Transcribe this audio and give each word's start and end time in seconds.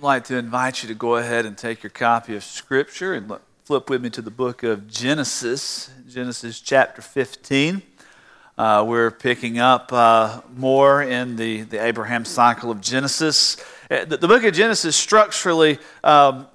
I'd 0.00 0.04
like 0.04 0.24
to 0.24 0.38
invite 0.38 0.82
you 0.82 0.88
to 0.88 0.94
go 0.94 1.16
ahead 1.16 1.44
and 1.44 1.58
take 1.58 1.82
your 1.82 1.90
copy 1.90 2.34
of 2.34 2.42
Scripture 2.42 3.12
and 3.12 3.30
flip 3.64 3.90
with 3.90 4.00
me 4.00 4.08
to 4.08 4.22
the 4.22 4.30
book 4.30 4.62
of 4.62 4.88
Genesis, 4.88 5.90
Genesis 6.08 6.58
chapter 6.58 7.02
15. 7.02 7.82
Uh, 8.56 8.82
we're 8.88 9.10
picking 9.10 9.58
up 9.58 9.92
uh, 9.92 10.40
more 10.56 11.02
in 11.02 11.36
the, 11.36 11.64
the 11.64 11.84
Abraham 11.84 12.24
cycle 12.24 12.70
of 12.70 12.80
Genesis. 12.80 13.62
Uh, 13.90 14.06
the, 14.06 14.16
the 14.16 14.26
book 14.26 14.42
of 14.42 14.54
Genesis 14.54 14.96
structurally 14.96 15.78
um, 16.02 16.46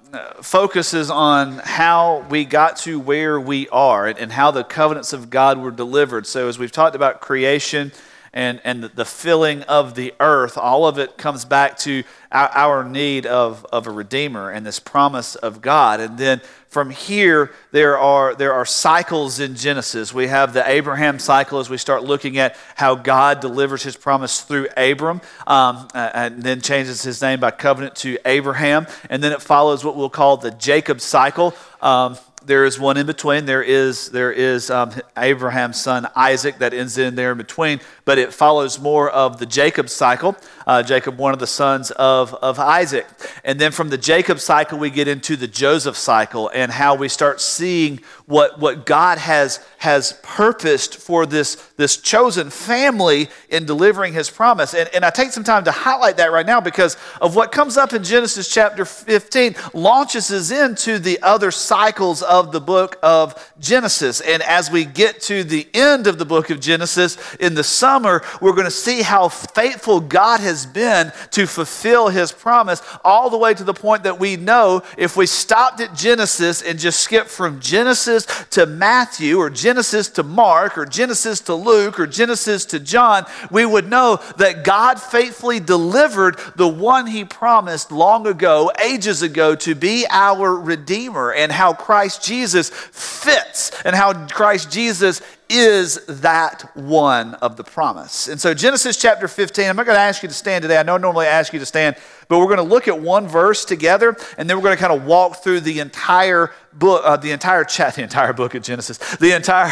focuses 0.41 1.11
on 1.11 1.59
how 1.59 2.25
we 2.31 2.45
got 2.45 2.77
to 2.77 2.99
where 2.99 3.39
we 3.39 3.69
are 3.69 4.07
and, 4.07 4.17
and 4.17 4.31
how 4.31 4.49
the 4.49 4.63
covenants 4.63 5.13
of 5.13 5.29
God 5.29 5.59
were 5.59 5.69
delivered. 5.69 6.25
So, 6.25 6.47
as 6.47 6.57
we've 6.57 6.71
talked 6.71 6.95
about 6.95 7.21
creation, 7.21 7.91
and, 8.35 8.59
and 8.65 8.83
the 8.83 9.05
filling 9.05 9.63
of 9.63 9.95
the 9.95 10.13
earth, 10.19 10.57
all 10.57 10.85
of 10.85 10.99
it 10.99 11.17
comes 11.17 11.45
back 11.45 11.77
to 11.79 12.03
our, 12.33 12.49
our, 12.49 12.83
need 12.83 13.25
of, 13.25 13.65
of 13.71 13.87
a 13.87 13.91
redeemer 13.91 14.51
and 14.51 14.65
this 14.65 14.77
promise 14.77 15.35
of 15.35 15.61
God. 15.61 16.01
And 16.01 16.17
then 16.17 16.41
from 16.67 16.89
here, 16.89 17.53
there 17.71 17.97
are, 17.97 18.35
there 18.35 18.51
are 18.51 18.65
cycles 18.65 19.39
in 19.39 19.55
Genesis. 19.55 20.13
We 20.13 20.27
have 20.27 20.51
the 20.51 20.69
Abraham 20.69 21.17
cycle 21.17 21.59
as 21.59 21.69
we 21.69 21.77
start 21.77 22.03
looking 22.03 22.37
at 22.37 22.57
how 22.75 22.95
God 22.95 23.39
delivers 23.39 23.83
his 23.83 23.95
promise 23.95 24.41
through 24.41 24.67
Abram 24.75 25.21
um, 25.47 25.87
and 25.93 26.43
then 26.43 26.59
changes 26.59 27.01
his 27.01 27.21
name 27.21 27.39
by 27.39 27.51
covenant 27.51 27.95
to 27.97 28.17
Abraham. 28.25 28.85
And 29.09 29.23
then 29.23 29.31
it 29.31 29.41
follows 29.41 29.85
what 29.85 29.95
we'll 29.95 30.09
call 30.09 30.35
the 30.35 30.51
Jacob 30.51 30.99
cycle. 30.99 31.55
Um, 31.81 32.17
there 32.45 32.65
is 32.65 32.79
one 32.79 32.97
in 32.97 33.05
between. 33.05 33.45
There 33.45 33.63
is, 33.63 34.09
there 34.09 34.31
is 34.31 34.69
um, 34.69 34.91
Abraham's 35.17 35.81
son 35.81 36.07
Isaac 36.15 36.59
that 36.59 36.73
ends 36.73 36.97
in 36.97 37.15
there 37.15 37.31
in 37.31 37.37
between, 37.37 37.79
but 38.05 38.17
it 38.17 38.33
follows 38.33 38.79
more 38.79 39.09
of 39.09 39.39
the 39.39 39.45
Jacob 39.45 39.89
cycle. 39.89 40.35
Uh, 40.65 40.81
Jacob, 40.81 41.17
one 41.17 41.33
of 41.33 41.39
the 41.39 41.47
sons 41.47 41.91
of, 41.91 42.33
of 42.35 42.59
Isaac. 42.59 43.05
And 43.43 43.59
then 43.59 43.71
from 43.71 43.89
the 43.89 43.97
Jacob 43.97 44.39
cycle, 44.39 44.79
we 44.79 44.89
get 44.89 45.07
into 45.07 45.35
the 45.35 45.47
Joseph 45.47 45.95
cycle 45.95 46.49
and 46.53 46.71
how 46.71 46.95
we 46.95 47.07
start 47.07 47.39
seeing 47.39 47.99
what, 48.25 48.59
what 48.59 48.85
God 48.85 49.17
has, 49.19 49.63
has 49.77 50.19
purposed 50.23 50.97
for 50.97 51.25
this, 51.25 51.55
this 51.77 51.97
chosen 51.97 52.49
family 52.49 53.29
in 53.49 53.65
delivering 53.65 54.13
his 54.13 54.29
promise. 54.29 54.73
And, 54.73 54.89
and 54.93 55.05
I 55.05 55.11
take 55.11 55.31
some 55.31 55.43
time 55.43 55.65
to 55.65 55.71
highlight 55.71 56.17
that 56.17 56.31
right 56.31 56.45
now 56.45 56.59
because 56.59 56.97
of 57.21 57.35
what 57.35 57.51
comes 57.51 57.77
up 57.77 57.93
in 57.93 58.03
Genesis 58.03 58.51
chapter 58.51 58.85
15 58.85 59.55
launches 59.73 60.31
us 60.31 60.49
into 60.49 60.97
the 60.97 61.21
other 61.21 61.51
cycles 61.51 62.23
of 62.23 62.51
the 62.51 62.61
book 62.61 62.97
of 63.03 63.53
Genesis. 63.59 64.21
And 64.21 64.41
as 64.41 64.71
we 64.71 64.85
get 64.85 65.21
to 65.23 65.43
the 65.43 65.67
end 65.73 66.07
of 66.07 66.17
the 66.17 66.25
book 66.25 66.49
of 66.49 66.59
Genesis 66.59 67.17
in 67.35 67.53
the 67.53 67.63
summer, 67.63 68.23
we're 68.41 68.53
going 68.53 68.65
to 68.65 68.71
see 68.71 69.03
how 69.03 69.29
faithful 69.29 69.99
God 69.99 70.39
has 70.39 70.54
been 70.63 71.11
to 71.31 71.47
fulfill 71.47 72.09
his 72.09 72.31
promise, 72.31 72.83
all 73.03 73.31
the 73.31 73.37
way 73.37 73.55
to 73.55 73.63
the 73.63 73.73
point 73.73 74.03
that 74.03 74.19
we 74.19 74.35
know 74.35 74.83
if 74.95 75.17
we 75.17 75.25
stopped 75.25 75.81
at 75.81 75.95
Genesis 75.95 76.61
and 76.61 76.77
just 76.77 76.99
skipped 76.99 77.29
from 77.29 77.59
Genesis 77.59 78.27
to 78.51 78.67
Matthew, 78.67 79.39
or 79.39 79.49
Genesis 79.49 80.09
to 80.09 80.21
Mark, 80.21 80.77
or 80.77 80.85
Genesis 80.85 81.41
to 81.41 81.55
Luke, 81.55 81.99
or 81.99 82.05
Genesis 82.05 82.65
to 82.65 82.79
John, 82.79 83.25
we 83.49 83.65
would 83.65 83.89
know 83.89 84.19
that 84.37 84.63
God 84.63 85.01
faithfully 85.01 85.59
delivered 85.59 86.37
the 86.55 86.67
one 86.67 87.07
he 87.07 87.25
promised 87.25 87.91
long 87.91 88.27
ago, 88.27 88.71
ages 88.85 89.23
ago, 89.23 89.55
to 89.55 89.73
be 89.73 90.05
our 90.11 90.53
Redeemer, 90.53 91.33
and 91.33 91.51
how 91.51 91.73
Christ 91.73 92.23
Jesus 92.23 92.69
fits, 92.69 93.71
and 93.83 93.95
how 93.95 94.27
Christ 94.27 94.69
Jesus 94.69 95.21
is 95.49 96.03
that 96.07 96.69
one 96.75 97.35
of 97.35 97.57
the 97.57 97.63
promise. 97.63 98.27
And 98.27 98.39
so, 98.39 98.53
Genesis 98.53 98.97
chapter 98.97 99.27
15, 99.27 99.69
I'm 99.69 99.75
not 99.75 99.85
going 99.85 99.95
to 99.95 100.01
ask 100.01 100.23
you 100.23 100.29
to 100.29 100.35
stand 100.35 100.63
today. 100.63 100.77
I 100.77 100.83
know 100.83 100.95
I 100.95 100.97
normally 100.97 101.27
ask 101.27 101.53
you 101.53 101.59
to 101.59 101.65
stand, 101.65 101.95
but 102.27 102.39
we're 102.39 102.47
going 102.47 102.57
to 102.57 102.63
look 102.63 102.87
at 102.87 102.99
one 102.99 103.27
verse 103.27 103.65
together, 103.65 104.17
and 104.37 104.49
then 104.49 104.57
we're 104.57 104.63
going 104.63 104.75
to 104.75 104.81
kind 104.81 104.93
of 104.93 105.05
walk 105.05 105.43
through 105.43 105.59
the 105.61 105.79
entire 105.79 106.51
book, 106.73 107.01
uh, 107.05 107.17
the 107.17 107.31
entire 107.31 107.63
chat, 107.65 107.95
the 107.95 108.03
entire 108.03 108.33
book 108.33 108.55
of 108.55 108.63
Genesis. 108.63 108.97
The 109.17 109.35
entire, 109.35 109.67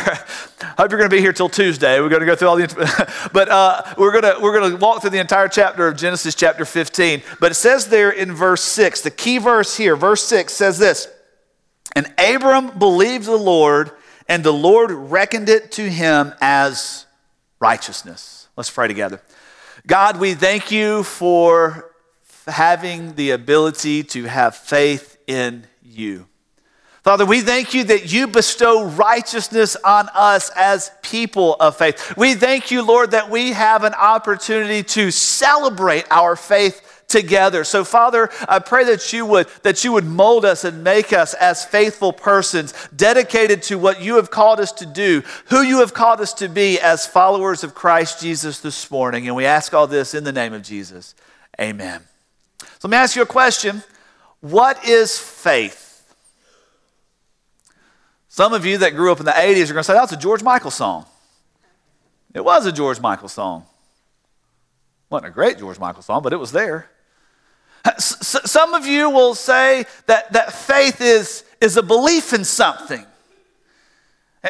I 0.61 0.65
hope 0.77 0.91
you're 0.91 0.99
going 0.99 1.09
to 1.09 1.15
be 1.15 1.21
here 1.21 1.33
till 1.33 1.49
Tuesday. 1.49 1.99
We're 1.99 2.09
going 2.09 2.21
to 2.21 2.25
go 2.25 2.35
through 2.35 2.47
all 2.49 2.55
the, 2.55 3.29
but 3.33 3.49
uh, 3.49 3.81
we're 3.97 4.11
going 4.11 4.35
to, 4.35 4.41
we're 4.41 4.57
going 4.57 4.71
to 4.71 4.77
walk 4.77 5.01
through 5.01 5.11
the 5.11 5.19
entire 5.19 5.47
chapter 5.47 5.87
of 5.87 5.97
Genesis 5.97 6.35
chapter 6.35 6.65
15. 6.65 7.23
But 7.39 7.51
it 7.51 7.55
says 7.55 7.87
there 7.87 8.11
in 8.11 8.33
verse 8.33 8.61
6, 8.61 9.01
the 9.01 9.11
key 9.11 9.39
verse 9.39 9.75
here, 9.77 9.95
verse 9.95 10.23
6 10.25 10.53
says 10.53 10.77
this, 10.77 11.07
And 11.95 12.13
Abram 12.17 12.77
believed 12.77 13.25
the 13.25 13.37
Lord 13.37 13.91
and 14.27 14.43
the 14.43 14.53
Lord 14.53 14.91
reckoned 14.91 15.49
it 15.49 15.71
to 15.73 15.89
him 15.89 16.33
as 16.41 17.05
righteousness. 17.59 18.47
Let's 18.55 18.69
pray 18.69 18.87
together. 18.87 19.21
God, 19.87 20.19
we 20.19 20.33
thank 20.33 20.71
you 20.71 21.03
for 21.03 21.91
having 22.47 23.15
the 23.15 23.31
ability 23.31 24.03
to 24.03 24.25
have 24.25 24.55
faith 24.55 25.17
in 25.27 25.65
you. 25.81 26.27
Father, 27.03 27.25
we 27.25 27.41
thank 27.41 27.73
you 27.73 27.83
that 27.83 28.13
you 28.13 28.27
bestow 28.27 28.85
righteousness 28.85 29.75
on 29.75 30.07
us 30.13 30.49
as 30.55 30.89
people 31.01 31.55
of 31.55 31.75
faith. 31.75 32.15
We 32.15 32.33
thank 32.33 32.71
you, 32.71 32.81
Lord, 32.81 33.11
that 33.11 33.29
we 33.29 33.51
have 33.51 33.83
an 33.83 33.93
opportunity 33.93 34.83
to 34.83 35.11
celebrate 35.11 36.05
our 36.09 36.37
faith 36.37 36.92
together. 37.13 37.63
So 37.63 37.85
Father, 37.85 38.29
I 38.49 38.59
pray 38.59 38.83
that 38.85 39.13
you 39.13 39.25
would 39.25 39.47
that 39.61 39.85
you 39.85 39.93
would 39.93 40.03
mold 40.03 40.43
us 40.43 40.65
and 40.65 40.83
make 40.83 41.13
us 41.13 41.33
as 41.35 41.63
faithful 41.63 42.11
persons, 42.11 42.73
dedicated 42.93 43.63
to 43.63 43.77
what 43.77 44.01
you 44.01 44.15
have 44.17 44.29
called 44.29 44.59
us 44.59 44.73
to 44.73 44.85
do, 44.85 45.23
who 45.45 45.61
you 45.61 45.79
have 45.79 45.93
called 45.93 46.19
us 46.19 46.33
to 46.33 46.49
be 46.49 46.79
as 46.79 47.07
followers 47.07 47.63
of 47.63 47.73
Christ 47.73 48.19
Jesus 48.19 48.59
this 48.59 48.91
morning. 48.91 49.27
And 49.27 49.35
we 49.35 49.45
ask 49.45 49.73
all 49.73 49.87
this 49.87 50.13
in 50.13 50.25
the 50.25 50.33
name 50.33 50.51
of 50.51 50.63
Jesus. 50.63 51.15
Amen. 51.61 52.01
So 52.59 52.87
let 52.87 52.91
me 52.91 52.97
ask 52.97 53.15
you 53.15 53.21
a 53.21 53.27
question. 53.27 53.83
What 54.41 54.85
is 54.85 55.17
faith? 55.17 56.13
Some 58.27 58.51
of 58.51 58.65
you 58.65 58.79
that 58.79 58.95
grew 58.95 59.11
up 59.11 59.19
in 59.19 59.25
the 59.25 59.31
80s 59.31 59.69
are 59.69 59.73
going 59.73 59.75
to 59.75 59.83
say, 59.83 59.93
that's 59.93 60.11
a 60.11 60.17
George 60.17 60.41
Michael 60.41 60.71
song. 60.71 61.05
It 62.33 62.43
was 62.43 62.65
a 62.65 62.71
George 62.71 62.99
Michael 62.99 63.29
song. 63.29 63.65
Wasn't 65.11 65.27
a 65.27 65.31
great 65.31 65.59
George 65.59 65.77
Michael 65.77 66.01
song, 66.01 66.23
but 66.23 66.33
it 66.33 66.37
was 66.37 66.51
there. 66.51 66.89
Some 67.99 68.73
of 68.73 68.85
you 68.85 69.09
will 69.09 69.35
say 69.35 69.85
that, 70.05 70.31
that 70.33 70.53
faith 70.53 71.01
is, 71.01 71.43
is 71.59 71.75
a 71.75 71.83
belief 71.83 72.33
in 72.33 72.45
something. 72.45 73.05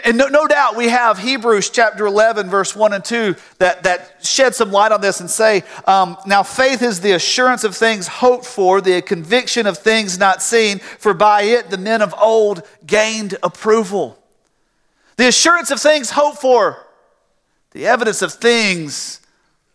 And 0.03 0.17
no, 0.17 0.27
no, 0.27 0.47
doubt 0.47 0.75
we 0.75 0.87
have 0.89 1.19
Hebrews 1.19 1.69
chapter 1.69 2.07
11, 2.07 2.49
verse 2.49 2.75
1 2.75 2.93
and 2.93 3.05
2 3.05 3.35
that, 3.59 3.83
that 3.83 4.25
shed 4.25 4.55
some 4.55 4.71
light 4.71 4.91
on 4.91 5.01
this 5.01 5.19
and 5.19 5.29
say, 5.29 5.63
um, 5.85 6.17
Now 6.25 6.41
faith 6.41 6.81
is 6.81 7.01
the 7.01 7.11
assurance 7.11 7.63
of 7.63 7.75
things 7.75 8.07
hoped 8.07 8.45
for, 8.45 8.81
the 8.81 9.03
conviction 9.03 9.67
of 9.67 9.77
things 9.77 10.17
not 10.17 10.41
seen, 10.41 10.79
for 10.79 11.13
by 11.13 11.43
it 11.43 11.69
the 11.69 11.77
men 11.77 12.01
of 12.01 12.13
old 12.19 12.63
gained 12.87 13.35
approval. 13.43 14.17
The 15.17 15.27
assurance 15.27 15.69
of 15.69 15.79
things 15.79 16.09
hoped 16.09 16.39
for, 16.39 16.87
the 17.71 17.85
evidence 17.85 18.23
of 18.23 18.33
things 18.33 19.21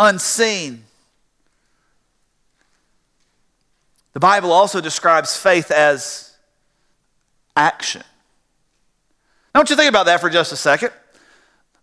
unseen. 0.00 0.82
The 4.18 4.26
Bible 4.26 4.50
also 4.50 4.80
describes 4.80 5.36
faith 5.36 5.70
as 5.70 6.34
action. 7.56 8.02
Now, 9.54 9.60
don't 9.60 9.70
you 9.70 9.76
think 9.76 9.88
about 9.88 10.06
that 10.06 10.20
for 10.20 10.28
just 10.28 10.50
a 10.50 10.56
second? 10.56 10.90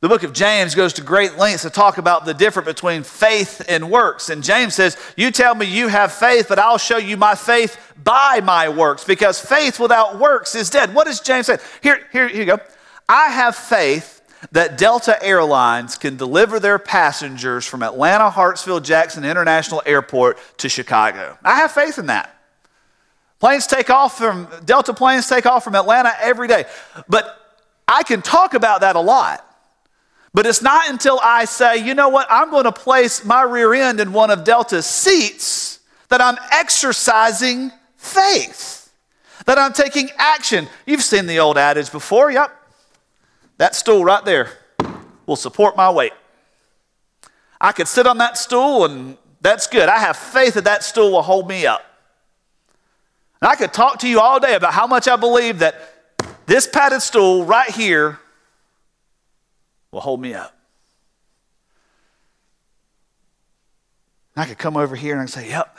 The 0.02 0.10
book 0.10 0.24
of 0.24 0.34
James 0.34 0.76
goes 0.76 0.92
to 0.96 1.02
great 1.02 1.38
lengths 1.38 1.64
to 1.64 1.70
talk 1.70 1.98
about 1.98 2.26
the 2.26 2.34
difference 2.34 2.68
between 2.68 3.04
faith 3.04 3.62
and 3.70 3.90
works. 3.90 4.28
And 4.28 4.44
James 4.44 4.76
says, 4.76 4.98
You 5.16 5.32
tell 5.32 5.56
me 5.56 5.66
you 5.66 5.88
have 5.88 6.12
faith, 6.12 6.48
but 6.50 6.60
I'll 6.60 6.78
show 6.78 6.98
you 6.98 7.16
my 7.16 7.36
faith 7.36 7.78
by 8.04 8.42
my 8.44 8.68
works, 8.68 9.06
because 9.06 9.40
faith 9.40 9.80
without 9.80 10.20
works 10.20 10.56
is 10.56 10.70
dead. 10.70 10.94
What 10.94 11.06
does 11.06 11.22
James 11.22 11.46
say? 11.46 11.60
Here, 11.82 12.02
here, 12.12 12.28
here 12.28 12.38
you 12.38 12.46
go. 12.46 12.60
I 13.08 13.30
have 13.30 13.56
faith 13.56 14.22
that 14.52 14.78
Delta 14.78 15.22
Airlines 15.24 15.98
can 15.98 16.18
deliver 16.18 16.60
their 16.60 16.80
passengers 16.80 17.66
from 17.66 17.84
Atlanta, 17.84 18.30
Hartsfield, 18.30 18.84
Jackson 18.84 19.26
International 19.26 19.82
Airport 19.86 20.38
to 20.58 20.70
Chicago. 20.70 21.38
I 21.44 21.56
have 21.58 21.72
faith 21.72 21.98
in 21.98 22.08
that. 22.08 22.32
Planes 23.40 23.68
take 23.68 23.90
off 23.90 24.18
from, 24.18 24.48
Delta 24.66 24.94
planes 24.94 25.28
take 25.28 25.46
off 25.46 25.64
from 25.64 25.76
Atlanta 25.76 26.14
every 26.22 26.48
day. 26.48 26.66
But 27.10 27.38
I 27.88 28.04
can 28.04 28.22
talk 28.22 28.54
about 28.54 28.82
that 28.82 28.96
a 28.96 29.02
lot. 29.02 29.46
But 30.34 30.46
it's 30.46 30.62
not 30.62 30.90
until 30.90 31.20
I 31.24 31.46
say, 31.46 31.78
you 31.78 31.94
know 31.94 32.10
what, 32.10 32.28
I'm 32.30 32.50
going 32.50 32.66
to 32.66 32.72
place 32.72 33.24
my 33.24 33.44
rear 33.44 33.74
end 33.74 34.00
in 34.00 34.12
one 34.12 34.32
of 34.32 34.44
Delta's 34.44 34.86
seats 34.86 35.80
that 36.10 36.22
I'm 36.22 36.38
exercising 36.52 37.72
faith, 37.96 38.92
that 39.46 39.58
I'm 39.58 39.74
taking 39.74 40.10
action. 40.18 40.68
You've 40.86 41.04
seen 41.04 41.26
the 41.26 41.40
old 41.40 41.58
adage 41.58 41.92
before. 41.92 42.32
Yep, 42.32 42.52
that 43.58 43.76
stool 43.76 44.04
right 44.04 44.24
there 44.26 44.50
will 45.26 45.36
support 45.36 45.76
my 45.76 45.90
weight. 45.90 46.14
I 47.60 47.72
could 47.72 47.88
sit 47.88 48.06
on 48.06 48.18
that 48.20 48.38
stool 48.38 48.86
and 48.86 49.18
that's 49.42 49.68
good. 49.68 49.90
I 49.90 50.00
have 50.00 50.18
faith 50.18 50.56
that 50.56 50.64
that 50.66 50.84
stool 50.84 51.12
will 51.12 51.22
hold 51.22 51.48
me 51.48 51.66
up. 51.66 51.84
And 53.42 53.50
I 53.50 53.56
could 53.56 53.74
talk 53.74 54.00
to 54.00 54.08
you 54.08 54.20
all 54.20 54.40
day 54.40 54.56
about 54.56 54.74
how 54.74 54.88
much 54.88 55.08
I 55.08 55.16
believe 55.16 55.60
that 55.60 55.76
this 56.46 56.68
padded 56.68 57.02
stool 57.02 57.46
right 57.46 57.70
here 57.70 58.20
will 59.92 60.02
hold 60.02 60.20
me 60.20 60.34
up. 60.34 60.56
And 64.36 64.44
I 64.44 64.48
could 64.48 64.58
come 64.58 64.76
over 64.78 64.96
here 64.96 65.20
and 65.20 65.30
say, 65.30 65.50
Yep, 65.50 65.78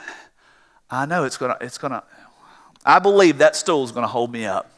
I 0.89 1.05
know 1.05 1.25
it's 1.25 1.37
going 1.37 1.55
to, 1.55 1.63
it's 1.63 1.77
going 1.77 1.91
to, 1.91 2.03
I 2.85 2.99
believe 2.99 3.37
that 3.39 3.55
stool 3.55 3.83
is 3.83 3.91
going 3.91 4.03
to 4.03 4.07
hold 4.07 4.31
me 4.31 4.45
up. 4.45 4.71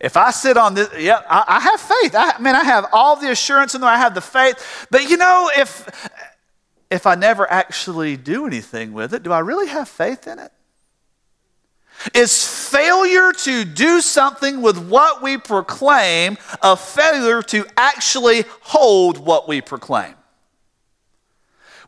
If 0.00 0.16
I 0.16 0.30
sit 0.30 0.56
on 0.56 0.74
this, 0.74 0.88
yeah, 0.98 1.20
I, 1.28 1.44
I 1.46 1.60
have 1.60 1.80
faith. 1.80 2.14
I, 2.14 2.32
I 2.32 2.38
mean, 2.40 2.54
I 2.54 2.64
have 2.64 2.86
all 2.92 3.16
the 3.16 3.30
assurance 3.30 3.74
in 3.74 3.82
there. 3.82 3.90
I 3.90 3.98
have 3.98 4.14
the 4.14 4.22
faith. 4.22 4.86
But 4.90 5.10
you 5.10 5.18
know, 5.18 5.50
if 5.54 6.10
if 6.90 7.06
I 7.06 7.14
never 7.14 7.50
actually 7.50 8.16
do 8.16 8.46
anything 8.46 8.92
with 8.92 9.14
it, 9.14 9.22
do 9.22 9.30
I 9.30 9.40
really 9.40 9.68
have 9.68 9.88
faith 9.88 10.26
in 10.26 10.38
it? 10.38 10.52
Is 12.14 12.46
failure 12.70 13.30
to 13.30 13.64
do 13.64 14.00
something 14.00 14.62
with 14.62 14.78
what 14.88 15.22
we 15.22 15.36
proclaim 15.36 16.38
a 16.62 16.74
failure 16.76 17.42
to 17.42 17.66
actually 17.76 18.44
hold 18.62 19.18
what 19.18 19.46
we 19.46 19.60
proclaim? 19.60 20.14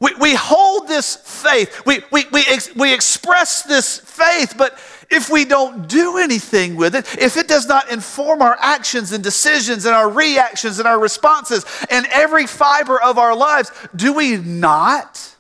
We, 0.00 0.14
we 0.20 0.35
hold 0.35 0.88
this 0.88 1.14
faith, 1.14 1.87
we, 1.87 2.00
we, 2.11 2.26
we, 2.32 2.44
ex, 2.49 2.75
we 2.75 2.93
express 2.93 3.62
this 3.62 3.99
faith, 3.99 4.55
but 4.59 4.76
if 5.12 5.31
we 5.31 5.44
don't 5.44 5.88
do 5.88 6.19
anything 6.19 6.76
with 6.76 6.94
it, 6.94 7.06
if 7.19 7.37
it 7.37 7.47
does 7.47 7.67
not 7.67 7.91
inform 7.91 8.43
our 8.43 8.56
actions 8.61 9.12
and 9.12 9.23
decisions 9.23 9.85
and 9.85 9.94
our 9.94 10.09
reactions 10.09 10.79
and 10.79 10.88
our 10.88 10.99
responses 10.99 11.64
and 11.91 12.06
every 12.06 12.47
fiber 12.47 13.00
of 13.00 13.19
our 13.19 13.37
lives, 13.37 13.70
do 13.94 14.12
we 14.12 14.37
not? 14.37 15.37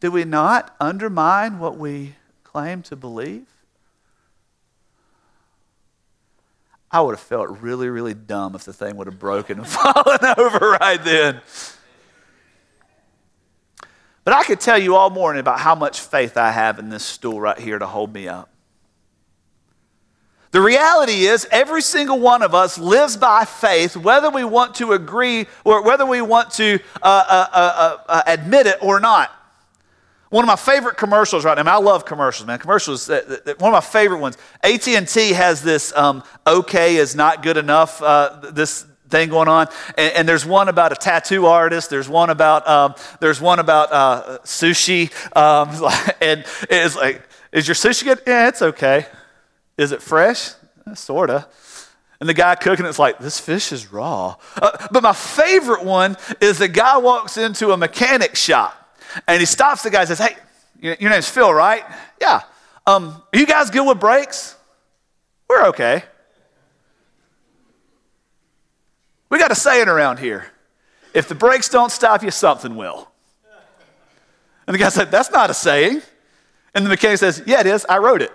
Do 0.00 0.10
we 0.10 0.24
not 0.24 0.74
undermine 0.80 1.58
what 1.58 1.76
we 1.76 2.14
claim 2.44 2.82
to 2.82 2.96
believe? 2.96 3.46
I 6.90 7.00
would 7.00 7.12
have 7.12 7.20
felt 7.20 7.60
really, 7.60 7.88
really 7.88 8.14
dumb 8.14 8.54
if 8.54 8.64
the 8.64 8.72
thing 8.72 8.96
would 8.96 9.06
have 9.06 9.18
broken 9.18 9.58
and 9.58 9.68
fallen 9.68 10.18
over 10.38 10.70
right 10.80 11.02
then. 11.02 11.40
But 14.24 14.34
I 14.34 14.42
could 14.44 14.60
tell 14.60 14.78
you 14.78 14.96
all 14.96 15.10
morning 15.10 15.40
about 15.40 15.60
how 15.60 15.74
much 15.74 16.00
faith 16.00 16.36
I 16.36 16.50
have 16.50 16.78
in 16.78 16.88
this 16.88 17.04
stool 17.04 17.40
right 17.40 17.58
here 17.58 17.78
to 17.78 17.86
hold 17.86 18.12
me 18.12 18.28
up. 18.28 18.50
The 20.52 20.60
reality 20.60 21.26
is, 21.26 21.46
every 21.52 21.80
single 21.80 22.18
one 22.18 22.42
of 22.42 22.56
us 22.56 22.76
lives 22.76 23.16
by 23.16 23.44
faith, 23.44 23.96
whether 23.96 24.30
we 24.30 24.42
want 24.42 24.74
to 24.76 24.92
agree 24.92 25.46
or 25.64 25.84
whether 25.84 26.04
we 26.04 26.22
want 26.22 26.50
to 26.52 26.80
uh, 27.02 27.06
uh, 27.28 27.46
uh, 27.52 27.56
uh, 27.56 27.98
uh 28.08 28.22
admit 28.26 28.66
it 28.66 28.78
or 28.82 28.98
not. 28.98 29.30
One 30.30 30.44
of 30.44 30.48
my 30.48 30.56
favorite 30.56 30.96
commercials 30.96 31.44
right 31.44 31.56
now. 31.56 31.76
I, 31.76 31.80
love 31.80 32.04
commercials, 32.04 32.46
man. 32.46 32.58
Commercials. 32.58 33.08
one 33.08 33.22
of 33.26 33.72
my 33.72 33.80
favorite 33.80 34.18
ones. 34.18 34.38
AT 34.62 34.86
and 34.88 35.06
T 35.06 35.32
has 35.32 35.62
this 35.62 35.94
um, 35.96 36.22
"okay 36.46 36.96
is 36.96 37.14
not 37.14 37.42
good 37.42 37.56
enough." 37.56 38.00
Uh, 38.02 38.40
this 38.52 38.86
thing 39.08 39.28
going 39.28 39.48
on. 39.48 39.66
And, 39.98 40.14
and, 40.14 40.28
there's 40.28 40.46
one 40.46 40.68
about 40.68 40.92
a 40.92 40.94
tattoo 40.94 41.46
artist. 41.46 41.90
There's 41.90 42.08
one 42.08 42.30
about 42.30 42.66
um, 42.68 42.94
there's 43.18 43.40
one 43.40 43.58
about 43.58 43.92
uh, 43.92 44.38
sushi. 44.44 45.10
Um, 45.36 45.70
and 46.20 46.44
it's 46.70 46.94
like, 46.94 47.22
is 47.50 47.66
your 47.66 47.74
sushi 47.74 48.04
good? 48.04 48.22
Yeah, 48.24 48.46
it's 48.46 48.62
okay. 48.62 49.06
Is 49.80 49.92
it 49.92 50.02
fresh? 50.02 50.50
Eh, 50.86 50.94
sorta. 50.94 51.48
And 52.20 52.28
the 52.28 52.34
guy 52.34 52.54
cooking 52.54 52.84
it's 52.84 52.98
like, 52.98 53.18
this 53.18 53.40
fish 53.40 53.72
is 53.72 53.90
raw. 53.90 54.36
Uh, 54.60 54.86
but 54.90 55.02
my 55.02 55.14
favorite 55.14 55.82
one 55.82 56.18
is 56.38 56.58
the 56.58 56.68
guy 56.68 56.98
walks 56.98 57.38
into 57.38 57.72
a 57.72 57.78
mechanic 57.78 58.36
shop 58.36 58.98
and 59.26 59.40
he 59.40 59.46
stops 59.46 59.82
the 59.82 59.88
guy 59.88 60.00
and 60.00 60.08
says, 60.08 60.18
Hey, 60.18 60.36
your 60.82 61.10
name's 61.10 61.30
Phil, 61.30 61.50
right? 61.50 61.82
Yeah. 62.20 62.42
Um, 62.86 63.22
are 63.32 63.38
you 63.38 63.46
guys 63.46 63.70
good 63.70 63.86
with 63.86 63.98
brakes? 63.98 64.54
We're 65.48 65.68
okay. 65.68 66.04
We 69.30 69.38
got 69.38 69.50
a 69.50 69.54
saying 69.54 69.88
around 69.88 70.18
here 70.18 70.44
if 71.14 71.26
the 71.26 71.34
brakes 71.34 71.70
don't 71.70 71.90
stop 71.90 72.22
you, 72.22 72.30
something 72.30 72.76
will. 72.76 73.10
And 74.66 74.74
the 74.74 74.78
guy 74.78 74.90
said, 74.90 75.10
That's 75.10 75.30
not 75.30 75.48
a 75.48 75.54
saying. 75.54 76.02
And 76.74 76.84
the 76.84 76.90
mechanic 76.90 77.16
says, 77.16 77.42
Yeah, 77.46 77.60
it 77.60 77.66
is. 77.66 77.86
I 77.88 77.96
wrote 77.96 78.20
it. 78.20 78.32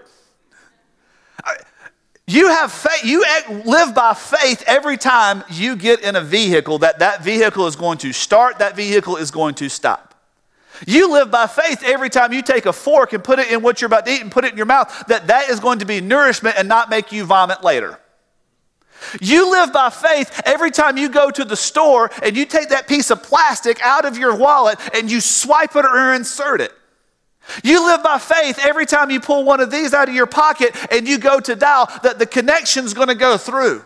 You 2.27 2.47
have 2.47 2.71
faith, 2.71 3.05
you 3.05 3.23
live 3.65 3.93
by 3.93 4.15
faith 4.15 4.63
every 4.65 4.97
time 4.97 5.43
you 5.51 5.75
get 5.75 6.01
in 6.01 6.15
a 6.15 6.21
vehicle 6.21 6.79
that 6.79 6.99
that 6.99 7.23
vehicle 7.23 7.67
is 7.67 7.75
going 7.75 7.99
to 7.99 8.11
start, 8.11 8.59
that 8.59 8.75
vehicle 8.75 9.17
is 9.17 9.29
going 9.29 9.55
to 9.55 9.69
stop. 9.69 10.15
You 10.87 11.11
live 11.11 11.31
by 11.31 11.47
faith 11.47 11.83
every 11.85 12.09
time 12.09 12.33
you 12.33 12.41
take 12.41 12.65
a 12.65 12.73
fork 12.73 13.13
and 13.13 13.23
put 13.23 13.39
it 13.39 13.51
in 13.51 13.61
what 13.61 13.79
you're 13.79 13.87
about 13.87 14.05
to 14.07 14.11
eat 14.11 14.21
and 14.21 14.31
put 14.31 14.43
it 14.43 14.51
in 14.51 14.57
your 14.57 14.65
mouth, 14.65 15.05
that 15.07 15.27
that 15.27 15.49
is 15.49 15.59
going 15.59 15.79
to 15.79 15.85
be 15.85 16.01
nourishment 16.01 16.55
and 16.57 16.67
not 16.67 16.89
make 16.89 17.11
you 17.11 17.25
vomit 17.25 17.63
later. 17.63 17.99
You 19.21 19.51
live 19.51 19.71
by 19.71 19.89
faith 19.91 20.41
every 20.45 20.71
time 20.71 20.97
you 20.97 21.09
go 21.09 21.29
to 21.29 21.45
the 21.45 21.55
store 21.55 22.09
and 22.23 22.35
you 22.35 22.45
take 22.45 22.69
that 22.69 22.87
piece 22.87 23.11
of 23.11 23.21
plastic 23.21 23.79
out 23.81 24.05
of 24.05 24.17
your 24.17 24.35
wallet 24.35 24.79
and 24.95 25.11
you 25.11 25.21
swipe 25.21 25.75
it 25.75 25.85
or 25.85 26.13
insert 26.13 26.59
it. 26.59 26.71
You 27.63 27.85
live 27.85 28.03
by 28.03 28.17
faith 28.17 28.59
every 28.61 28.85
time 28.85 29.11
you 29.11 29.19
pull 29.19 29.43
one 29.43 29.59
of 29.59 29.71
these 29.71 29.93
out 29.93 30.09
of 30.09 30.15
your 30.15 30.25
pocket 30.25 30.75
and 30.91 31.07
you 31.07 31.17
go 31.17 31.39
to 31.39 31.55
dial 31.55 31.87
that 32.03 32.19
the 32.19 32.25
connection's 32.25 32.93
going 32.93 33.07
to 33.07 33.15
go 33.15 33.37
through. 33.37 33.83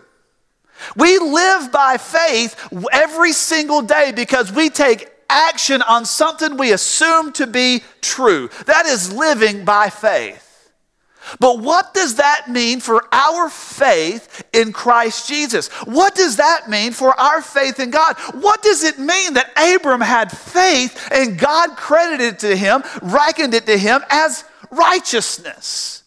We 0.96 1.18
live 1.18 1.70
by 1.70 1.98
faith 1.98 2.56
every 2.92 3.32
single 3.32 3.82
day 3.82 4.12
because 4.14 4.50
we 4.52 4.70
take 4.70 5.10
action 5.28 5.82
on 5.82 6.04
something 6.04 6.56
we 6.56 6.72
assume 6.72 7.32
to 7.32 7.46
be 7.46 7.82
true. 8.00 8.48
That 8.66 8.86
is 8.86 9.12
living 9.12 9.64
by 9.64 9.90
faith. 9.90 10.49
But 11.38 11.60
what 11.60 11.94
does 11.94 12.16
that 12.16 12.48
mean 12.48 12.80
for 12.80 13.04
our 13.12 13.48
faith 13.48 14.44
in 14.52 14.72
Christ 14.72 15.28
Jesus? 15.28 15.68
What 15.84 16.14
does 16.14 16.36
that 16.36 16.68
mean 16.68 16.92
for 16.92 17.18
our 17.18 17.42
faith 17.42 17.78
in 17.78 17.90
God? 17.90 18.16
What 18.34 18.62
does 18.62 18.84
it 18.84 18.98
mean 18.98 19.34
that 19.34 19.52
Abram 19.56 20.00
had 20.00 20.30
faith 20.32 21.08
and 21.12 21.38
God 21.38 21.76
credited 21.76 22.34
it 22.34 22.38
to 22.40 22.56
him, 22.56 22.82
reckoned 23.02 23.54
it 23.54 23.66
to 23.66 23.78
him 23.78 24.02
as 24.10 24.44
righteousness? 24.70 25.99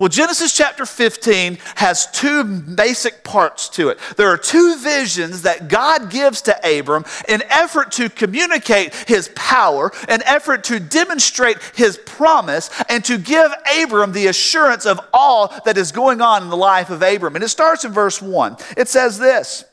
Well, 0.00 0.08
Genesis 0.08 0.56
chapter 0.56 0.86
15 0.86 1.58
has 1.74 2.10
two 2.10 2.42
basic 2.42 3.22
parts 3.22 3.68
to 3.70 3.90
it. 3.90 3.98
There 4.16 4.28
are 4.28 4.38
two 4.38 4.78
visions 4.78 5.42
that 5.42 5.68
God 5.68 6.10
gives 6.10 6.40
to 6.42 6.78
Abram 6.78 7.04
in 7.28 7.42
effort 7.50 7.92
to 7.92 8.08
communicate 8.08 8.94
his 9.06 9.30
power, 9.34 9.92
an 10.08 10.22
effort 10.22 10.64
to 10.64 10.80
demonstrate 10.80 11.58
his 11.74 11.98
promise, 11.98 12.70
and 12.88 13.04
to 13.04 13.18
give 13.18 13.52
Abram 13.78 14.12
the 14.12 14.28
assurance 14.28 14.86
of 14.86 14.98
all 15.12 15.54
that 15.66 15.76
is 15.76 15.92
going 15.92 16.22
on 16.22 16.42
in 16.42 16.48
the 16.48 16.56
life 16.56 16.88
of 16.88 17.02
Abram. 17.02 17.34
And 17.34 17.44
it 17.44 17.48
starts 17.48 17.84
in 17.84 17.92
verse 17.92 18.22
1. 18.22 18.56
It 18.78 18.88
says 18.88 19.18
this. 19.18 19.66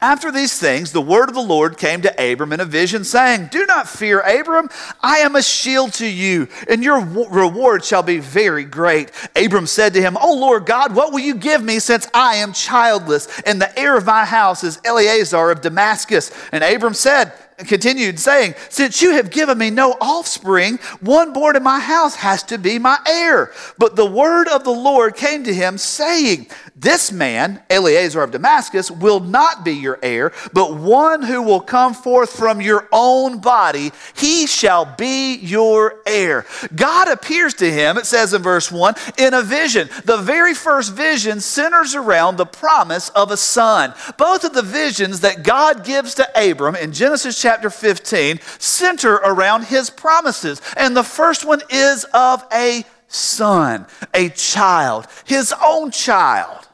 After 0.00 0.30
these 0.30 0.58
things, 0.58 0.92
the 0.92 1.00
word 1.00 1.28
of 1.28 1.34
the 1.34 1.40
Lord 1.40 1.78
came 1.78 2.02
to 2.02 2.32
Abram 2.32 2.52
in 2.52 2.60
a 2.60 2.64
vision, 2.64 3.04
saying, 3.04 3.48
Do 3.50 3.66
not 3.66 3.88
fear, 3.88 4.20
Abram. 4.20 4.68
I 5.00 5.18
am 5.18 5.36
a 5.36 5.42
shield 5.42 5.92
to 5.94 6.06
you, 6.06 6.48
and 6.68 6.82
your 6.82 7.00
reward 7.00 7.84
shall 7.84 8.02
be 8.02 8.18
very 8.18 8.64
great. 8.64 9.10
Abram 9.36 9.66
said 9.66 9.94
to 9.94 10.02
him, 10.02 10.16
O 10.20 10.34
Lord 10.34 10.66
God, 10.66 10.94
what 10.94 11.12
will 11.12 11.20
you 11.20 11.34
give 11.34 11.62
me 11.62 11.78
since 11.78 12.06
I 12.14 12.36
am 12.36 12.52
childless, 12.52 13.40
and 13.42 13.60
the 13.60 13.78
heir 13.78 13.96
of 13.96 14.06
my 14.06 14.24
house 14.24 14.64
is 14.64 14.80
Eliezer 14.84 15.50
of 15.50 15.60
Damascus? 15.60 16.30
And 16.52 16.62
Abram 16.62 16.94
said, 16.94 17.32
continued 17.66 18.18
saying, 18.18 18.54
Since 18.68 19.02
you 19.02 19.12
have 19.12 19.30
given 19.30 19.58
me 19.58 19.70
no 19.70 19.92
offspring, 20.00 20.78
one 21.00 21.32
born 21.32 21.56
in 21.56 21.62
my 21.62 21.80
house 21.80 22.16
has 22.16 22.42
to 22.44 22.58
be 22.58 22.78
my 22.78 22.98
heir. 23.06 23.52
But 23.78 23.96
the 23.96 24.06
word 24.06 24.48
of 24.48 24.64
the 24.64 24.70
Lord 24.70 25.16
came 25.16 25.44
to 25.44 25.54
him, 25.54 25.78
saying, 25.78 26.48
This 26.76 27.12
man, 27.12 27.62
Eliezer 27.70 28.22
of 28.22 28.30
Damascus, 28.30 28.90
will 28.90 29.20
not 29.20 29.64
be 29.64 29.72
your 29.72 29.98
heir, 30.02 30.32
but 30.52 30.74
one 30.74 31.22
who 31.22 31.42
will 31.42 31.60
come 31.60 31.94
forth 31.94 32.32
from 32.36 32.60
your 32.60 32.88
own 32.92 33.38
body, 33.38 33.92
he 34.14 34.46
shall 34.46 34.84
be 34.84 35.36
your 35.36 36.00
heir. 36.06 36.46
God 36.74 37.08
appears 37.08 37.54
to 37.54 37.70
him, 37.70 37.96
it 37.98 38.06
says 38.06 38.34
in 38.34 38.42
verse 38.42 38.70
1, 38.70 38.94
in 39.18 39.34
a 39.34 39.42
vision. 39.42 39.88
The 40.04 40.16
very 40.18 40.54
first 40.54 40.92
vision 40.92 41.40
centers 41.40 41.94
around 41.94 42.36
the 42.36 42.46
promise 42.46 43.08
of 43.10 43.30
a 43.30 43.36
son. 43.36 43.94
Both 44.16 44.44
of 44.44 44.52
the 44.52 44.62
visions 44.62 45.20
that 45.20 45.42
God 45.42 45.84
gives 45.84 46.14
to 46.14 46.50
Abram 46.50 46.76
in 46.76 46.92
Genesis 46.92 47.40
chapter 47.40 47.49
chapter 47.50 47.68
15 47.68 48.38
center 48.60 49.14
around 49.14 49.64
his 49.64 49.90
promises. 49.90 50.62
And 50.76 50.96
the 50.96 51.02
first 51.02 51.44
one 51.44 51.60
is 51.68 52.04
of 52.14 52.46
a 52.52 52.84
son, 53.08 53.86
a 54.14 54.28
child, 54.28 55.08
his 55.24 55.52
own 55.60 55.90
child. 55.90 56.68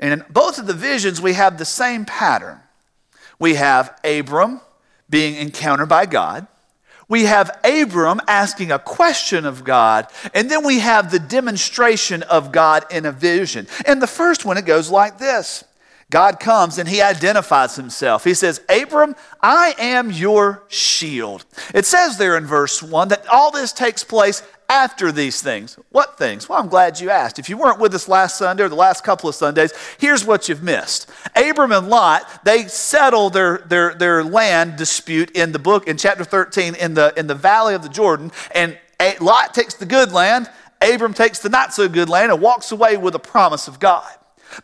And 0.00 0.12
in 0.12 0.24
both 0.30 0.58
of 0.58 0.66
the 0.66 0.74
visions, 0.74 1.20
we 1.20 1.34
have 1.34 1.58
the 1.58 1.64
same 1.64 2.04
pattern. 2.04 2.58
We 3.38 3.54
have 3.54 3.96
Abram 4.02 4.60
being 5.08 5.36
encountered 5.36 5.88
by 5.88 6.06
God. 6.06 6.48
We 7.08 7.26
have 7.26 7.56
Abram 7.62 8.20
asking 8.26 8.72
a 8.72 8.80
question 8.80 9.46
of 9.46 9.62
God, 9.62 10.08
and 10.34 10.50
then 10.50 10.66
we 10.66 10.80
have 10.80 11.10
the 11.10 11.20
demonstration 11.20 12.24
of 12.24 12.50
God 12.50 12.84
in 12.90 13.06
a 13.06 13.12
vision. 13.12 13.68
In 13.86 14.00
the 14.00 14.08
first 14.08 14.44
one, 14.44 14.58
it 14.58 14.66
goes 14.66 14.90
like 14.90 15.18
this 15.18 15.62
God 16.10 16.40
comes 16.40 16.78
and 16.78 16.88
he 16.88 17.02
identifies 17.02 17.76
himself. 17.76 18.24
He 18.24 18.32
says, 18.32 18.62
Abram, 18.68 19.14
I 19.42 19.74
am 19.78 20.10
your 20.10 20.64
shield. 20.68 21.44
It 21.74 21.84
says 21.84 22.16
there 22.16 22.36
in 22.36 22.46
verse 22.46 22.82
1 22.82 23.08
that 23.08 23.26
all 23.28 23.50
this 23.50 23.72
takes 23.72 24.04
place 24.04 24.42
after 24.70 25.12
these 25.12 25.42
things. 25.42 25.78
What 25.90 26.18
things? 26.18 26.48
Well, 26.48 26.58
I'm 26.58 26.68
glad 26.68 27.00
you 27.00 27.10
asked. 27.10 27.38
If 27.38 27.48
you 27.48 27.56
weren't 27.58 27.78
with 27.78 27.94
us 27.94 28.08
last 28.08 28.38
Sunday 28.38 28.62
or 28.62 28.68
the 28.68 28.74
last 28.74 29.04
couple 29.04 29.28
of 29.28 29.34
Sundays, 29.34 29.72
here's 29.98 30.24
what 30.24 30.48
you've 30.48 30.62
missed. 30.62 31.10
Abram 31.36 31.72
and 31.72 31.88
Lot, 31.88 32.44
they 32.44 32.64
settle 32.64 33.28
their, 33.30 33.58
their, 33.66 33.94
their 33.94 34.24
land 34.24 34.76
dispute 34.76 35.30
in 35.32 35.52
the 35.52 35.58
book, 35.58 35.86
in 35.88 35.96
chapter 35.96 36.24
13, 36.24 36.74
in 36.74 36.94
the, 36.94 37.12
in 37.16 37.26
the 37.26 37.34
valley 37.34 37.74
of 37.74 37.82
the 37.82 37.88
Jordan. 37.88 38.32
And 38.54 38.78
Lot 39.20 39.54
takes 39.54 39.74
the 39.74 39.86
good 39.86 40.12
land, 40.12 40.50
Abram 40.80 41.14
takes 41.14 41.40
the 41.40 41.48
not 41.48 41.74
so 41.74 41.88
good 41.88 42.08
land 42.08 42.30
and 42.30 42.40
walks 42.40 42.70
away 42.70 42.96
with 42.96 43.14
a 43.14 43.18
promise 43.18 43.68
of 43.68 43.80
God. 43.80 44.08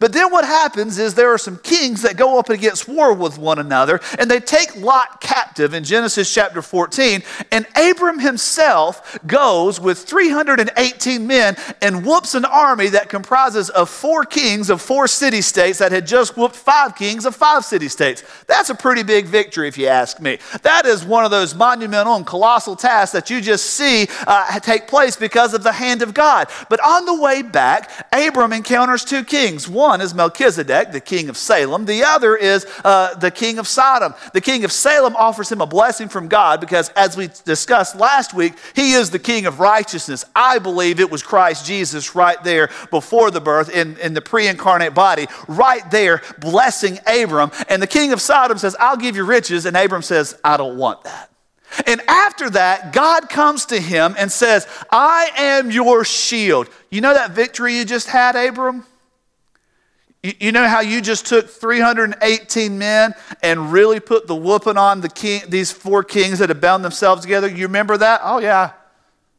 But 0.00 0.12
then 0.12 0.30
what 0.30 0.44
happens 0.44 0.98
is 0.98 1.14
there 1.14 1.32
are 1.32 1.38
some 1.38 1.58
kings 1.58 2.02
that 2.02 2.16
go 2.16 2.38
up 2.38 2.48
against 2.48 2.88
war 2.88 3.12
with 3.12 3.38
one 3.38 3.58
another, 3.58 4.00
and 4.18 4.30
they 4.30 4.40
take 4.40 4.76
Lot 4.76 5.20
captive 5.20 5.74
in 5.74 5.84
Genesis 5.84 6.32
chapter 6.32 6.62
14. 6.62 7.22
And 7.50 7.66
Abram 7.76 8.18
himself 8.18 9.18
goes 9.26 9.80
with 9.80 9.98
318 9.98 11.26
men 11.26 11.56
and 11.80 12.04
whoops 12.04 12.34
an 12.34 12.44
army 12.44 12.88
that 12.88 13.08
comprises 13.08 13.70
of 13.70 13.88
four 13.88 14.24
kings 14.24 14.70
of 14.70 14.80
four 14.80 15.06
city 15.06 15.40
states 15.40 15.78
that 15.78 15.92
had 15.92 16.06
just 16.06 16.36
whooped 16.36 16.56
five 16.56 16.96
kings 16.96 17.26
of 17.26 17.34
five 17.34 17.64
city 17.64 17.88
states. 17.88 18.22
That's 18.46 18.70
a 18.70 18.74
pretty 18.74 19.02
big 19.02 19.26
victory, 19.26 19.68
if 19.68 19.78
you 19.78 19.86
ask 19.86 20.20
me. 20.20 20.38
That 20.62 20.86
is 20.86 21.04
one 21.04 21.24
of 21.24 21.30
those 21.30 21.54
monumental 21.54 22.14
and 22.14 22.26
colossal 22.26 22.76
tasks 22.76 23.12
that 23.12 23.30
you 23.30 23.40
just 23.40 23.66
see 23.66 24.08
uh, 24.26 24.58
take 24.60 24.88
place 24.88 25.16
because 25.16 25.54
of 25.54 25.62
the 25.62 25.72
hand 25.72 26.02
of 26.02 26.14
God. 26.14 26.48
But 26.68 26.80
on 26.80 27.04
the 27.04 27.20
way 27.20 27.42
back, 27.42 27.90
Abram 28.12 28.52
encounters 28.52 29.04
two 29.04 29.24
kings. 29.24 29.68
One 29.74 30.00
is 30.00 30.14
Melchizedek, 30.14 30.92
the 30.92 31.00
king 31.00 31.28
of 31.28 31.36
Salem. 31.36 31.84
The 31.84 32.04
other 32.04 32.36
is 32.36 32.64
uh, 32.84 33.14
the 33.14 33.30
king 33.30 33.58
of 33.58 33.66
Sodom. 33.66 34.14
The 34.32 34.40
king 34.40 34.64
of 34.64 34.72
Salem 34.72 35.16
offers 35.16 35.50
him 35.50 35.60
a 35.60 35.66
blessing 35.66 36.08
from 36.08 36.28
God 36.28 36.60
because, 36.60 36.88
as 36.90 37.16
we 37.16 37.28
discussed 37.44 37.96
last 37.96 38.32
week, 38.32 38.54
he 38.74 38.92
is 38.92 39.10
the 39.10 39.18
king 39.18 39.46
of 39.46 39.60
righteousness. 39.60 40.24
I 40.34 40.58
believe 40.60 41.00
it 41.00 41.10
was 41.10 41.22
Christ 41.22 41.66
Jesus 41.66 42.14
right 42.14 42.42
there 42.44 42.70
before 42.90 43.30
the 43.30 43.40
birth 43.40 43.68
in, 43.68 43.98
in 43.98 44.14
the 44.14 44.22
pre 44.22 44.46
incarnate 44.46 44.94
body, 44.94 45.26
right 45.48 45.88
there 45.90 46.22
blessing 46.38 46.98
Abram. 47.06 47.50
And 47.68 47.82
the 47.82 47.86
king 47.86 48.12
of 48.12 48.20
Sodom 48.20 48.58
says, 48.58 48.76
I'll 48.78 48.96
give 48.96 49.16
you 49.16 49.24
riches. 49.24 49.66
And 49.66 49.76
Abram 49.76 50.02
says, 50.02 50.38
I 50.44 50.56
don't 50.56 50.78
want 50.78 51.04
that. 51.04 51.30
And 51.86 52.00
after 52.06 52.50
that, 52.50 52.92
God 52.92 53.28
comes 53.28 53.66
to 53.66 53.80
him 53.80 54.14
and 54.16 54.30
says, 54.30 54.66
I 54.90 55.30
am 55.36 55.70
your 55.70 56.04
shield. 56.04 56.68
You 56.90 57.00
know 57.00 57.14
that 57.14 57.32
victory 57.32 57.76
you 57.76 57.84
just 57.84 58.06
had, 58.06 58.36
Abram? 58.36 58.84
You 60.24 60.52
know 60.52 60.66
how 60.66 60.80
you 60.80 61.02
just 61.02 61.26
took 61.26 61.50
318 61.50 62.78
men 62.78 63.14
and 63.42 63.70
really 63.70 64.00
put 64.00 64.26
the 64.26 64.34
whooping 64.34 64.78
on 64.78 65.02
the 65.02 65.10
king, 65.10 65.42
these 65.48 65.70
four 65.70 66.02
kings 66.02 66.38
that 66.38 66.48
had 66.48 66.62
bound 66.62 66.82
themselves 66.82 67.20
together? 67.20 67.46
You 67.46 67.66
remember 67.66 67.98
that? 67.98 68.22
Oh, 68.24 68.38
yeah. 68.38 68.72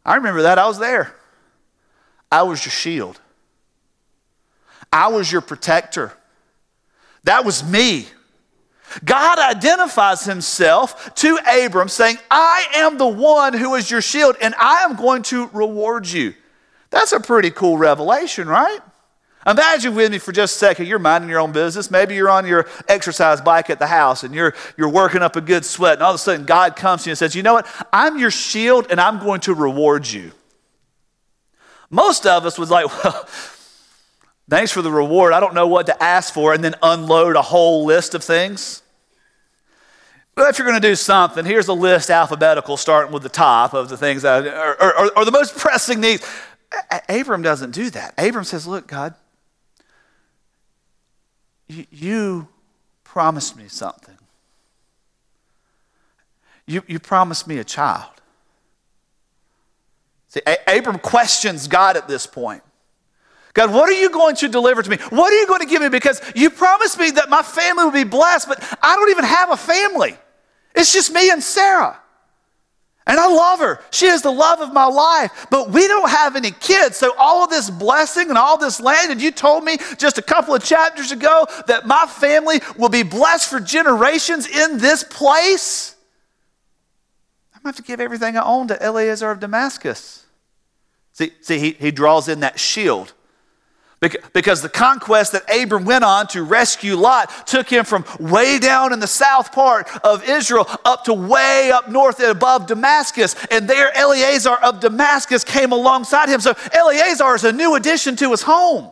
I 0.05 0.15
remember 0.15 0.43
that. 0.43 0.59
I 0.59 0.67
was 0.67 0.77
there. 0.77 1.15
I 2.31 2.43
was 2.43 2.63
your 2.63 2.71
shield, 2.71 3.19
I 4.93 5.07
was 5.07 5.31
your 5.31 5.41
protector. 5.41 6.13
That 7.23 7.43
was 7.43 7.63
me. 7.63 8.07
God 9.03 9.39
identifies 9.39 10.25
himself 10.25 11.15
to 11.15 11.39
Abram, 11.63 11.89
saying, 11.89 12.19
I 12.29 12.67
am 12.75 12.99
the 12.99 13.07
one 13.07 13.53
who 13.53 13.73
is 13.73 13.89
your 13.89 14.01
shield, 14.01 14.35
and 14.39 14.53
I 14.59 14.83
am 14.83 14.95
going 14.95 15.23
to 15.23 15.47
reward 15.47 16.05
you. 16.07 16.35
That's 16.91 17.11
a 17.11 17.19
pretty 17.19 17.49
cool 17.49 17.79
revelation, 17.79 18.47
right? 18.47 18.79
Imagine 19.47 19.93
with 19.93 20.11
me 20.11 20.17
for 20.17 20.31
just 20.31 20.55
a 20.55 20.57
second, 20.57 20.87
you're 20.87 20.97
minding 20.97 21.29
your 21.29 21.39
own 21.39 21.51
business. 21.51 21.91
Maybe 21.91 22.15
you're 22.15 22.29
on 22.29 22.47
your 22.47 22.67
exercise 22.87 23.41
bike 23.41 23.69
at 23.69 23.77
the 23.77 23.85
house 23.85 24.23
and 24.23 24.33
you're, 24.33 24.55
you're 24.75 24.89
working 24.89 25.21
up 25.21 25.35
a 25.35 25.41
good 25.41 25.63
sweat, 25.63 25.93
and 25.93 26.01
all 26.01 26.11
of 26.11 26.15
a 26.15 26.19
sudden 26.19 26.45
God 26.45 26.75
comes 26.75 27.03
to 27.03 27.09
you 27.09 27.11
and 27.11 27.17
says, 27.17 27.35
You 27.35 27.43
know 27.43 27.53
what? 27.53 27.67
I'm 27.93 28.17
your 28.17 28.31
shield 28.31 28.87
and 28.89 28.99
I'm 28.99 29.19
going 29.19 29.41
to 29.41 29.53
reward 29.53 30.07
you. 30.07 30.31
Most 31.91 32.25
of 32.25 32.45
us 32.45 32.57
was 32.57 32.71
like, 32.71 32.87
Well, 33.03 33.27
thanks 34.49 34.71
for 34.71 34.81
the 34.81 34.91
reward. 34.91 35.31
I 35.31 35.39
don't 35.39 35.53
know 35.53 35.67
what 35.67 35.85
to 35.87 36.03
ask 36.03 36.33
for, 36.33 36.53
and 36.53 36.63
then 36.63 36.73
unload 36.81 37.35
a 37.35 37.43
whole 37.43 37.85
list 37.85 38.15
of 38.15 38.23
things. 38.23 38.81
But 40.33 40.49
if 40.49 40.57
you're 40.57 40.67
going 40.67 40.81
to 40.81 40.85
do 40.85 40.95
something, 40.95 41.45
here's 41.45 41.67
a 41.67 41.73
list 41.73 42.09
alphabetical 42.09 42.77
starting 42.77 43.13
with 43.13 43.23
the 43.23 43.29
top 43.29 43.73
of 43.73 43.89
the 43.89 43.95
things 43.95 44.23
that 44.23 44.45
are, 44.47 44.81
are, 44.81 45.11
are 45.15 45.25
the 45.25 45.31
most 45.31 45.55
pressing 45.55 46.01
needs. 46.01 46.27
Abram 47.07 47.41
doesn't 47.41 47.71
do 47.71 47.89
that. 47.91 48.15
Abram 48.17 48.43
says, 48.43 48.67
Look, 48.67 48.87
God, 48.87 49.13
you 51.67 52.47
promised 53.03 53.55
me 53.57 53.67
something. 53.67 54.17
You, 56.67 56.83
you 56.87 56.99
promised 56.99 57.47
me 57.47 57.59
a 57.59 57.63
child. 57.63 58.09
See, 60.29 60.41
Abram 60.67 60.99
questions 60.99 61.67
God 61.67 61.95
at 61.95 62.07
this 62.07 62.27
point. 62.27 62.63
God, 63.53 63.73
what 63.73 63.87
are 63.87 63.93
you 63.93 64.09
going 64.09 64.35
to 64.37 64.49
deliver 64.49 64.83
to 64.83 64.89
me? 64.89 64.97
What 65.09 65.31
are 65.31 65.39
you 65.39 65.47
going 65.47 65.61
to 65.61 65.65
give 65.65 65.81
me? 65.81 65.87
Because 65.87 66.21
you 66.35 66.49
promised 66.49 66.99
me 66.99 67.11
that 67.11 67.29
my 67.29 67.41
family 67.41 67.85
would 67.85 67.93
be 67.93 68.03
blessed, 68.03 68.49
but 68.49 68.61
I 68.81 68.95
don't 68.95 69.09
even 69.11 69.23
have 69.23 69.49
a 69.51 69.57
family. 69.57 70.17
It's 70.75 70.91
just 70.91 71.13
me 71.13 71.29
and 71.29 71.41
Sarah. 71.41 71.97
And 73.07 73.19
I 73.19 73.27
love 73.27 73.59
her. 73.59 73.81
She 73.91 74.07
is 74.07 74.23
the 74.23 74.31
love 74.31 74.61
of 74.61 74.73
my 74.73 74.85
life. 74.85 75.45
But 75.51 75.69
we 75.69 75.87
don't 75.87 76.09
have 76.09 76.35
any 76.35 76.51
kids. 76.51 76.97
So, 76.97 77.13
all 77.17 77.43
of 77.43 77.51
this 77.51 77.69
blessing 77.69 78.29
and 78.29 78.37
all 78.37 78.57
this 78.57 78.81
land, 78.81 79.11
and 79.11 79.21
you 79.21 79.31
told 79.31 79.63
me 79.63 79.77
just 79.97 80.17
a 80.17 80.23
couple 80.23 80.55
of 80.55 80.63
chapters 80.63 81.11
ago 81.11 81.45
that 81.67 81.85
my 81.85 82.07
family 82.07 82.61
will 82.77 82.89
be 82.89 83.03
blessed 83.03 83.47
for 83.49 83.59
generations 83.59 84.47
in 84.47 84.79
this 84.79 85.03
place. 85.03 85.95
I'm 87.53 87.61
going 87.61 87.73
to 87.73 87.77
have 87.77 87.85
to 87.85 87.87
give 87.87 87.99
everything 87.99 88.37
I 88.37 88.43
own 88.43 88.67
to 88.69 88.83
Eliezer 88.83 89.29
of 89.29 89.39
Damascus. 89.39 90.25
See, 91.13 91.31
see 91.41 91.59
he, 91.59 91.71
he 91.73 91.91
draws 91.91 92.27
in 92.27 92.39
that 92.39 92.59
shield 92.59 93.13
because 93.99 94.61
the 94.61 94.69
conquest 94.69 95.31
that 95.31 95.43
Abram 95.53 95.85
went 95.85 96.03
on 96.03 96.27
to 96.27 96.43
rescue 96.43 96.95
Lot 96.95 97.47
took 97.47 97.69
him 97.69 97.85
from 97.85 98.05
way 98.19 98.59
down 98.59 98.93
in 98.93 98.99
the 98.99 99.07
south 99.07 99.51
part 99.51 99.87
of 100.03 100.27
Israel 100.27 100.67
up 100.83 101.05
to 101.05 101.13
way 101.13 101.71
up 101.71 101.89
north 101.89 102.19
and 102.19 102.29
above 102.29 102.67
Damascus. 102.67 103.35
And 103.49 103.67
there, 103.67 103.91
Eliezer 103.97 104.55
of 104.55 104.79
Damascus 104.79 105.43
came 105.43 105.71
alongside 105.71 106.29
him. 106.29 106.39
So 106.39 106.53
Eliezer 106.73 107.35
is 107.35 107.43
a 107.43 107.51
new 107.51 107.75
addition 107.75 108.15
to 108.17 108.31
his 108.31 108.43
home. 108.43 108.91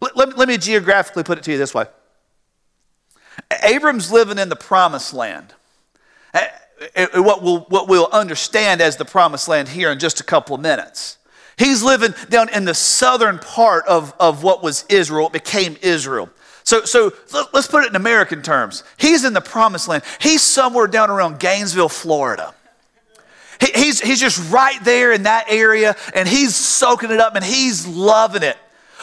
Let, 0.00 0.16
let, 0.16 0.38
let 0.38 0.48
me 0.48 0.56
geographically 0.56 1.24
put 1.24 1.38
it 1.38 1.44
to 1.44 1.52
you 1.52 1.58
this 1.58 1.74
way 1.74 1.86
Abram's 3.62 4.10
living 4.10 4.38
in 4.38 4.48
the 4.48 4.56
promised 4.56 5.12
land. 5.12 5.54
What 7.14 7.42
we'll, 7.42 7.60
what 7.62 7.88
we'll 7.88 8.08
understand 8.12 8.80
as 8.80 8.96
the 8.96 9.04
promised 9.04 9.48
land 9.48 9.68
here 9.68 9.90
in 9.90 9.98
just 9.98 10.20
a 10.20 10.24
couple 10.24 10.54
of 10.54 10.60
minutes. 10.60 11.17
He's 11.58 11.82
living 11.82 12.14
down 12.28 12.48
in 12.50 12.64
the 12.64 12.74
southern 12.74 13.38
part 13.38 13.86
of, 13.86 14.14
of 14.20 14.42
what 14.42 14.62
was 14.62 14.84
Israel, 14.88 15.26
it 15.26 15.32
became 15.32 15.76
Israel. 15.82 16.30
So, 16.64 16.84
so 16.84 17.12
let's 17.32 17.66
put 17.66 17.84
it 17.84 17.88
in 17.88 17.96
American 17.96 18.42
terms. 18.42 18.84
He's 18.98 19.24
in 19.24 19.32
the 19.32 19.40
promised 19.40 19.88
land. 19.88 20.02
He's 20.20 20.42
somewhere 20.42 20.86
down 20.86 21.10
around 21.10 21.40
Gainesville, 21.40 21.88
Florida. 21.88 22.54
He, 23.58 23.72
he's, 23.74 24.00
he's 24.00 24.20
just 24.20 24.52
right 24.52 24.78
there 24.84 25.12
in 25.12 25.22
that 25.22 25.46
area 25.48 25.96
and 26.14 26.28
he's 26.28 26.54
soaking 26.54 27.10
it 27.10 27.20
up 27.20 27.34
and 27.36 27.44
he's 27.44 27.86
loving 27.86 28.42
it. 28.42 28.56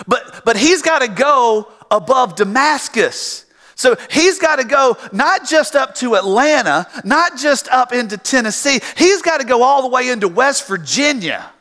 But, 0.07 0.43
but 0.45 0.57
he's 0.57 0.81
got 0.81 0.99
to 0.99 1.07
go 1.07 1.67
above 1.89 2.35
Damascus. 2.35 3.45
So 3.75 3.97
he's 4.09 4.39
got 4.39 4.57
to 4.57 4.63
go 4.63 4.95
not 5.11 5.47
just 5.47 5.75
up 5.75 5.95
to 5.95 6.15
Atlanta, 6.15 6.87
not 7.03 7.37
just 7.37 7.67
up 7.69 7.91
into 7.91 8.17
Tennessee, 8.17 8.79
he's 8.95 9.21
got 9.21 9.39
to 9.39 9.45
go 9.45 9.63
all 9.63 9.81
the 9.81 9.89
way 9.89 10.09
into 10.09 10.27
West 10.27 10.67
Virginia. 10.67 11.51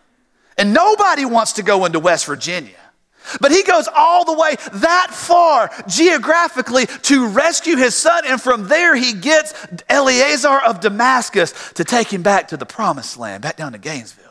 And 0.56 0.73
nobody 0.73 1.25
wants 1.25 1.54
to 1.54 1.62
go 1.62 1.84
into 1.84 1.99
West 1.99 2.26
Virginia. 2.26 2.76
But 3.40 3.52
he 3.52 3.62
goes 3.62 3.88
all 3.94 4.25
the 4.25 4.34
way 4.34 4.56
that 4.75 5.08
far 5.11 5.70
geographically 5.88 6.87
to 6.87 7.28
rescue 7.28 7.76
his 7.76 7.94
son, 7.94 8.25
and 8.26 8.40
from 8.40 8.68
there 8.68 8.94
he 8.94 9.14
gets 9.14 9.54
Eliezer 9.88 10.58
of 10.58 10.80
Damascus 10.80 11.73
to 11.75 11.84
take 11.84 12.12
him 12.12 12.23
back 12.23 12.49
to 12.49 12.56
the 12.56 12.66
promised 12.66 13.16
land, 13.16 13.42
back 13.42 13.56
down 13.56 13.73
to 13.73 13.78
Gainesville. 13.78 14.25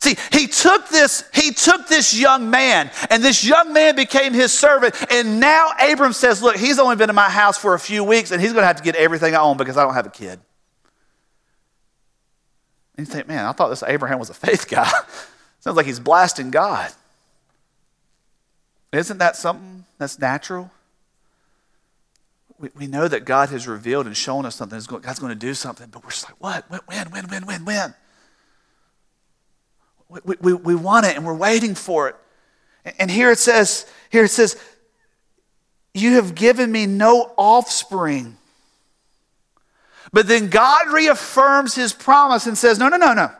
See, 0.00 0.16
he 0.32 0.48
took 0.48 0.88
this, 0.88 1.24
he 1.32 1.52
took 1.52 1.86
this 1.86 2.18
young 2.18 2.50
man, 2.50 2.90
and 3.10 3.22
this 3.22 3.44
young 3.44 3.72
man 3.72 3.94
became 3.94 4.32
his 4.32 4.56
servant. 4.56 4.94
And 5.12 5.38
now 5.38 5.70
Abram 5.80 6.12
says, 6.12 6.42
Look, 6.42 6.56
he's 6.56 6.80
only 6.80 6.96
been 6.96 7.08
in 7.08 7.14
my 7.14 7.30
house 7.30 7.56
for 7.56 7.74
a 7.74 7.78
few 7.78 8.02
weeks, 8.02 8.32
and 8.32 8.40
he's 8.40 8.52
gonna 8.52 8.66
have 8.66 8.78
to 8.78 8.82
get 8.82 8.96
everything 8.96 9.34
I 9.34 9.40
own 9.40 9.56
because 9.56 9.76
I 9.76 9.84
don't 9.84 9.94
have 9.94 10.06
a 10.06 10.10
kid. 10.10 10.40
And 12.96 13.06
you 13.06 13.12
think, 13.12 13.26
man, 13.26 13.46
I 13.46 13.52
thought 13.52 13.68
this 13.68 13.82
Abraham 13.82 14.18
was 14.18 14.30
a 14.30 14.34
faith 14.34 14.68
guy. 14.68 14.90
Sounds 15.60 15.76
like 15.76 15.86
he's 15.86 16.00
blasting 16.00 16.50
God. 16.50 16.92
Isn't 18.92 19.18
that 19.18 19.36
something 19.36 19.84
that's 19.98 20.18
natural? 20.18 20.70
We, 22.58 22.68
we 22.76 22.86
know 22.86 23.08
that 23.08 23.24
God 23.24 23.48
has 23.48 23.66
revealed 23.66 24.06
and 24.06 24.16
shown 24.16 24.44
us 24.44 24.56
something. 24.56 24.78
God's 24.78 25.18
going 25.18 25.32
to 25.32 25.38
do 25.38 25.54
something, 25.54 25.88
but 25.90 26.04
we're 26.04 26.10
just 26.10 26.28
like, 26.28 26.36
what? 26.38 26.70
When, 26.86 27.06
when, 27.10 27.26
when, 27.28 27.46
when, 27.46 27.64
when? 27.64 27.94
We, 30.08 30.36
we, 30.40 30.52
we 30.52 30.74
want 30.74 31.06
it 31.06 31.16
and 31.16 31.24
we're 31.24 31.34
waiting 31.34 31.74
for 31.74 32.08
it. 32.08 32.16
And 32.98 33.10
here 33.10 33.30
it 33.30 33.38
says, 33.38 33.86
here 34.10 34.24
it 34.24 34.30
says, 34.30 34.60
you 35.94 36.14
have 36.14 36.34
given 36.34 36.70
me 36.70 36.86
no 36.86 37.32
offspring. 37.36 38.36
But 40.12 40.28
then 40.28 40.48
God 40.48 40.92
reaffirms 40.92 41.74
his 41.74 41.92
promise 41.92 42.46
and 42.46 42.56
says, 42.56 42.78
No, 42.78 42.88
no, 42.88 42.96
no, 42.96 43.14
no. 43.14 43.30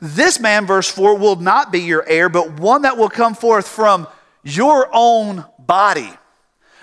This 0.00 0.40
man, 0.40 0.66
verse 0.66 0.90
4, 0.90 1.18
will 1.18 1.36
not 1.36 1.70
be 1.70 1.80
your 1.80 2.06
heir, 2.08 2.28
but 2.28 2.58
one 2.58 2.82
that 2.82 2.96
will 2.96 3.10
come 3.10 3.34
forth 3.34 3.68
from 3.68 4.06
your 4.42 4.88
own 4.92 5.44
body. 5.58 6.10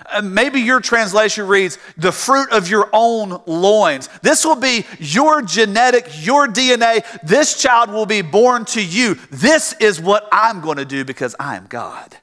Uh, 0.06 0.22
maybe 0.22 0.60
your 0.60 0.80
translation 0.80 1.46
reads, 1.46 1.78
the 1.96 2.12
fruit 2.12 2.50
of 2.52 2.68
your 2.68 2.88
own 2.92 3.40
loins. 3.46 4.08
This 4.22 4.44
will 4.44 4.56
be 4.56 4.86
your 4.98 5.42
genetic, 5.42 6.08
your 6.24 6.46
DNA. 6.46 7.04
This 7.22 7.60
child 7.60 7.90
will 7.90 8.06
be 8.06 8.22
born 8.22 8.64
to 8.66 8.84
you. 8.84 9.16
This 9.30 9.74
is 9.74 10.00
what 10.00 10.28
I'm 10.32 10.60
going 10.60 10.78
to 10.78 10.84
do 10.84 11.04
because 11.04 11.34
I 11.38 11.56
am 11.56 11.66
God. 11.66 12.16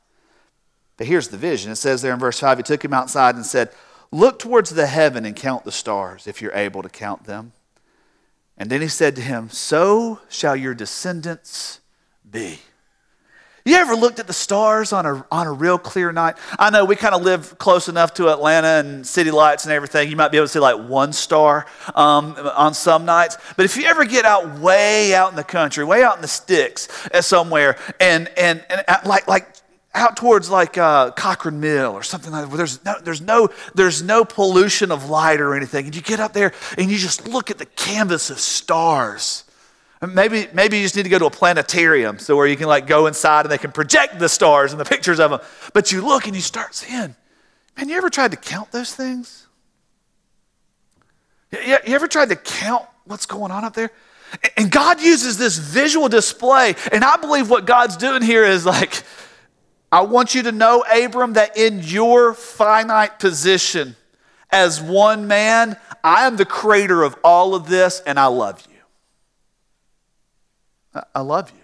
But 0.98 1.08
here's 1.08 1.28
the 1.28 1.38
vision. 1.38 1.72
It 1.72 1.76
says 1.76 2.02
there 2.02 2.14
in 2.14 2.20
verse 2.20 2.40
5 2.40 2.58
He 2.58 2.64
took 2.64 2.84
him 2.84 2.94
outside 2.94 3.36
and 3.36 3.46
said, 3.46 3.70
Look 4.12 4.40
towards 4.40 4.70
the 4.70 4.88
heaven 4.88 5.26
and 5.26 5.36
count 5.36 5.66
the 5.66 5.72
stars, 5.72 6.28
if 6.28 6.42
you're 6.42 6.54
able 6.54 6.82
to 6.82 6.90
count 6.90 7.26
them. 7.26 7.52
And 8.58 8.70
then 8.70 8.82
he 8.82 8.88
said 8.88 9.16
to 9.18 9.22
him, 9.22 9.50
So 9.50 10.20
shall 10.30 10.56
your 10.56 10.74
descendants 10.74 11.80
be. 12.30 12.60
You 13.68 13.76
ever 13.76 13.96
looked 13.96 14.20
at 14.20 14.28
the 14.28 14.34
stars 14.34 14.94
on 14.94 15.06
a, 15.06 15.26
on 15.30 15.46
a 15.46 15.52
real 15.52 15.78
clear 15.78 16.14
night? 16.14 16.38
I 16.58 16.70
know 16.70 16.86
we 16.86 16.96
kind 16.96 17.14
of 17.14 17.22
live 17.24 17.58
close 17.58 17.90
enough 17.90 18.14
to 18.14 18.30
Atlanta 18.30 18.80
and 18.80 19.06
city 19.06 19.30
lights 19.30 19.66
and 19.66 19.74
everything. 19.74 20.10
You 20.10 20.16
might 20.16 20.32
be 20.32 20.38
able 20.38 20.48
to 20.48 20.54
see 20.54 20.60
like 20.60 20.88
one 20.88 21.12
star 21.12 21.66
um, 21.94 22.38
on 22.56 22.74
some 22.74 23.04
nights. 23.04 23.38
But 23.58 23.66
if 23.66 23.76
you 23.76 23.84
ever 23.84 24.06
get 24.06 24.24
out 24.24 24.60
way 24.60 25.14
out 25.14 25.32
in 25.32 25.36
the 25.36 25.44
country, 25.44 25.84
way 25.84 26.02
out 26.02 26.16
in 26.16 26.22
the 26.22 26.30
sticks 26.30 26.88
uh, 27.14 27.22
somewhere, 27.22 27.78
and, 28.00 28.30
and, 28.38 28.64
and 28.70 28.86
uh, 28.88 29.00
like, 29.04 29.28
like 29.28 29.50
out 29.98 30.16
towards 30.16 30.50
like 30.50 30.78
uh, 30.78 31.12
Cochran 31.12 31.60
Mill 31.60 31.92
or 31.92 32.04
something 32.04 32.32
like 32.32 32.44
that, 32.44 32.48
where 32.50 32.58
there's 32.58 32.84
no, 32.86 32.96
there's, 33.04 33.22
no, 33.22 33.50
there's 33.76 34.02
no 34.02 34.24
pollution 34.24 34.92
of 34.92 35.10
light 35.10 35.42
or 35.42 35.56
anything. 35.56 35.86
And 35.86 35.96
you 35.96 36.02
get 36.02 36.20
up 36.20 36.34
there 36.34 36.54
and 36.78 36.90
you 36.90 36.98
just 36.98 37.28
look 37.28 37.52
at 37.52 37.58
the 37.58 37.66
canvas 37.66 38.30
of 38.30 38.40
stars 38.40 39.44
Maybe, 40.06 40.48
maybe 40.54 40.78
you 40.78 40.84
just 40.84 40.96
need 40.96 41.04
to 41.04 41.10
go 41.10 41.18
to 41.18 41.26
a 41.26 41.32
planetarium 41.32 42.20
so 42.20 42.36
where 42.36 42.46
you 42.46 42.56
can 42.56 42.68
like 42.68 42.86
go 42.86 43.08
inside 43.08 43.46
and 43.46 43.52
they 43.52 43.58
can 43.58 43.72
project 43.72 44.20
the 44.20 44.30
stars 44.30 44.72
and 44.72 44.80
the 44.80 44.86
pictures 44.86 45.20
of 45.20 45.32
them. 45.32 45.40
But 45.74 45.92
you 45.92 46.02
look 46.02 46.28
and 46.28 46.36
you 46.36 46.42
start 46.42 46.76
seeing, 46.76 47.16
man, 47.76 47.90
you 47.90 47.98
ever 47.98 48.12
tried 48.12 48.32
to 48.32 48.38
count 48.38 48.72
those 48.72 48.94
things? 48.94 49.48
You, 51.52 51.78
you 51.88 51.96
ever 51.96 52.08
tried 52.08 52.30
to 52.30 52.36
count 52.36 52.86
what's 53.06 53.26
going 53.26 53.52
on 53.52 53.64
up 53.64 53.74
there? 53.74 53.90
And 54.56 54.70
God 54.70 55.02
uses 55.02 55.40
this 55.40 55.58
visual 55.58 56.10
display. 56.10 56.76
And 56.92 57.04
I 57.04 57.18
believe 57.18 57.50
what 57.50 57.66
God's 57.66 57.98
doing 57.98 58.22
here 58.22 58.44
is 58.44 58.68
like, 58.68 59.04
I 59.92 60.02
want 60.02 60.36
you 60.36 60.44
to 60.44 60.52
know, 60.52 60.84
Abram, 60.94 61.34
that 61.34 61.58
in 61.58 61.80
your 61.82 62.34
finite 62.34 63.20
position 63.20 63.96
as 64.50 64.82
one 64.82 65.28
man, 65.28 65.78
I 66.04 66.28
am 66.28 66.36
the 66.36 66.46
creator 66.46 67.04
of 67.04 67.16
all 67.24 67.56
of 67.56 67.68
this 67.68 68.02
and 68.06 68.20
I 68.20 68.28
love 68.28 68.66
you. 68.70 71.02
I 71.14 71.22
love 71.22 71.52
you. 71.52 71.64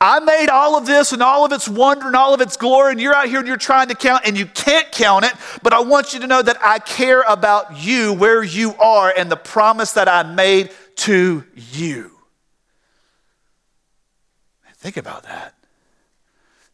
I 0.00 0.18
made 0.20 0.48
all 0.48 0.78
of 0.78 0.86
this 0.86 1.12
and 1.12 1.22
all 1.22 1.44
of 1.44 1.52
its 1.52 1.68
wonder 1.68 2.06
and 2.06 2.16
all 2.16 2.32
of 2.32 2.40
its 2.40 2.56
glory, 2.56 2.92
and 2.92 3.00
you're 3.00 3.14
out 3.14 3.28
here 3.28 3.38
and 3.38 3.46
you're 3.46 3.56
trying 3.56 3.88
to 3.88 3.94
count, 3.94 4.22
and 4.24 4.36
you 4.36 4.46
can't 4.46 4.90
count 4.90 5.26
it, 5.26 5.34
but 5.62 5.74
I 5.74 5.80
want 5.80 6.14
you 6.14 6.20
to 6.20 6.26
know 6.26 6.40
that 6.40 6.56
I 6.62 6.78
care 6.78 7.22
about 7.28 7.78
you, 7.78 8.14
where 8.14 8.42
you 8.42 8.74
are, 8.76 9.12
and 9.14 9.30
the 9.30 9.36
promise 9.36 9.92
that 9.92 10.08
I 10.08 10.22
made 10.22 10.70
to 10.96 11.44
you. 11.54 12.12
Think 14.76 14.96
about 14.96 15.24
that. 15.24 15.53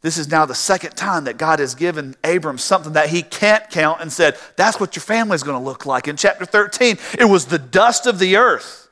This 0.02 0.16
is 0.16 0.30
now 0.30 0.46
the 0.46 0.54
second 0.54 0.96
time 0.96 1.24
that 1.24 1.36
God 1.36 1.58
has 1.58 1.74
given 1.74 2.16
Abram 2.24 2.56
something 2.56 2.94
that 2.94 3.10
he 3.10 3.22
can't 3.22 3.68
count 3.68 4.00
and 4.00 4.10
said, 4.10 4.38
That's 4.56 4.80
what 4.80 4.96
your 4.96 5.02
family 5.02 5.34
is 5.34 5.42
going 5.42 5.58
to 5.58 5.64
look 5.64 5.84
like. 5.84 6.08
In 6.08 6.16
chapter 6.16 6.46
13, 6.46 6.98
it 7.18 7.26
was 7.26 7.46
the 7.46 7.58
dust 7.58 8.06
of 8.06 8.18
the 8.18 8.36
earth. 8.36 8.88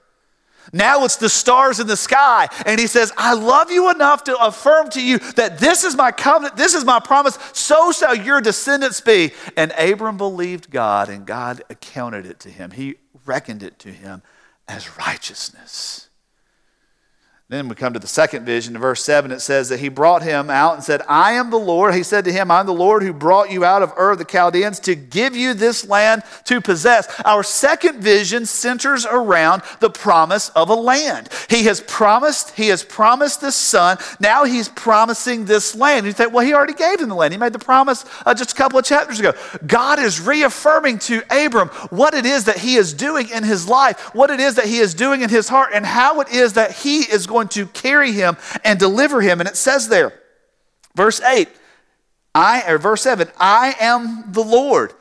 Now 0.73 1.05
it's 1.05 1.17
the 1.17 1.29
stars 1.29 1.81
in 1.81 1.87
the 1.87 1.97
sky. 1.97 2.49
And 2.67 2.79
he 2.79 2.87
says, 2.87 3.12
I 3.17 3.33
love 3.35 3.71
you 3.71 3.91
enough 3.91 4.25
to 4.25 4.37
affirm 4.37 4.91
to 4.91 5.03
you 5.03 5.19
that 5.37 5.59
this 5.59 5.85
is 5.85 5.97
my 5.97 6.12
covenant, 6.12 6.57
this 6.57 6.75
is 6.75 6.85
my 6.85 7.00
promise, 7.00 7.38
so 7.53 7.91
shall 7.93 8.15
your 8.15 8.41
descendants 8.41 9.00
be. 9.00 9.33
And 9.57 9.73
Abram 9.79 10.17
believed 10.19 10.71
God, 10.71 11.09
and 11.09 11.27
God 11.27 11.62
accounted 11.71 12.27
it 12.27 12.41
to 12.41 12.50
him. 12.50 12.73
He 12.73 12.97
reckoned 13.25 13.62
it 13.62 13.79
to 13.81 13.88
him 13.88 14.23
as 14.67 14.99
righteousness. 14.99 16.08
Then 17.50 17.67
we 17.67 17.75
come 17.75 17.95
to 17.95 17.99
the 17.99 18.07
second 18.07 18.45
vision. 18.45 18.76
In 18.76 18.83
verse 18.83 19.02
7, 19.02 19.33
it 19.33 19.40
says 19.40 19.71
that 19.71 19.81
he 19.81 19.88
brought 19.88 20.23
him 20.23 20.50
out 20.50 20.75
and 20.75 20.85
said, 20.85 21.00
I 21.09 21.33
am 21.33 21.49
the 21.49 21.57
Lord. 21.57 21.95
He 21.95 22.02
said 22.02 22.26
to 22.26 22.33
him, 22.33 22.50
I'm 22.50 22.67
the 22.67 22.75
Lord 22.75 23.03
who 23.03 23.14
brought 23.14 23.51
you 23.51 23.64
out 23.64 23.83
of 23.83 23.90
Ur 23.96 24.11
of 24.11 24.18
the 24.18 24.27
Chaldeans 24.27 24.79
to 24.81 24.94
give 24.94 25.35
you 25.35 25.55
this 25.55 25.88
land 25.88 26.25
to 26.44 26.61
possess. 26.61 27.09
Our 27.25 27.42
second 27.42 28.03
vision 28.03 28.44
centers 28.44 29.07
around 29.07 29.62
the 29.81 29.88
promise 29.88 30.51
of 30.51 30.68
a 30.68 30.75
land. 30.75 31.31
He 31.49 31.62
has 31.64 31.81
promised, 31.81 32.51
he 32.51 32.68
has 32.68 32.85
promised 32.85 33.40
this 33.40 33.57
son. 33.57 33.96
Now 34.20 34.44
he's 34.44 34.68
promising 34.68 35.46
this 35.46 35.75
land. 35.75 36.05
You 36.05 36.12
think, 36.12 36.35
well, 36.35 36.44
he 36.44 36.53
already 36.53 36.75
gave 36.75 37.01
him 37.01 37.09
the 37.09 37.14
land. 37.14 37.33
He 37.33 37.38
made 37.38 37.55
the 37.55 37.59
promise 37.59 38.05
uh, 38.27 38.35
just 38.35 38.53
a 38.53 38.57
couple 38.57 38.79
of 38.79 38.85
chapters 38.85 39.20
ago. 39.20 39.33
God 39.66 39.99
is 39.99 40.20
reaffirming 40.20 40.99
to 40.99 41.22
Abram 41.31 41.68
what 41.88 42.12
it 42.12 42.27
is 42.27 42.44
that 42.44 42.59
he 42.59 42.75
is 42.75 42.92
doing 42.92 43.31
in 43.31 43.42
his 43.42 43.66
life, 43.66 44.14
what 44.14 44.29
it 44.29 44.38
is 44.38 44.57
that 44.57 44.66
he 44.66 44.81
is 44.81 44.92
doing 44.92 45.22
in 45.22 45.31
his 45.31 45.49
heart, 45.49 45.70
and 45.72 45.87
how 45.87 46.20
it 46.20 46.29
is 46.29 46.53
that 46.53 46.72
he 46.72 46.99
is 46.99 47.27
going 47.27 47.38
to 47.48 47.66
carry 47.66 48.11
him 48.11 48.37
and 48.64 48.81
deliver 48.81 49.20
him. 49.20 49.38
And 49.38 49.48
it 49.48 49.57
says 49.57 49.88
there, 49.88 50.12
verse 50.96 51.20
8, 51.20 51.48
I, 52.35 52.64
or 52.68 52.79
verse 52.79 53.03
7, 53.03 53.29
I 53.38 53.77
am 53.79 54.33
the 54.33 54.42
Lord. 54.42 54.94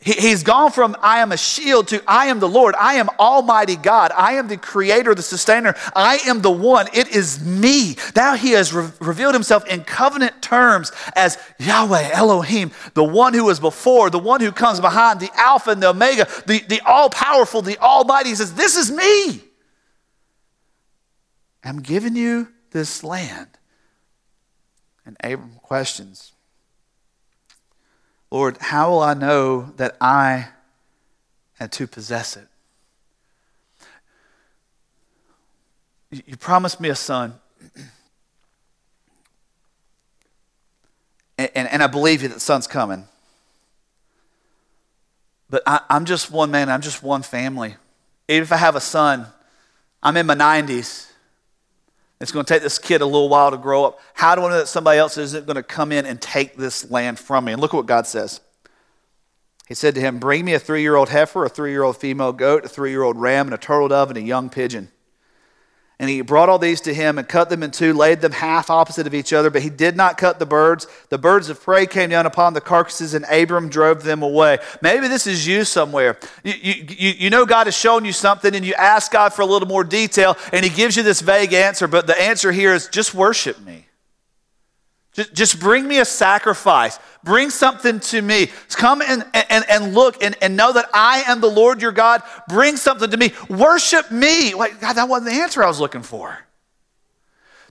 He's 0.00 0.42
gone 0.42 0.72
from 0.72 0.96
I 1.00 1.18
am 1.18 1.30
a 1.30 1.36
shield 1.36 1.88
to 1.88 2.02
I 2.06 2.26
am 2.26 2.40
the 2.40 2.48
Lord. 2.48 2.74
I 2.74 2.94
am 2.94 3.08
Almighty 3.18 3.76
God. 3.76 4.12
I 4.16 4.32
am 4.32 4.48
the 4.48 4.56
creator, 4.56 5.14
the 5.14 5.22
sustainer. 5.22 5.74
I 5.94 6.18
am 6.26 6.40
the 6.40 6.50
one. 6.50 6.88
It 6.94 7.14
is 7.14 7.44
me. 7.44 7.96
Now 8.16 8.34
he 8.34 8.52
has 8.52 8.72
re- 8.72 8.88
revealed 9.00 9.34
himself 9.34 9.66
in 9.66 9.84
covenant 9.84 10.42
terms 10.42 10.90
as 11.14 11.38
Yahweh, 11.58 12.10
Elohim, 12.12 12.70
the 12.94 13.04
one 13.04 13.34
who 13.34 13.44
was 13.44 13.60
before, 13.60 14.10
the 14.10 14.18
one 14.18 14.40
who 14.40 14.52
comes 14.52 14.80
behind, 14.80 15.20
the 15.20 15.30
Alpha 15.36 15.70
and 15.70 15.82
the 15.82 15.90
Omega, 15.90 16.26
the, 16.46 16.60
the 16.60 16.80
all 16.86 17.10
powerful, 17.10 17.62
the 17.62 17.78
Almighty. 17.78 18.30
He 18.30 18.34
says, 18.34 18.54
This 18.54 18.76
is 18.76 18.90
me. 18.90 19.42
I'm 21.64 21.80
giving 21.80 22.14
you 22.14 22.48
this 22.70 23.02
land. 23.02 23.48
And 25.06 25.16
Abram 25.22 25.58
questions 25.62 26.32
Lord, 28.30 28.56
how 28.58 28.90
will 28.90 29.00
I 29.00 29.14
know 29.14 29.72
that 29.76 29.96
I 30.00 30.48
am 31.60 31.68
to 31.68 31.86
possess 31.86 32.36
it? 32.36 32.48
You 36.26 36.36
promised 36.36 36.80
me 36.80 36.88
a 36.88 36.96
son. 36.96 37.34
And, 41.38 41.50
and, 41.54 41.68
and, 41.68 41.82
I 41.82 41.86
believe 41.86 42.22
you 42.22 42.28
that 42.28 42.34
the 42.34 42.40
son's 42.40 42.66
coming. 42.66 43.06
But 45.48 45.62
I, 45.64 45.80
I'm 45.88 46.04
just 46.04 46.32
one 46.32 46.50
man, 46.50 46.68
I'm 46.68 46.80
just 46.80 47.04
one 47.04 47.22
family. 47.22 47.76
Even 48.28 48.42
if 48.42 48.50
I 48.50 48.56
have 48.56 48.74
a 48.74 48.80
son, 48.80 49.26
I'm 50.02 50.16
in 50.16 50.26
my 50.26 50.34
90s. 50.34 51.08
It's 52.20 52.32
going 52.32 52.44
to 52.44 52.52
take 52.52 52.62
this 52.62 52.78
kid 52.78 53.00
a 53.00 53.06
little 53.06 53.28
while 53.28 53.50
to 53.50 53.56
grow 53.56 53.84
up. 53.84 54.00
How 54.14 54.34
do 54.34 54.42
I 54.42 54.48
know 54.48 54.58
that 54.58 54.68
somebody 54.68 54.98
else 54.98 55.18
isn't 55.18 55.46
going 55.46 55.56
to 55.56 55.62
come 55.62 55.92
in 55.92 56.06
and 56.06 56.20
take 56.20 56.56
this 56.56 56.90
land 56.90 57.18
from 57.18 57.44
me? 57.44 57.52
And 57.52 57.60
look 57.60 57.74
at 57.74 57.76
what 57.76 57.86
God 57.86 58.06
says. 58.06 58.40
He 59.66 59.74
said 59.74 59.94
to 59.94 60.00
him, 60.00 60.18
Bring 60.18 60.44
me 60.44 60.54
a 60.54 60.58
three 60.58 60.82
year 60.82 60.96
old 60.96 61.08
heifer, 61.08 61.44
a 61.44 61.48
three 61.48 61.70
year 61.70 61.82
old 61.82 61.96
female 61.96 62.32
goat, 62.32 62.64
a 62.64 62.68
three 62.68 62.90
year 62.90 63.02
old 63.02 63.18
ram, 63.18 63.46
and 63.46 63.54
a 63.54 63.58
turtle 63.58 63.88
dove, 63.88 64.10
and 64.10 64.18
a 64.18 64.22
young 64.22 64.48
pigeon. 64.48 64.90
And 66.00 66.10
he 66.10 66.22
brought 66.22 66.48
all 66.48 66.58
these 66.58 66.80
to 66.82 66.92
him 66.92 67.18
and 67.18 67.28
cut 67.28 67.50
them 67.50 67.62
in 67.62 67.70
two, 67.70 67.92
laid 67.92 68.20
them 68.20 68.32
half 68.32 68.68
opposite 68.68 69.06
of 69.06 69.14
each 69.14 69.32
other, 69.32 69.48
but 69.48 69.62
he 69.62 69.70
did 69.70 69.96
not 69.96 70.18
cut 70.18 70.40
the 70.40 70.46
birds. 70.46 70.88
The 71.08 71.18
birds 71.18 71.48
of 71.48 71.62
prey 71.62 71.86
came 71.86 72.10
down 72.10 72.26
upon 72.26 72.52
the 72.52 72.60
carcasses, 72.60 73.14
and 73.14 73.24
Abram 73.26 73.68
drove 73.68 74.02
them 74.02 74.22
away. 74.22 74.58
Maybe 74.82 75.06
this 75.06 75.28
is 75.28 75.46
you 75.46 75.64
somewhere. 75.64 76.18
You, 76.42 76.52
you, 76.52 77.10
you 77.10 77.30
know 77.30 77.46
God 77.46 77.68
has 77.68 77.76
shown 77.76 78.04
you 78.04 78.12
something, 78.12 78.56
and 78.56 78.64
you 78.64 78.74
ask 78.74 79.12
God 79.12 79.32
for 79.32 79.42
a 79.42 79.46
little 79.46 79.68
more 79.68 79.84
detail, 79.84 80.36
and 80.52 80.64
he 80.64 80.70
gives 80.70 80.96
you 80.96 81.04
this 81.04 81.20
vague 81.20 81.52
answer, 81.52 81.86
but 81.86 82.08
the 82.08 82.20
answer 82.20 82.50
here 82.50 82.74
is 82.74 82.88
just 82.88 83.14
worship 83.14 83.60
me. 83.60 83.86
Just, 85.14 85.32
just 85.32 85.60
bring 85.60 85.86
me 85.86 86.00
a 86.00 86.04
sacrifice. 86.04 86.98
Bring 87.22 87.48
something 87.48 88.00
to 88.00 88.20
me. 88.20 88.50
Come 88.70 89.00
and, 89.00 89.24
and, 89.32 89.64
and 89.70 89.94
look 89.94 90.22
and, 90.22 90.36
and 90.42 90.56
know 90.56 90.72
that 90.72 90.90
I 90.92 91.22
am 91.28 91.40
the 91.40 91.50
Lord 91.50 91.80
your 91.80 91.92
God. 91.92 92.22
Bring 92.48 92.76
something 92.76 93.10
to 93.10 93.16
me. 93.16 93.32
Worship 93.48 94.10
me. 94.10 94.52
God, 94.52 94.94
that 94.94 95.08
wasn't 95.08 95.30
the 95.30 95.40
answer 95.40 95.62
I 95.62 95.68
was 95.68 95.80
looking 95.80 96.02
for. 96.02 96.36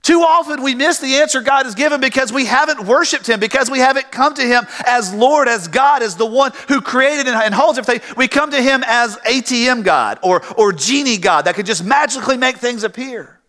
Too 0.00 0.20
often 0.20 0.62
we 0.62 0.74
miss 0.74 0.98
the 0.98 1.16
answer 1.16 1.40
God 1.40 1.64
has 1.64 1.74
given 1.74 1.98
because 1.98 2.30
we 2.30 2.44
haven't 2.44 2.86
worshiped 2.86 3.26
Him, 3.26 3.40
because 3.40 3.70
we 3.70 3.78
haven't 3.78 4.10
come 4.12 4.34
to 4.34 4.42
Him 4.42 4.66
as 4.86 5.14
Lord, 5.14 5.48
as 5.48 5.66
God, 5.68 6.02
as 6.02 6.16
the 6.16 6.26
one 6.26 6.52
who 6.68 6.82
created 6.82 7.26
and 7.26 7.54
holds 7.54 7.78
everything. 7.78 8.14
We 8.14 8.28
come 8.28 8.50
to 8.50 8.60
Him 8.60 8.84
as 8.86 9.16
ATM 9.18 9.82
God 9.82 10.18
or, 10.22 10.42
or 10.58 10.74
genie 10.74 11.16
God 11.16 11.46
that 11.46 11.54
could 11.54 11.64
just 11.64 11.84
magically 11.84 12.36
make 12.36 12.56
things 12.56 12.84
appear. 12.84 13.40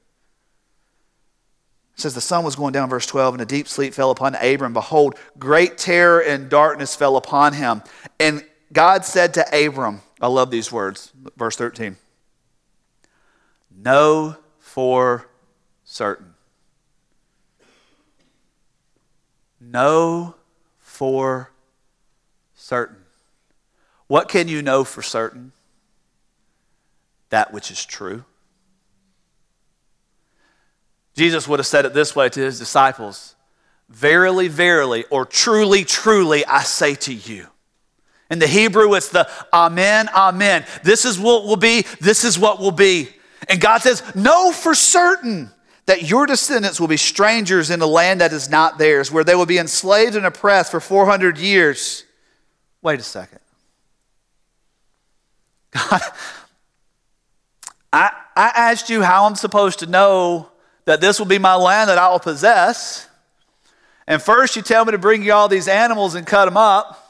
It 1.96 2.02
says 2.02 2.14
the 2.14 2.22
sun 2.22 2.44
was 2.44 2.58
going 2.58 2.74
down, 2.74 2.90
verse 2.90 3.06
12, 3.06 3.36
and 3.36 3.42
a 3.42 3.46
deep 3.46 3.70
sleep 3.70 3.94
fell 3.94 4.12
upon 4.12 4.36
Abram. 4.36 4.74
Behold, 4.74 5.18
great 5.40 5.78
terror 5.78 6.20
and 6.20 6.50
darkness 6.50 6.94
fell 6.94 7.16
upon 7.16 7.54
him. 7.54 7.84
And 8.20 8.44
God 8.74 9.06
said 9.06 9.34
to 9.36 9.66
Abram, 9.66 10.02
I 10.20 10.28
love 10.28 10.52
these 10.52 10.72
words, 10.72 11.14
verse 11.38 11.56
13, 11.56 11.96
Know 13.78 14.36
for 14.60 15.28
certain. 15.86 16.34
Know 19.62 20.36
for 20.80 21.52
certain. 22.56 22.98
What 24.08 24.28
can 24.28 24.50
you 24.50 24.62
know 24.62 24.84
for 24.84 25.02
certain? 25.02 25.54
That 27.30 27.54
which 27.54 27.72
is 27.72 27.86
true. 27.86 28.26
Jesus 31.16 31.48
would 31.48 31.60
have 31.60 31.68
said 31.68 31.86
it 31.86 31.94
this 31.94 32.16
way 32.16 32.30
to 32.30 32.40
his 32.40 32.60
disciples 32.60 33.36
Verily, 33.90 34.48
verily, 34.48 35.06
or 35.12 35.26
truly, 35.26 35.84
truly, 35.84 36.44
I 36.46 36.64
say 36.64 36.96
to 36.96 37.14
you. 37.14 37.48
In 38.32 38.40
the 38.40 38.48
Hebrew, 38.48 38.94
it's 38.96 39.10
the 39.10 39.30
Amen, 39.54 40.10
Amen. 40.10 40.66
This 40.84 41.06
is 41.06 41.20
what 41.20 41.46
will 41.46 41.56
be, 41.56 41.84
this 42.02 42.24
is 42.24 42.40
what 42.40 42.60
will 42.60 42.72
be. 42.72 43.10
And 43.48 43.62
God 43.62 43.82
says, 43.82 44.02
Know 44.16 44.52
for 44.52 44.74
certain 44.74 45.52
that 45.86 46.10
your 46.10 46.26
descendants 46.26 46.80
will 46.80 46.88
be 46.88 46.98
strangers 46.98 47.70
in 47.70 47.80
a 47.80 47.86
land 47.86 48.22
that 48.22 48.34
is 48.34 48.50
not 48.50 48.80
theirs, 48.80 49.12
where 49.12 49.24
they 49.24 49.36
will 49.36 49.46
be 49.46 49.60
enslaved 49.60 50.16
and 50.16 50.26
oppressed 50.26 50.72
for 50.72 50.80
400 50.80 51.38
years. 51.38 52.04
Wait 52.82 53.00
a 53.00 53.04
second. 53.04 53.40
God, 55.72 56.02
I, 57.94 58.12
I 58.36 58.52
asked 58.56 58.90
you 58.90 59.04
how 59.04 59.26
I'm 59.26 59.36
supposed 59.36 59.80
to 59.80 59.86
know 59.86 60.50
that 60.86 61.02
this 61.02 61.20
will 61.20 61.26
be 61.26 61.40
my 61.40 61.56
land 61.56 61.90
that 61.90 61.98
I 61.98 62.10
will 62.10 62.20
possess. 62.20 63.08
And 64.08 64.22
first, 64.22 64.56
you 64.56 64.62
tell 64.62 64.86
me 64.86 64.92
to 64.92 64.98
bring 64.98 65.24
you 65.24 65.34
all 65.34 65.48
these 65.48 65.68
animals 65.68 66.16
and 66.16 66.26
cut 66.26 66.46
them 66.46 66.58
up. 66.58 67.02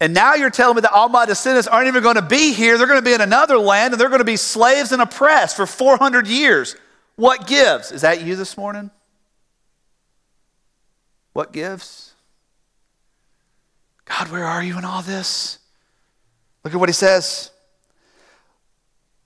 And 0.00 0.12
now 0.14 0.34
you're 0.34 0.50
telling 0.50 0.76
me 0.76 0.80
that 0.82 0.92
all 0.92 1.08
my 1.08 1.26
descendants 1.26 1.68
aren't 1.68 1.88
even 1.88 2.02
going 2.02 2.16
to 2.16 2.22
be 2.22 2.52
here. 2.52 2.78
They're 2.78 2.86
going 2.86 2.98
to 2.98 3.04
be 3.04 3.14
in 3.14 3.20
another 3.20 3.58
land 3.58 3.94
and 3.94 4.00
they're 4.00 4.08
going 4.08 4.20
to 4.20 4.24
be 4.24 4.36
slaves 4.36 4.92
and 4.92 5.00
oppressed 5.00 5.56
for 5.56 5.66
400 5.66 6.26
years. 6.26 6.76
What 7.16 7.46
gives? 7.46 7.92
Is 7.92 8.02
that 8.02 8.22
you 8.22 8.36
this 8.36 8.56
morning? 8.56 8.90
What 11.32 11.52
gives? 11.52 12.12
God, 14.04 14.30
where 14.30 14.44
are 14.44 14.62
you 14.62 14.78
in 14.78 14.84
all 14.84 15.02
this? 15.02 15.58
Look 16.62 16.74
at 16.74 16.80
what 16.80 16.88
he 16.88 16.94
says. 16.94 17.50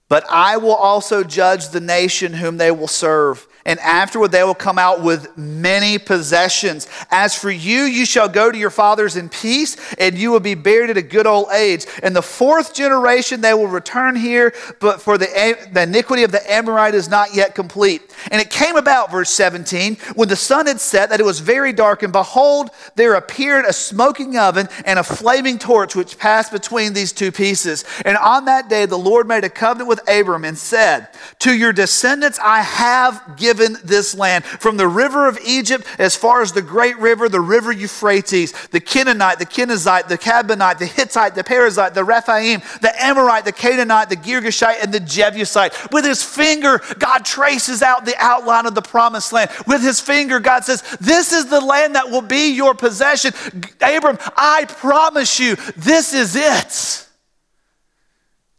But 0.09 0.24
I 0.31 0.57
will 0.57 0.74
also 0.74 1.22
judge 1.22 1.68
the 1.68 1.81
nation 1.81 2.33
whom 2.33 2.57
they 2.57 2.70
will 2.70 2.88
serve 2.88 3.46
and 3.68 3.78
afterward 3.81 4.33
they 4.33 4.42
will 4.42 4.54
come 4.54 4.78
out 4.78 5.02
with 5.02 5.37
many 5.37 5.98
possessions. 5.98 6.88
As 7.11 7.37
for 7.37 7.50
you, 7.50 7.83
you 7.83 8.07
shall 8.07 8.28
go 8.28 8.50
to 8.50 8.57
your 8.57 8.70
fathers 8.70 9.14
in 9.14 9.28
peace, 9.28 9.76
and 9.98 10.16
you 10.16 10.31
will 10.31 10.40
be 10.40 10.54
buried 10.54 10.88
at 10.88 10.96
a 10.96 11.02
good 11.02 11.26
old 11.26 11.50
age. 11.52 11.85
In 12.02 12.14
the 12.14 12.22
fourth 12.22 12.72
generation 12.72 13.42
they 13.42 13.52
will 13.52 13.66
return 13.66 14.16
here, 14.16 14.54
but 14.81 15.02
for 15.02 15.18
the, 15.18 15.59
the 15.70 15.83
iniquity 15.83 16.22
of 16.22 16.33
the 16.33 16.50
Amorite 16.50 16.94
is 16.94 17.11
not 17.11 17.35
yet 17.35 17.54
complete. 17.54 18.14
And 18.31 18.40
it 18.40 18.48
came 18.48 18.76
about, 18.76 19.11
verse 19.11 19.28
17, 19.31 19.96
when 20.14 20.31
the 20.31 20.37
sun 20.37 20.66
had 20.66 20.81
set, 20.81 21.11
that 21.11 21.20
it 21.20 21.26
was 21.26 21.40
very 21.40 21.74
dark, 21.74 22.02
and 22.02 22.12
behold, 22.12 22.70
there 22.94 23.14
appeared 23.14 23.66
a 23.66 23.72
smoking 23.74 24.38
oven 24.38 24.68
and 24.87 24.98
a 24.98 25.04
flaming 25.04 25.59
torch 25.59 25.94
which 25.94 26.18
passed 26.18 26.52
between 26.52 26.94
these 26.94 27.12
two 27.12 27.31
pieces. 27.31 27.85
And 28.07 28.16
on 28.16 28.46
that 28.46 28.70
day 28.70 28.87
the 28.87 28.96
Lord 28.96 29.28
made 29.28 29.44
a 29.44 29.50
covenant 29.50 29.88
with 29.88 30.00
Abram 30.09 30.46
and 30.46 30.57
said, 30.57 31.09
To 31.40 31.54
your 31.54 31.74
descendants 31.74 32.38
I 32.42 32.62
have 32.62 33.37
given 33.37 33.58
given 33.59 33.79
this 33.85 34.14
land. 34.14 34.44
From 34.44 34.77
the 34.77 34.88
river 34.88 35.27
of 35.27 35.38
Egypt 35.44 35.87
as 35.99 36.16
far 36.16 36.42
as 36.42 36.53
the 36.53 36.62
great 36.62 36.99
river, 36.99 37.29
the 37.29 37.40
river 37.40 37.73
Euphrates, 37.73 38.53
the 38.68 38.81
Canaanite, 38.81 39.38
the 39.38 39.47
Kenizzite, 39.47 40.09
the 40.09 40.18
Kadmonite, 40.18 40.79
the 40.79 40.87
Hittite, 40.87 41.35
the 41.35 41.44
Perizzite, 41.44 41.94
the 41.94 42.05
Rephaim, 42.05 42.61
the 42.81 42.92
Amorite, 43.03 43.44
the 43.44 43.53
Canaanite, 43.53 44.09
the 44.09 44.16
Girgashite, 44.16 44.83
and 44.83 44.92
the 44.92 45.01
Jebusite. 45.01 45.92
With 45.92 46.05
his 46.05 46.23
finger, 46.23 46.81
God 46.99 47.25
traces 47.25 47.83
out 47.83 48.05
the 48.05 48.14
outline 48.18 48.66
of 48.66 48.75
the 48.75 48.83
promised 48.83 49.33
land. 49.33 49.51
With 49.66 49.83
his 49.83 50.01
finger, 50.01 50.40
God 50.40 50.64
says, 50.64 50.83
This 51.01 51.33
is 51.33 51.47
the 51.47 51.61
land 51.61 51.94
that 51.94 52.11
will 52.11 52.23
be 52.23 52.53
your 52.53 52.75
possession. 52.75 53.33
Abram, 53.81 54.18
I 54.37 54.66
promise 54.66 55.38
you, 55.38 55.57
this 55.77 56.14
is 56.14 56.37
it. 56.37 57.07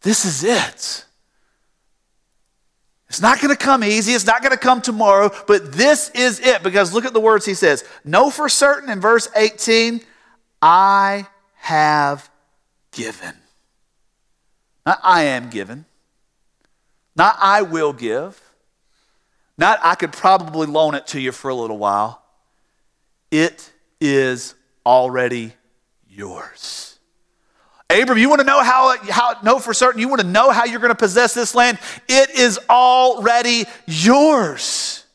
This 0.01 0.25
is 0.25 0.43
it. 0.43 1.05
It's 3.09 3.21
not 3.21 3.41
going 3.41 3.49
to 3.49 3.57
come 3.57 3.83
easy. 3.83 4.13
It's 4.13 4.25
not 4.25 4.41
going 4.41 4.51
to 4.51 4.57
come 4.57 4.81
tomorrow, 4.81 5.31
but 5.47 5.71
this 5.73 6.09
is 6.11 6.39
it 6.39 6.61
because 6.61 6.93
look 6.93 7.05
at 7.05 7.13
the 7.13 7.19
words 7.19 7.45
he 7.45 7.55
says. 7.55 7.83
Know 8.05 8.29
for 8.29 8.47
certain 8.47 8.89
in 8.89 8.99
verse 9.01 9.27
18, 9.35 10.01
I 10.61 11.25
have 11.55 12.29
given. 12.91 13.33
Not 14.85 14.99
I 15.03 15.23
am 15.23 15.49
given. 15.49 15.85
Not 17.15 17.35
I 17.39 17.63
will 17.63 17.93
give. 17.93 18.39
Not 19.57 19.79
I 19.83 19.95
could 19.95 20.13
probably 20.13 20.67
loan 20.67 20.93
it 20.95 21.07
to 21.07 21.19
you 21.19 21.31
for 21.31 21.49
a 21.49 21.55
little 21.55 21.77
while. 21.77 22.21
It 23.31 23.71
is 23.99 24.55
already 24.85 25.53
yours. 26.07 26.88
Abram, 27.89 28.19
you 28.19 28.29
want 28.29 28.39
to 28.39 28.45
know 28.45 28.61
how, 28.61 28.95
how 29.09 29.35
know 29.41 29.57
for 29.57 29.73
certain, 29.73 29.99
you 29.99 30.07
want 30.07 30.21
to 30.21 30.27
know 30.27 30.51
how 30.51 30.65
you're 30.65 30.79
going 30.79 30.91
to 30.91 30.95
possess 30.95 31.33
this 31.33 31.55
land? 31.55 31.79
It 32.07 32.29
is 32.29 32.59
already 32.69 33.65
yours. 33.87 35.05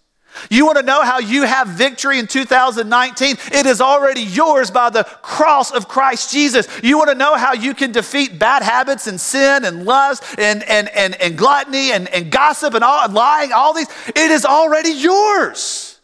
You 0.51 0.67
want 0.67 0.79
to 0.79 0.85
know 0.85 1.03
how 1.03 1.21
you 1.21 1.45
have 1.45 1.69
victory 1.69 2.19
in 2.19 2.27
2019? 2.27 3.37
It 3.53 3.67
is 3.67 3.81
already 3.81 4.23
yours 4.23 4.73
by 4.73 4.91
the 4.91 5.05
cross 5.05 5.71
of 5.71 5.87
Christ 5.87 6.33
Jesus. 6.33 6.67
You 6.83 6.99
want 6.99 7.11
to 7.11 7.15
know 7.15 7.37
how 7.37 7.53
you 7.53 7.75
can 7.75 7.93
defeat 7.93 8.39
bad 8.39 8.63
habits 8.63 9.07
and 9.07 9.21
sin 9.21 9.65
and 9.65 9.85
lust 9.85 10.25
and, 10.37 10.65
and, 10.65 10.89
and, 10.89 11.15
and 11.21 11.39
gluttony 11.39 11.93
and, 11.93 12.09
and 12.09 12.31
gossip 12.31 12.75
and 12.75 12.83
all, 12.83 13.05
and 13.05 13.15
lying, 13.15 13.53
all 13.53 13.73
these? 13.73 13.89
It 14.09 14.31
is 14.33 14.45
already 14.45 14.91
yours. 14.91 16.01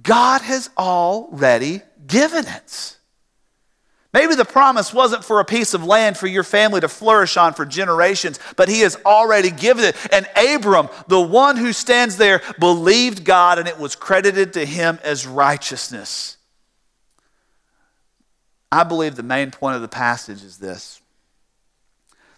God 0.00 0.42
has 0.42 0.70
already 0.78 1.82
given 2.06 2.46
it. 2.46 2.96
Maybe 4.12 4.34
the 4.34 4.44
promise 4.44 4.92
wasn't 4.92 5.24
for 5.24 5.40
a 5.40 5.44
piece 5.44 5.72
of 5.72 5.84
land 5.84 6.18
for 6.18 6.26
your 6.26 6.44
family 6.44 6.82
to 6.82 6.88
flourish 6.88 7.38
on 7.38 7.54
for 7.54 7.64
generations, 7.64 8.38
but 8.56 8.68
he 8.68 8.80
has 8.80 8.96
already 9.06 9.50
given 9.50 9.84
it. 9.84 9.96
And 10.12 10.28
Abram, 10.36 10.90
the 11.08 11.20
one 11.20 11.56
who 11.56 11.72
stands 11.72 12.18
there, 12.18 12.42
believed 12.58 13.24
God 13.24 13.58
and 13.58 13.66
it 13.66 13.78
was 13.78 13.96
credited 13.96 14.52
to 14.52 14.66
him 14.66 14.98
as 15.02 15.26
righteousness. 15.26 16.36
I 18.70 18.84
believe 18.84 19.16
the 19.16 19.22
main 19.22 19.50
point 19.50 19.76
of 19.76 19.82
the 19.82 19.88
passage 19.88 20.42
is 20.42 20.58
this 20.58 21.00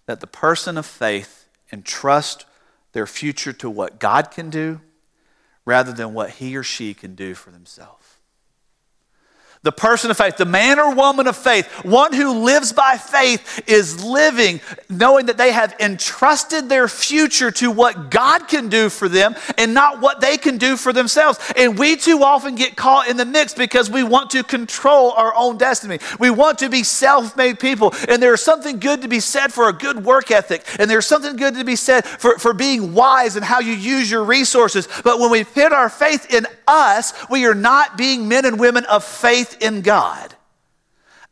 that 0.07 0.21
the 0.21 0.27
person 0.27 0.77
of 0.77 0.85
faith 0.85 1.49
entrust 1.73 2.45
their 2.93 3.07
future 3.07 3.55
to 3.55 3.71
what 3.71 3.99
God 3.99 4.31
can 4.31 4.51
do 4.51 4.83
rather 5.65 5.93
than 5.93 6.13
what 6.13 6.31
he 6.31 6.55
or 6.57 6.63
she 6.63 6.93
can 6.93 7.15
do 7.15 7.35
for 7.35 7.51
themselves 7.51 8.04
the 9.65 9.73
person 9.73 10.11
of 10.11 10.19
faith, 10.19 10.37
the 10.37 10.45
man 10.45 10.79
or 10.79 10.95
woman 10.95 11.27
of 11.27 11.37
faith, 11.37 11.67
one 11.85 12.13
who 12.13 12.45
lives 12.45 12.73
by 12.73 12.99
faith 12.99 13.63
is 13.67 14.05
living 14.05 14.61
knowing 14.91 15.27
that 15.27 15.39
they 15.39 15.53
have 15.53 15.75
entrusted 15.81 16.69
their 16.69 16.87
future 16.87 17.51
to 17.51 17.71
what 17.71 18.11
God 18.11 18.47
can 18.47 18.69
do 18.69 18.91
for 18.91 19.09
them 19.09 19.35
and 19.57 19.73
not 19.73 20.03
what 20.03 20.21
they 20.21 20.37
can 20.37 20.59
do 20.59 20.77
for 20.77 20.93
themselves. 20.93 21.39
And 21.57 21.79
we 21.79 21.97
too 21.97 22.23
often 22.23 22.57
get 22.57 22.77
caught 22.77 23.09
in 23.09 23.17
the 23.17 23.25
mix 23.25 23.55
because 23.55 23.91
we 23.91 24.05
want 24.05 24.31
to 24.31 24.45
control 24.45 25.13
our 25.13 25.35
own 25.35 25.57
destiny. 25.57 25.99
We 26.21 26.29
want 26.29 26.59
to 26.59 26.69
be 26.69 26.83
self 26.83 27.35
made 27.35 27.59
people. 27.59 27.95
And 28.07 28.23
there's 28.23 28.43
something 28.43 28.79
good 28.79 29.01
to 29.01 29.09
be 29.09 29.21
said 29.21 29.51
for 29.51 29.71
a 29.71 29.73
good 29.73 30.05
work 30.05 30.31
ethic. 30.31 30.63
And 30.79 30.91
there's 30.91 31.07
something 31.07 31.37
good 31.37 31.55
to 31.55 31.65
be 31.65 31.77
said 31.77 32.05
for, 32.05 32.39
for 32.39 32.53
being 32.53 32.93
wise 32.93 33.37
and 33.37 33.45
how 33.45 33.61
you 33.61 33.73
use 33.73 34.11
your 34.11 34.25
resources. 34.25 34.87
But 35.03 35.19
when 35.19 35.31
we 35.31 35.43
put 35.43 35.73
our 35.73 35.89
faith 35.89 36.33
in 36.35 36.47
us, 36.69 37.15
we 37.31 37.47
are 37.47 37.55
not 37.55 37.97
being 37.97 38.29
men 38.29 38.45
and 38.45 38.61
women 38.61 38.85
of 38.85 39.05
faith 39.05 39.54
in 39.61 39.83
God. 39.83 40.35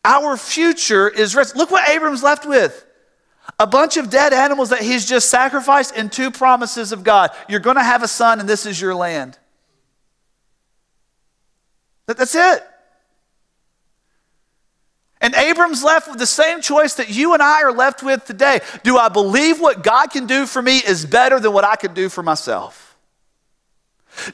Our 0.04 0.36
future 0.36 1.08
is 1.08 1.34
rest. 1.34 1.54
Look 1.56 1.70
what 1.70 1.88
Abram's 1.88 2.22
left 2.22 2.46
with 2.46 2.86
a 3.58 3.66
bunch 3.66 3.96
of 3.96 4.10
dead 4.10 4.32
animals 4.32 4.70
that 4.70 4.80
he's 4.80 5.06
just 5.06 5.28
sacrificed 5.28 5.94
and 5.96 6.10
two 6.10 6.30
promises 6.30 6.92
of 6.92 7.04
God. 7.04 7.30
You're 7.48 7.60
going 7.60 7.76
to 7.76 7.82
have 7.82 8.02
a 8.02 8.08
son, 8.08 8.40
and 8.40 8.48
this 8.48 8.66
is 8.66 8.80
your 8.80 8.94
land. 8.94 9.38
That's 12.06 12.34
it. 12.34 12.62
And 15.20 15.34
Abram's 15.36 15.84
left 15.84 16.08
with 16.08 16.18
the 16.18 16.26
same 16.26 16.60
choice 16.60 16.94
that 16.94 17.08
you 17.08 17.32
and 17.32 17.42
I 17.42 17.62
are 17.62 17.72
left 17.72 18.02
with 18.02 18.24
today. 18.24 18.60
Do 18.82 18.98
I 18.98 19.08
believe 19.08 19.60
what 19.60 19.84
God 19.84 20.08
can 20.08 20.26
do 20.26 20.46
for 20.46 20.60
me 20.60 20.78
is 20.78 21.06
better 21.06 21.38
than 21.38 21.52
what 21.52 21.64
I 21.64 21.76
can 21.76 21.94
do 21.94 22.08
for 22.08 22.24
myself? 22.24 22.91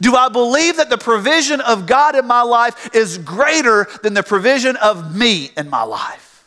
Do 0.00 0.16
I 0.16 0.28
believe 0.28 0.76
that 0.76 0.90
the 0.90 0.98
provision 0.98 1.60
of 1.60 1.86
God 1.86 2.16
in 2.16 2.26
my 2.26 2.42
life 2.42 2.94
is 2.94 3.18
greater 3.18 3.86
than 4.02 4.14
the 4.14 4.22
provision 4.22 4.76
of 4.76 5.16
me 5.16 5.50
in 5.56 5.70
my 5.70 5.82
life? 5.82 6.44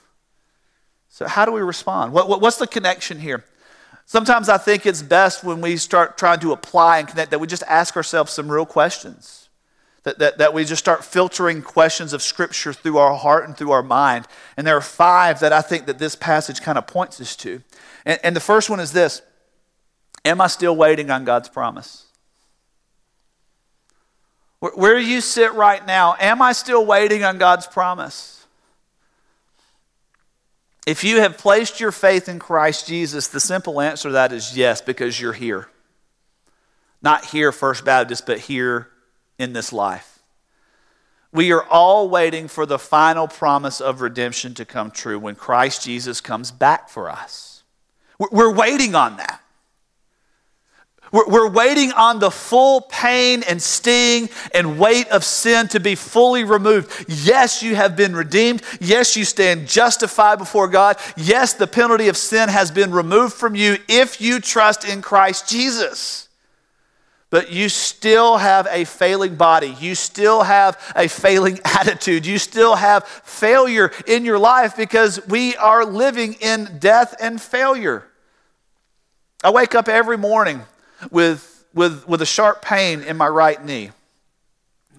So, 1.09 1.27
how 1.27 1.45
do 1.45 1.51
we 1.51 1.61
respond? 1.61 2.13
What, 2.13 2.27
what, 2.27 2.41
what's 2.41 2.57
the 2.57 2.67
connection 2.67 3.19
here? 3.19 3.43
Sometimes 4.05 4.49
I 4.49 4.57
think 4.57 4.85
it's 4.85 5.01
best 5.01 5.43
when 5.43 5.61
we 5.61 5.77
start 5.77 6.17
trying 6.17 6.39
to 6.41 6.51
apply 6.51 6.99
and 6.99 7.07
connect 7.07 7.31
that 7.31 7.39
we 7.39 7.47
just 7.47 7.63
ask 7.67 7.95
ourselves 7.95 8.33
some 8.33 8.51
real 8.51 8.65
questions. 8.65 9.49
That, 10.03 10.17
that, 10.17 10.39
that 10.39 10.53
we 10.53 10.65
just 10.65 10.79
start 10.79 11.05
filtering 11.05 11.61
questions 11.61 12.11
of 12.11 12.23
Scripture 12.23 12.73
through 12.73 12.97
our 12.97 13.15
heart 13.15 13.45
and 13.45 13.55
through 13.55 13.69
our 13.69 13.83
mind. 13.83 14.25
And 14.57 14.65
there 14.65 14.75
are 14.75 14.81
five 14.81 15.39
that 15.41 15.53
I 15.53 15.61
think 15.61 15.85
that 15.85 15.99
this 15.99 16.15
passage 16.15 16.59
kind 16.59 16.79
of 16.79 16.87
points 16.87 17.21
us 17.21 17.35
to. 17.37 17.61
And, 18.03 18.19
and 18.23 18.35
the 18.35 18.39
first 18.39 18.69
one 18.69 18.79
is 18.79 18.93
this 18.93 19.21
Am 20.25 20.41
I 20.41 20.47
still 20.47 20.75
waiting 20.75 21.09
on 21.11 21.23
God's 21.23 21.49
promise? 21.49 22.07
Where 24.61 24.99
you 24.99 25.21
sit 25.21 25.53
right 25.53 25.85
now, 25.85 26.15
am 26.19 26.41
I 26.41 26.53
still 26.53 26.85
waiting 26.85 27.23
on 27.23 27.39
God's 27.39 27.65
promise? 27.65 28.45
If 30.85 31.03
you 31.03 31.19
have 31.19 31.37
placed 31.37 31.79
your 31.79 31.91
faith 31.91 32.29
in 32.29 32.37
Christ 32.37 32.87
Jesus, 32.87 33.27
the 33.27 33.39
simple 33.39 33.81
answer 33.81 34.09
to 34.09 34.13
that 34.13 34.31
is 34.31 34.55
yes, 34.55 34.79
because 34.79 35.19
you're 35.19 35.33
here. 35.33 35.67
Not 37.01 37.25
here, 37.25 37.51
First 37.51 37.83
Baptist, 37.83 38.27
but 38.27 38.39
here 38.39 38.89
in 39.39 39.53
this 39.53 39.73
life. 39.73 40.19
We 41.33 41.51
are 41.51 41.63
all 41.63 42.07
waiting 42.09 42.47
for 42.47 42.67
the 42.67 42.77
final 42.77 43.27
promise 43.27 43.81
of 43.81 44.01
redemption 44.01 44.53
to 44.55 44.65
come 44.65 44.91
true 44.91 45.17
when 45.17 45.35
Christ 45.35 45.83
Jesus 45.83 46.21
comes 46.21 46.51
back 46.51 46.87
for 46.89 47.09
us. 47.09 47.63
We're 48.19 48.53
waiting 48.53 48.93
on 48.93 49.17
that. 49.17 49.40
We're 51.11 51.49
waiting 51.49 51.91
on 51.91 52.19
the 52.19 52.31
full 52.31 52.81
pain 52.81 53.43
and 53.43 53.61
sting 53.61 54.29
and 54.53 54.79
weight 54.79 55.09
of 55.09 55.25
sin 55.25 55.67
to 55.69 55.79
be 55.81 55.95
fully 55.95 56.45
removed. 56.45 57.05
Yes, 57.09 57.61
you 57.61 57.75
have 57.75 57.97
been 57.97 58.15
redeemed. 58.15 58.61
Yes, 58.79 59.17
you 59.17 59.25
stand 59.25 59.67
justified 59.67 60.37
before 60.37 60.69
God. 60.69 60.97
Yes, 61.17 61.51
the 61.53 61.67
penalty 61.67 62.07
of 62.07 62.15
sin 62.15 62.47
has 62.47 62.71
been 62.71 62.91
removed 62.91 63.33
from 63.33 63.55
you 63.55 63.77
if 63.89 64.21
you 64.21 64.39
trust 64.39 64.87
in 64.87 65.01
Christ 65.01 65.49
Jesus. 65.49 66.29
But 67.29 67.51
you 67.51 67.67
still 67.67 68.37
have 68.37 68.67
a 68.71 68.85
failing 68.85 69.35
body. 69.35 69.75
You 69.81 69.95
still 69.95 70.43
have 70.43 70.77
a 70.95 71.09
failing 71.09 71.59
attitude. 71.65 72.25
You 72.25 72.37
still 72.37 72.75
have 72.75 73.05
failure 73.05 73.91
in 74.07 74.23
your 74.23 74.39
life 74.39 74.77
because 74.77 75.27
we 75.27 75.57
are 75.57 75.83
living 75.83 76.33
in 76.39 76.77
death 76.79 77.15
and 77.19 77.41
failure. 77.41 78.05
I 79.43 79.49
wake 79.49 79.75
up 79.75 79.89
every 79.89 80.17
morning 80.17 80.61
with, 81.09 81.65
with, 81.73 82.07
with 82.07 82.21
a 82.21 82.25
sharp 82.25 82.61
pain 82.61 83.01
in 83.01 83.17
my 83.17 83.27
right 83.27 83.63
knee. 83.63 83.91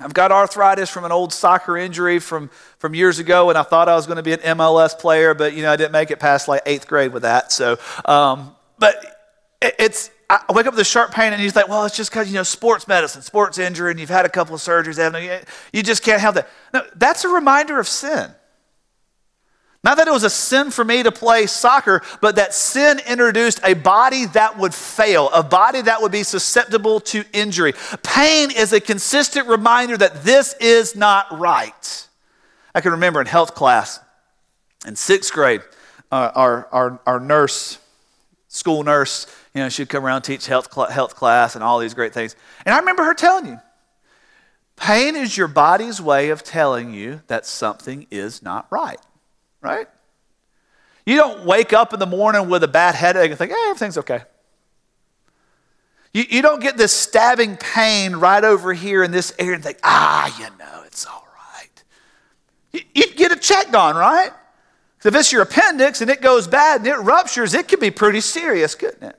I've 0.01 0.15
got 0.15 0.33
arthritis 0.33 0.91
from 0.91 1.05
an 1.05 1.13
old 1.13 1.33
soccer 1.33 1.77
injury 1.77 2.19
from, 2.19 2.49
from 2.79 2.95
years 2.95 3.19
ago, 3.19 3.49
and 3.51 3.59
I 3.59 3.63
thought 3.63 3.89
I 3.89 3.95
was 3.95 4.07
going 4.07 4.17
to 4.17 4.23
be 4.23 4.33
an 4.33 4.41
MLS 4.41 4.99
player, 4.99 5.35
but 5.35 5.55
you 5.55 5.63
know 5.63 5.71
I 5.71 5.77
didn't 5.77 5.93
make 5.93 6.11
it 6.11 6.19
past 6.19 6.49
like 6.49 6.63
eighth 6.67 6.89
grade 6.89 7.13
with 7.13 7.23
that. 7.23 7.53
So, 7.53 7.79
um, 8.05 8.55
but 8.79 8.97
it, 9.61 9.77
it's 9.79 10.11
I 10.29 10.41
wake 10.53 10.67
up 10.67 10.73
with 10.73 10.81
a 10.81 10.85
sharp 10.85 11.13
pain, 11.13 11.33
and 11.33 11.43
you 11.43 11.51
think, 11.51 11.69
well, 11.69 11.85
it's 11.85 11.97
just 11.97 12.11
because 12.11 12.29
you 12.29 12.35
know 12.35 12.43
sports 12.43 12.89
medicine, 12.89 13.23
sports 13.23 13.59
injury, 13.59 13.91
and 13.91 14.01
you've 14.01 14.09
had 14.09 14.25
a 14.25 14.31
couple 14.31 14.55
of 14.55 14.61
surgeries. 14.61 15.47
You 15.73 15.83
just 15.83 16.03
can't 16.03 16.21
have 16.21 16.35
that. 16.35 16.49
No, 16.73 16.83
that's 16.97 17.25
a 17.25 17.29
reminder 17.29 17.79
of 17.79 17.87
sin. 17.87 18.31
Not 19.85 19.97
that 19.97 20.07
it 20.07 20.13
was 20.13 20.23
a 20.23 20.31
sin 20.31 20.71
for 20.71 20.85
me 20.85 21.03
to 21.03 21.11
play 21.11 21.47
soccer, 21.47 22.03
but 22.21 22.37
that 22.37 22.55
sin 22.55 23.01
introduced 23.07 23.61
a 23.65 23.75
body 23.75 24.27
that 24.27 24.57
would 24.57 24.73
fail, 24.73 25.29
a 25.31 25.43
body 25.43 25.83
that 25.83 26.01
would 26.01 26.13
be 26.13 26.23
susceptible 26.23 27.01
to 27.01 27.25
injury. 27.33 27.73
Pain 28.05 28.53
is 28.53 28.73
a 28.73 28.81
consistent 28.81 29.49
reminder 29.49 29.97
that 29.97 30.23
this 30.23 30.55
is 30.61 30.95
not 30.95 31.27
right. 31.37 32.09
I 32.75 32.81
can 32.81 32.93
remember 32.93 33.21
in 33.21 33.27
health 33.27 33.57
class 33.57 33.99
in 34.87 34.95
sixth 34.95 35.33
grade, 35.33 35.63
uh, 36.13 36.31
our, 36.35 36.69
our, 36.71 37.01
our 37.05 37.21
nurse, 37.21 37.79
school 38.47 38.85
nurse, 38.85 39.27
you 39.53 39.63
know, 39.63 39.69
she'd 39.69 39.89
come 39.89 40.07
around 40.07 40.23
teach 40.23 40.47
health, 40.47 40.73
cl- 40.73 40.91
health 40.91 41.17
class 41.17 41.57
and 41.57 41.65
all 41.65 41.79
these 41.81 41.95
great 41.95 42.15
things. 42.15 42.37
And 42.65 42.75
I 42.75 42.79
remember 42.79 43.03
her 43.05 43.15
telling 43.15 43.47
you, 43.47 43.61
pain 44.77 45.17
is 45.17 45.37
your 45.37 45.49
body's 45.49 46.01
way 46.01 46.31
of 46.31 46.45
telling 46.45 46.95
you 46.95 47.23
that 47.27 47.47
something 47.47 48.07
is 48.11 48.43
not 48.43 48.67
right 48.71 49.01
right? 49.63 49.89
You 51.07 51.17
don't 51.17 51.45
wake 51.45 51.73
up 51.73 51.93
in 51.93 51.99
the 51.99 52.07
morning 52.07 52.49
with 52.49 52.63
a 52.63 52.69
bad 52.69 52.95
headache 52.95 53.31
and 53.31 53.39
think, 53.39 53.53
hey, 53.53 53.59
everything's 53.69 53.99
okay. 53.99 54.23
You, 56.13 56.25
you 56.29 56.43
don't 56.43 56.61
get 56.61 56.77
this 56.77 56.93
stabbing 56.93 57.57
pain 57.57 58.17
right 58.17 58.45
over 58.45 58.75
here 58.75 59.03
in 59.03 59.11
this 59.11 59.35
area 59.39 59.55
and 59.55 59.65
think, 59.65 59.79
ah, 59.83 60.39
you 60.39 60.47
know, 60.59 60.83
it's 60.87 61.07
all 61.07 61.27
right. 61.35 61.85
You, 62.73 62.81
you 62.95 63.15
get 63.15 63.33
it 63.33 63.41
checked 63.41 63.75
on, 63.75 63.97
right? 63.97 64.31
If 65.05 65.15
it's 65.17 65.33
your 65.33 65.43
appendix 65.43 66.01
and 66.01 66.11
it 66.11 66.21
goes 66.21 66.47
bad 66.47 66.83
and 66.83 66.87
it 66.87 66.97
ruptures, 66.97 67.55
it 67.55 67.67
can 67.67 67.81
be 67.81 67.91
pretty 67.91 68.21
serious, 68.21 68.75
couldn't 68.75 69.03
it? 69.03 69.19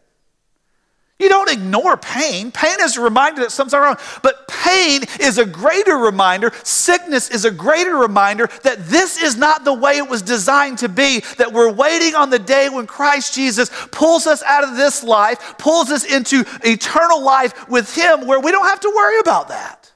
You 1.23 1.29
don't 1.29 1.49
ignore 1.49 1.95
pain. 1.95 2.51
Pain 2.51 2.75
is 2.81 2.97
a 2.97 3.01
reminder 3.01 3.43
that 3.43 3.51
something's 3.53 3.79
wrong. 3.79 3.95
But 4.21 4.45
pain 4.45 5.03
is 5.21 5.37
a 5.37 5.45
greater 5.45 5.95
reminder, 5.95 6.51
sickness 6.63 7.29
is 7.29 7.45
a 7.45 7.51
greater 7.51 7.95
reminder 7.95 8.49
that 8.63 8.87
this 8.87 9.15
is 9.15 9.37
not 9.37 9.63
the 9.63 9.73
way 9.73 9.95
it 9.99 10.09
was 10.09 10.21
designed 10.21 10.79
to 10.79 10.89
be, 10.89 11.21
that 11.37 11.53
we're 11.53 11.71
waiting 11.71 12.13
on 12.13 12.29
the 12.29 12.39
day 12.39 12.67
when 12.67 12.87
Christ 12.87 13.33
Jesus 13.33 13.71
pulls 13.91 14.27
us 14.27 14.43
out 14.43 14.65
of 14.65 14.75
this 14.75 15.01
life, 15.01 15.57
pulls 15.57 15.91
us 15.91 16.03
into 16.03 16.43
eternal 16.65 17.23
life 17.23 17.69
with 17.69 17.95
Him, 17.95 18.27
where 18.27 18.41
we 18.41 18.51
don't 18.51 18.67
have 18.67 18.81
to 18.81 18.91
worry 18.93 19.19
about 19.21 19.47
that. 19.47 19.93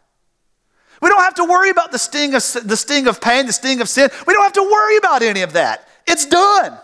We 1.02 1.10
don't 1.10 1.24
have 1.24 1.36
to 1.36 1.44
worry 1.44 1.72
about 1.72 1.92
the 1.92 2.00
sting 2.00 2.36
of, 2.36 2.42
the 2.64 2.78
sting 2.78 3.08
of 3.08 3.20
pain, 3.20 3.48
the 3.48 3.54
sting 3.54 3.82
of 3.82 3.90
sin. 3.90 4.10
We 4.26 4.34
don't 4.34 4.44
have 4.44 4.54
to 4.54 4.64
worry 4.64 4.96
about 4.96 5.24
any 5.24 5.42
of 5.42 5.52
that. 5.54 5.90
It's 6.08 6.26
done. 6.26 6.80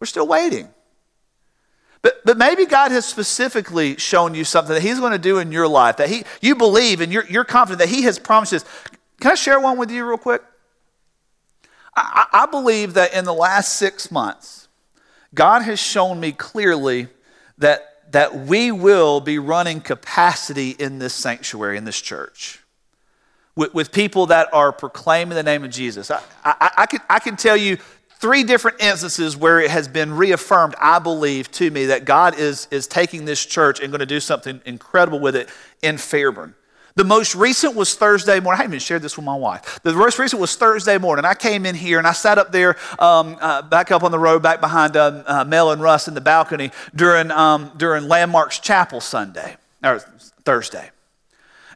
We're 0.00 0.06
still 0.06 0.26
waiting. 0.26 0.70
But, 2.02 2.24
but 2.24 2.38
maybe 2.38 2.64
God 2.64 2.92
has 2.92 3.04
specifically 3.04 3.96
shown 3.96 4.34
you 4.34 4.44
something 4.44 4.74
that 4.74 4.82
He's 4.82 5.00
going 5.00 5.12
to 5.12 5.18
do 5.18 5.38
in 5.38 5.50
your 5.50 5.66
life, 5.66 5.96
that 5.96 6.08
he, 6.08 6.24
you 6.40 6.54
believe 6.54 7.00
and 7.00 7.12
you're, 7.12 7.26
you're 7.26 7.44
confident 7.44 7.80
that 7.80 7.88
He 7.88 8.02
has 8.02 8.18
promised 8.18 8.52
this. 8.52 8.64
Can 9.20 9.32
I 9.32 9.34
share 9.34 9.58
one 9.58 9.78
with 9.78 9.90
you 9.90 10.06
real 10.06 10.18
quick? 10.18 10.42
I, 11.96 12.26
I 12.32 12.46
believe 12.46 12.94
that 12.94 13.12
in 13.14 13.24
the 13.24 13.34
last 13.34 13.76
six 13.76 14.10
months, 14.10 14.68
God 15.34 15.62
has 15.62 15.80
shown 15.80 16.20
me 16.20 16.32
clearly 16.32 17.08
that, 17.58 18.12
that 18.12 18.34
we 18.46 18.70
will 18.70 19.20
be 19.20 19.38
running 19.38 19.80
capacity 19.80 20.70
in 20.70 21.00
this 21.00 21.14
sanctuary, 21.14 21.76
in 21.76 21.84
this 21.84 22.00
church. 22.00 22.60
With, 23.56 23.90
people 23.90 24.26
that 24.26 24.48
are 24.54 24.70
proclaiming 24.70 25.34
the 25.34 25.42
name 25.42 25.64
of 25.64 25.72
Jesus. 25.72 26.12
I, 26.12 26.22
I, 26.44 26.70
I, 26.76 26.86
can, 26.86 27.00
I 27.10 27.18
can 27.18 27.34
tell 27.34 27.56
you 27.56 27.78
three 28.18 28.44
different 28.44 28.82
instances 28.82 29.36
where 29.36 29.60
it 29.60 29.70
has 29.70 29.88
been 29.88 30.12
reaffirmed, 30.14 30.74
I 30.80 30.98
believe, 30.98 31.50
to 31.52 31.70
me 31.70 31.86
that 31.86 32.04
God 32.04 32.38
is, 32.38 32.68
is 32.70 32.86
taking 32.86 33.24
this 33.24 33.44
church 33.44 33.80
and 33.80 33.90
going 33.90 34.00
to 34.00 34.06
do 34.06 34.20
something 34.20 34.60
incredible 34.64 35.20
with 35.20 35.36
it 35.36 35.48
in 35.82 35.98
Fairburn. 35.98 36.54
The 36.96 37.04
most 37.04 37.36
recent 37.36 37.76
was 37.76 37.94
Thursday 37.94 38.40
morning. 38.40 38.54
I 38.58 38.62
haven't 38.62 38.72
even 38.72 38.80
shared 38.80 39.02
this 39.02 39.16
with 39.16 39.24
my 39.24 39.36
wife. 39.36 39.78
The 39.84 39.92
most 39.92 40.18
recent 40.18 40.40
was 40.40 40.56
Thursday 40.56 40.98
morning. 40.98 41.24
I 41.24 41.34
came 41.34 41.64
in 41.64 41.76
here 41.76 41.98
and 41.98 42.08
I 42.08 42.12
sat 42.12 42.38
up 42.38 42.50
there, 42.50 42.76
um, 42.98 43.36
uh, 43.40 43.62
back 43.62 43.92
up 43.92 44.02
on 44.02 44.10
the 44.10 44.18
road, 44.18 44.42
back 44.42 44.60
behind 44.60 44.96
uh, 44.96 45.22
uh, 45.24 45.44
Mel 45.44 45.70
and 45.70 45.80
Russ 45.80 46.08
in 46.08 46.14
the 46.14 46.20
balcony 46.20 46.72
during, 46.96 47.30
um, 47.30 47.70
during 47.76 48.08
Landmarks 48.08 48.58
Chapel 48.58 49.00
Sunday, 49.00 49.56
or 49.84 50.00
Thursday. 50.44 50.90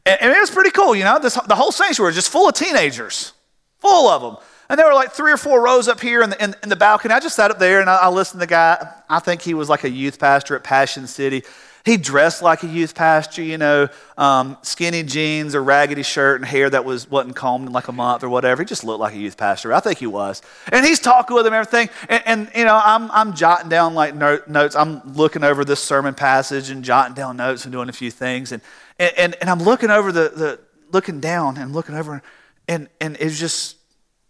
And, 0.05 0.21
and, 0.23 0.31
it 0.33 0.39
was 0.41 0.51
pretty 0.51 0.71
cool, 0.71 0.93
you 0.93 1.05
know. 1.05 1.17
This, 1.19 1.35
the 1.35 1.55
whole 1.55 1.71
sanctuary 1.71 2.09
was 2.09 2.15
just 2.15 2.29
full 2.29 2.49
of 2.49 2.55
teenagers, 2.55 3.31
full 3.79 4.09
of 4.09 4.21
them. 4.21 4.43
And 4.73 4.79
there 4.79 4.87
were 4.87 4.95
like 4.95 5.11
three 5.11 5.31
or 5.31 5.37
four 5.37 5.63
rows 5.63 5.87
up 5.87 6.01
here 6.01 6.23
in 6.23 6.31
the, 6.31 6.43
in, 6.43 6.55
in 6.63 6.69
the 6.69 6.75
balcony. 6.75 7.13
I 7.13 7.19
just 7.19 7.35
sat 7.35 7.51
up 7.51 7.59
there 7.59 7.79
and 7.79 7.87
I, 7.87 7.95
I, 7.97 8.09
listened 8.09 8.39
to 8.41 8.47
the 8.47 8.49
guy. 8.49 8.91
I 9.07 9.19
think 9.19 9.43
he 9.43 9.53
was 9.53 9.69
like 9.69 9.83
a 9.83 9.89
youth 9.89 10.17
pastor 10.17 10.55
at 10.55 10.63
Passion 10.63 11.05
City. 11.05 11.43
He 11.85 11.95
dressed 11.95 12.41
like 12.41 12.63
a 12.63 12.67
youth 12.67 12.95
pastor, 12.95 13.43
you 13.43 13.59
know, 13.59 13.87
um, 14.17 14.57
skinny 14.63 15.03
jeans, 15.03 15.53
a 15.53 15.61
raggedy 15.61 16.01
shirt, 16.01 16.41
and 16.41 16.49
hair 16.49 16.71
that 16.71 16.85
was, 16.85 17.07
wasn't 17.07 17.35
combed 17.35 17.67
in 17.67 17.71
like 17.71 17.87
a 17.87 17.91
month 17.91 18.23
or 18.23 18.29
whatever. 18.29 18.63
He 18.63 18.65
just 18.65 18.83
looked 18.83 18.99
like 18.99 19.13
a 19.13 19.17
youth 19.19 19.37
pastor. 19.37 19.71
I 19.71 19.79
think 19.79 19.99
he 19.99 20.07
was. 20.07 20.41
And 20.71 20.83
he's 20.83 20.99
talking 20.99 21.35
with 21.35 21.45
him 21.45 21.53
and 21.53 21.67
everything. 21.67 21.89
And, 22.09 22.23
and 22.25 22.51
you 22.55 22.65
know, 22.65 22.81
I'm, 22.83 23.11
I'm 23.11 23.35
jotting 23.35 23.69
down 23.69 23.93
like 23.93 24.15
notes. 24.15 24.75
I'm 24.75 25.13
looking 25.13 25.43
over 25.43 25.63
this 25.63 25.81
sermon 25.81 26.15
passage 26.15 26.71
and 26.71 26.83
jotting 26.83 27.13
down 27.13 27.37
notes 27.37 27.65
and 27.65 27.71
doing 27.71 27.89
a 27.89 27.93
few 27.93 28.09
things. 28.09 28.51
And, 28.51 28.63
and, 28.97 29.35
and 29.39 29.51
I'm 29.51 29.61
looking 29.61 29.91
over 29.91 30.11
the, 30.11 30.29
the, 30.29 30.59
looking 30.91 31.19
down 31.19 31.57
and 31.57 31.73
looking 31.73 31.93
over, 31.93 32.23
and, 32.67 32.89
and 32.99 33.17
it's 33.19 33.39
just, 33.39 33.77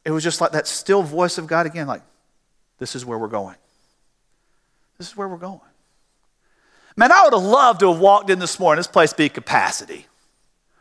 it 0.06 0.12
was 0.12 0.24
just 0.24 0.42
like 0.42 0.52
that 0.52 0.68
still 0.68 1.04
voice 1.04 1.38
of 1.38 1.48
God 1.48 1.66
again, 1.66 1.88
like, 1.88 2.02
this 2.80 2.96
is 2.96 3.06
where 3.06 3.18
we're 3.18 3.28
going. 3.28 3.56
This 4.98 5.10
is 5.10 5.18
where 5.18 5.28
we're 5.28 5.38
going. 5.38 5.60
Man, 6.96 7.12
I 7.12 7.24
would 7.24 7.34
have 7.34 7.44
loved 7.44 7.80
to 7.80 7.92
have 7.92 8.00
walked 8.00 8.30
in 8.30 8.40
this 8.40 8.60
morning. 8.60 8.80
This 8.80 8.88
place 8.88 9.14
be 9.14 9.30
capacity. 9.30 10.06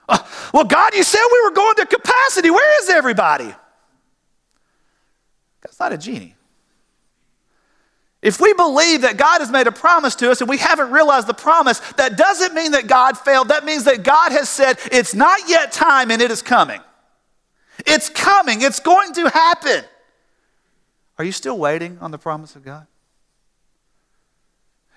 Uh, 0.08 0.18
well, 0.52 0.64
God, 0.64 0.94
you 0.94 1.02
said 1.02 1.20
we 1.32 1.40
were 1.44 1.54
going 1.54 1.76
to 1.76 1.86
capacity. 1.86 2.50
Where 2.50 2.82
is 2.82 2.90
everybody? 2.90 3.54
That's 5.62 5.78
not 5.78 5.92
a 5.92 5.98
genie. 5.98 6.34
If 8.20 8.40
we 8.40 8.52
believe 8.52 9.02
that 9.02 9.16
God 9.16 9.40
has 9.40 9.50
made 9.50 9.66
a 9.66 9.72
promise 9.72 10.14
to 10.16 10.30
us 10.30 10.40
and 10.40 10.48
we 10.48 10.58
haven't 10.58 10.90
realized 10.90 11.26
the 11.26 11.34
promise, 11.34 11.80
that 11.96 12.16
doesn't 12.16 12.54
mean 12.54 12.72
that 12.72 12.86
God 12.86 13.18
failed. 13.18 13.48
That 13.48 13.64
means 13.64 13.84
that 13.84 14.02
God 14.04 14.32
has 14.32 14.48
said, 14.48 14.78
it's 14.92 15.14
not 15.14 15.48
yet 15.48 15.72
time 15.72 16.10
and 16.10 16.22
it 16.22 16.30
is 16.30 16.42
coming. 16.42 16.80
It's 17.86 18.08
coming, 18.08 18.62
it's 18.62 18.80
going 18.80 19.12
to 19.14 19.28
happen. 19.28 19.84
Are 21.18 21.24
you 21.24 21.32
still 21.32 21.58
waiting 21.58 21.98
on 22.00 22.10
the 22.10 22.18
promise 22.18 22.56
of 22.56 22.64
God? 22.64 22.86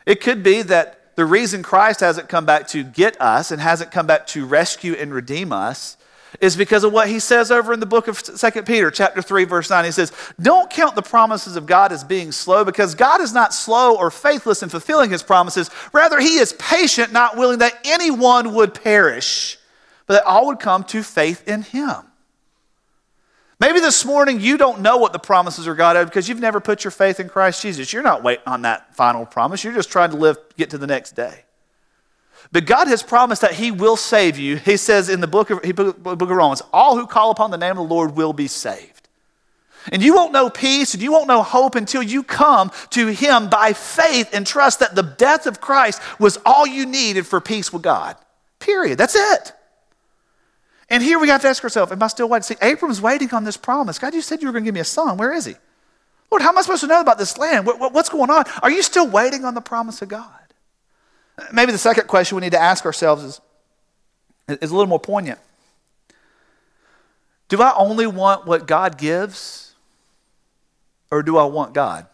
It 0.06 0.22
could 0.22 0.44
be 0.44 0.62
that 0.64 1.16
the 1.16 1.26
reason 1.26 1.64
Christ 1.64 2.02
hasn't 2.02 2.30
come 2.30 2.46
back 2.46 2.68
to 2.70 2.84
get 2.84 3.20
us 3.22 3.52
and 3.52 3.62
hasn't 3.62 3.92
come 3.92 4.06
back 4.06 4.28
to 4.28 4.46
rescue 4.46 4.94
and 4.94 5.14
redeem 5.14 5.52
us 5.52 5.98
is 6.42 6.58
because 6.58 6.84
of 6.84 6.92
what 6.92 7.08
he 7.08 7.20
says 7.20 7.52
over 7.52 7.74
in 7.74 7.80
the 7.80 7.86
book 7.86 8.08
of 8.08 8.22
2 8.22 8.64
Peter, 8.64 8.92
chapter 8.92 9.22
3, 9.22 9.46
verse 9.46 9.70
9. 9.70 9.86
He 9.86 9.92
says, 9.92 10.12
Don't 10.42 10.70
count 10.70 10.96
the 10.96 11.02
promises 11.02 11.56
of 11.56 11.66
God 11.66 11.92
as 11.92 12.04
being 12.04 12.32
slow, 12.32 12.66
because 12.66 12.96
God 12.96 13.22
is 13.22 13.34
not 13.34 13.54
slow 13.54 13.96
or 13.96 14.12
faithless 14.12 14.62
in 14.62 14.70
fulfilling 14.70 15.10
his 15.10 15.24
promises. 15.24 15.70
Rather, 15.94 16.20
he 16.20 16.38
is 16.38 16.54
patient, 16.54 17.14
not 17.14 17.38
willing 17.38 17.60
that 17.60 17.80
anyone 17.86 18.54
would 18.54 18.74
perish, 18.74 19.58
but 20.08 20.16
that 20.16 20.26
all 20.26 20.48
would 20.48 20.60
come 20.60 20.84
to 20.86 21.04
faith 21.04 21.48
in 21.48 21.62
him. 21.62 22.05
Maybe 23.60 23.80
this 23.80 24.04
morning 24.04 24.41
you 24.41 24.58
don't 24.58 24.82
know 24.82 24.98
what 24.98 25.13
the 25.13 25.20
promises 25.20 25.68
are 25.68 25.76
God 25.76 25.96
has 25.96 26.06
because 26.06 26.28
you've 26.28 26.41
never 26.41 26.60
put 26.60 26.84
your 26.84 26.91
faith 26.91 27.20
in 27.20 27.30
Christ 27.30 27.62
Jesus. 27.62 27.94
You're 27.94 28.04
not 28.04 28.22
waiting 28.22 28.48
on 28.48 28.63
that 28.63 28.96
final 28.96 29.26
promise. 29.26 29.63
You're 29.63 29.74
just 29.74 29.89
trying 29.89 30.12
to 30.12 30.18
live, 30.18 30.38
get 30.58 30.70
to 30.72 30.78
the 30.78 30.88
next 30.88 31.13
day. 31.13 31.44
But 32.52 32.65
God 32.65 32.88
has 32.88 33.02
promised 33.02 33.41
that 33.41 33.54
He 33.54 33.72
will 33.72 33.98
save 33.98 34.38
you. 34.38 34.58
He 34.58 34.78
says 34.78 35.10
in 35.10 35.22
the 35.22 35.28
book 35.28 35.50
of, 35.50 35.62
book 35.63 36.22
of 36.22 36.30
Romans, 36.30 36.62
all 36.74 36.98
who 36.98 37.08
call 37.08 37.32
upon 37.32 37.52
the 37.52 37.58
name 37.58 37.72
of 37.72 37.78
the 37.78 37.94
Lord 37.94 38.15
will 38.15 38.34
be 38.34 38.48
saved. 38.48 39.08
And 39.91 40.02
you 40.02 40.15
won't 40.15 40.34
know 40.34 40.50
peace 40.50 40.94
and 40.94 41.02
you 41.02 41.12
won't 41.12 41.28
know 41.28 41.44
hope 41.44 41.76
until 41.76 42.02
you 42.02 42.24
come 42.24 42.72
to 42.91 43.08
Him 43.08 43.50
by 43.50 43.74
faith 43.74 44.30
and 44.34 44.46
trust 44.46 44.80
that 44.80 44.96
the 44.96 45.04
death 45.04 45.46
of 45.46 45.62
Christ 45.62 46.02
was 46.20 46.38
all 46.46 46.65
you 46.65 46.86
needed 46.86 47.26
for 47.26 47.39
peace 47.39 47.72
with 47.72 47.84
God. 47.84 48.15
Period. 48.60 48.98
That's 48.98 49.15
it. 49.15 49.54
And 50.89 51.02
here 51.02 51.17
we 51.17 51.30
have 51.30 51.41
to 51.41 51.48
ask 51.48 51.63
ourselves, 51.63 51.91
am 51.91 52.02
I 52.02 52.08
still 52.08 52.30
waiting? 52.30 52.43
See, 52.43 52.56
Abram's 52.62 53.02
waiting 53.02 53.34
on 53.34 53.43
this 53.43 53.58
promise. 53.58 53.98
God, 53.98 54.13
you 54.13 54.21
said 54.21 54.41
you 54.41 54.48
were 54.48 54.52
going 54.52 54.63
to 54.63 54.67
give 54.67 54.76
me 54.76 54.82
a 54.82 54.86
son. 54.86 55.17
Where 55.17 55.34
is 55.34 55.45
he? 55.45 55.56
Lord, 56.32 56.41
how 56.41 56.50
am 56.50 56.58
I 56.58 56.62
supposed 56.62 56.82
to 56.82 56.88
know 56.88 57.02
about 57.02 57.17
this 57.17 57.38
land? 57.38 57.65
What, 57.65 57.80
what, 57.80 57.93
what's 57.93 58.10
going 58.10 58.30
on? 58.30 58.45
Are 58.62 58.69
you 58.69 58.84
still 58.84 59.08
waiting 59.08 59.45
on 59.45 59.54
the 59.54 59.62
promise 59.62 60.02
of 60.02 60.10
God? 60.10 60.30
Maybe 61.52 61.71
the 61.71 61.78
second 61.78 62.08
question 62.08 62.36
we 62.36 62.41
need 62.41 62.52
to 62.52 62.62
ask 62.62 62.86
ourselves 62.86 63.24
is, 63.24 63.41
is 64.48 64.71
a 64.71 64.76
little 64.76 64.88
more 64.88 65.00
poignant. 65.00 65.39
Do 67.48 67.62
I 67.62 67.76
only 67.76 68.08
want 68.08 68.45
what 68.45 68.67
God 68.67 68.98
gives, 68.98 69.74
or 71.12 71.21
do 71.21 71.38
I 71.38 71.45
want 71.45 71.74
God? 71.74 72.08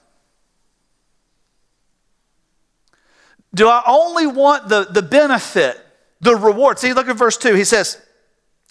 Do 3.53 3.67
I 3.67 3.81
only 3.85 4.27
want 4.27 4.69
the, 4.69 4.85
the 4.85 5.01
benefit, 5.01 5.77
the 6.21 6.35
reward? 6.35 6.79
See, 6.79 6.93
look 6.93 7.07
at 7.07 7.17
verse 7.17 7.37
2. 7.37 7.53
He 7.53 7.63
says, 7.63 8.01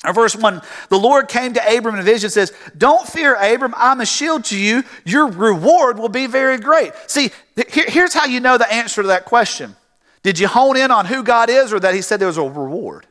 or 0.04 0.14
verse 0.14 0.34
1, 0.34 0.62
the 0.88 0.98
Lord 0.98 1.28
came 1.28 1.52
to 1.52 1.76
Abram 1.76 1.94
in 1.94 2.00
a 2.00 2.04
vision 2.04 2.30
says, 2.30 2.52
Don't 2.76 3.06
fear, 3.06 3.34
Abram, 3.34 3.74
I'm 3.76 4.00
a 4.00 4.06
shield 4.06 4.44
to 4.46 4.58
you. 4.58 4.82
Your 5.04 5.26
reward 5.26 5.98
will 5.98 6.08
be 6.08 6.26
very 6.26 6.58
great. 6.58 6.92
See, 7.06 7.30
here, 7.68 7.84
here's 7.86 8.14
how 8.14 8.24
you 8.24 8.40
know 8.40 8.56
the 8.56 8.72
answer 8.72 9.02
to 9.02 9.08
that 9.08 9.26
question. 9.26 9.76
Did 10.22 10.38
you 10.38 10.48
hone 10.48 10.76
in 10.76 10.90
on 10.90 11.06
who 11.06 11.22
God 11.22 11.50
is 11.50 11.72
or 11.72 11.80
that 11.80 11.94
He 11.94 12.00
said 12.02 12.18
there 12.18 12.28
was 12.28 12.38
a 12.38 12.42
reward? 12.42 13.06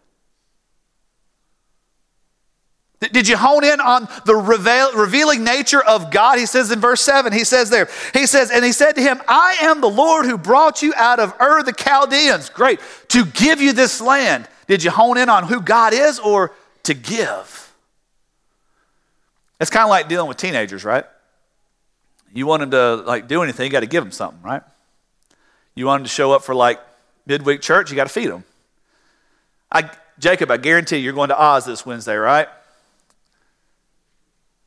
Did 2.99 3.29
you 3.29 3.37
hone 3.37 3.63
in 3.63 3.79
on 3.79 4.09
the 4.25 4.35
reveal, 4.35 4.93
revealing 4.93 5.45
nature 5.45 5.81
of 5.81 6.11
God? 6.11 6.37
He 6.37 6.45
says 6.45 6.69
in 6.69 6.81
verse 6.81 6.99
7, 7.01 7.31
he 7.31 7.45
says 7.45 7.69
there, 7.69 7.87
he 8.13 8.25
says, 8.25 8.51
and 8.51 8.63
he 8.65 8.73
said 8.73 8.93
to 8.93 9.01
him, 9.01 9.21
I 9.25 9.55
am 9.61 9.79
the 9.79 9.89
Lord 9.89 10.25
who 10.25 10.37
brought 10.37 10.81
you 10.81 10.93
out 10.97 11.17
of 11.17 11.33
Ur 11.39 11.63
the 11.63 11.71
Chaldeans. 11.71 12.49
Great. 12.49 12.81
To 13.09 13.23
give 13.25 13.61
you 13.61 13.71
this 13.71 14.01
land. 14.01 14.49
Did 14.67 14.83
you 14.83 14.91
hone 14.91 15.17
in 15.17 15.29
on 15.29 15.45
who 15.45 15.61
God 15.61 15.93
is 15.93 16.19
or 16.19 16.51
to 16.89 16.95
give? 16.95 17.71
It's 19.61 19.69
kind 19.69 19.83
of 19.83 19.89
like 19.89 20.09
dealing 20.09 20.27
with 20.27 20.37
teenagers, 20.37 20.83
right? 20.83 21.05
You 22.33 22.47
want 22.47 22.61
them 22.61 22.71
to 22.71 22.95
like 22.95 23.27
do 23.27 23.43
anything, 23.43 23.65
you 23.65 23.71
got 23.71 23.81
to 23.81 23.85
give 23.85 24.03
them 24.03 24.11
something, 24.11 24.41
right? 24.41 24.63
You 25.75 25.85
want 25.85 25.99
them 25.99 26.05
to 26.05 26.11
show 26.11 26.31
up 26.31 26.43
for 26.43 26.55
like 26.55 26.79
midweek 27.27 27.61
church, 27.61 27.91
you 27.91 27.95
got 27.95 28.07
to 28.07 28.13
feed 28.13 28.27
them. 28.27 28.43
I, 29.71 29.89
Jacob, 30.17 30.49
I 30.49 30.57
guarantee 30.57 30.97
you're 30.97 31.13
going 31.13 31.29
to 31.29 31.39
Oz 31.39 31.65
this 31.65 31.85
Wednesday, 31.85 32.15
right? 32.15 32.47
A 32.47 32.51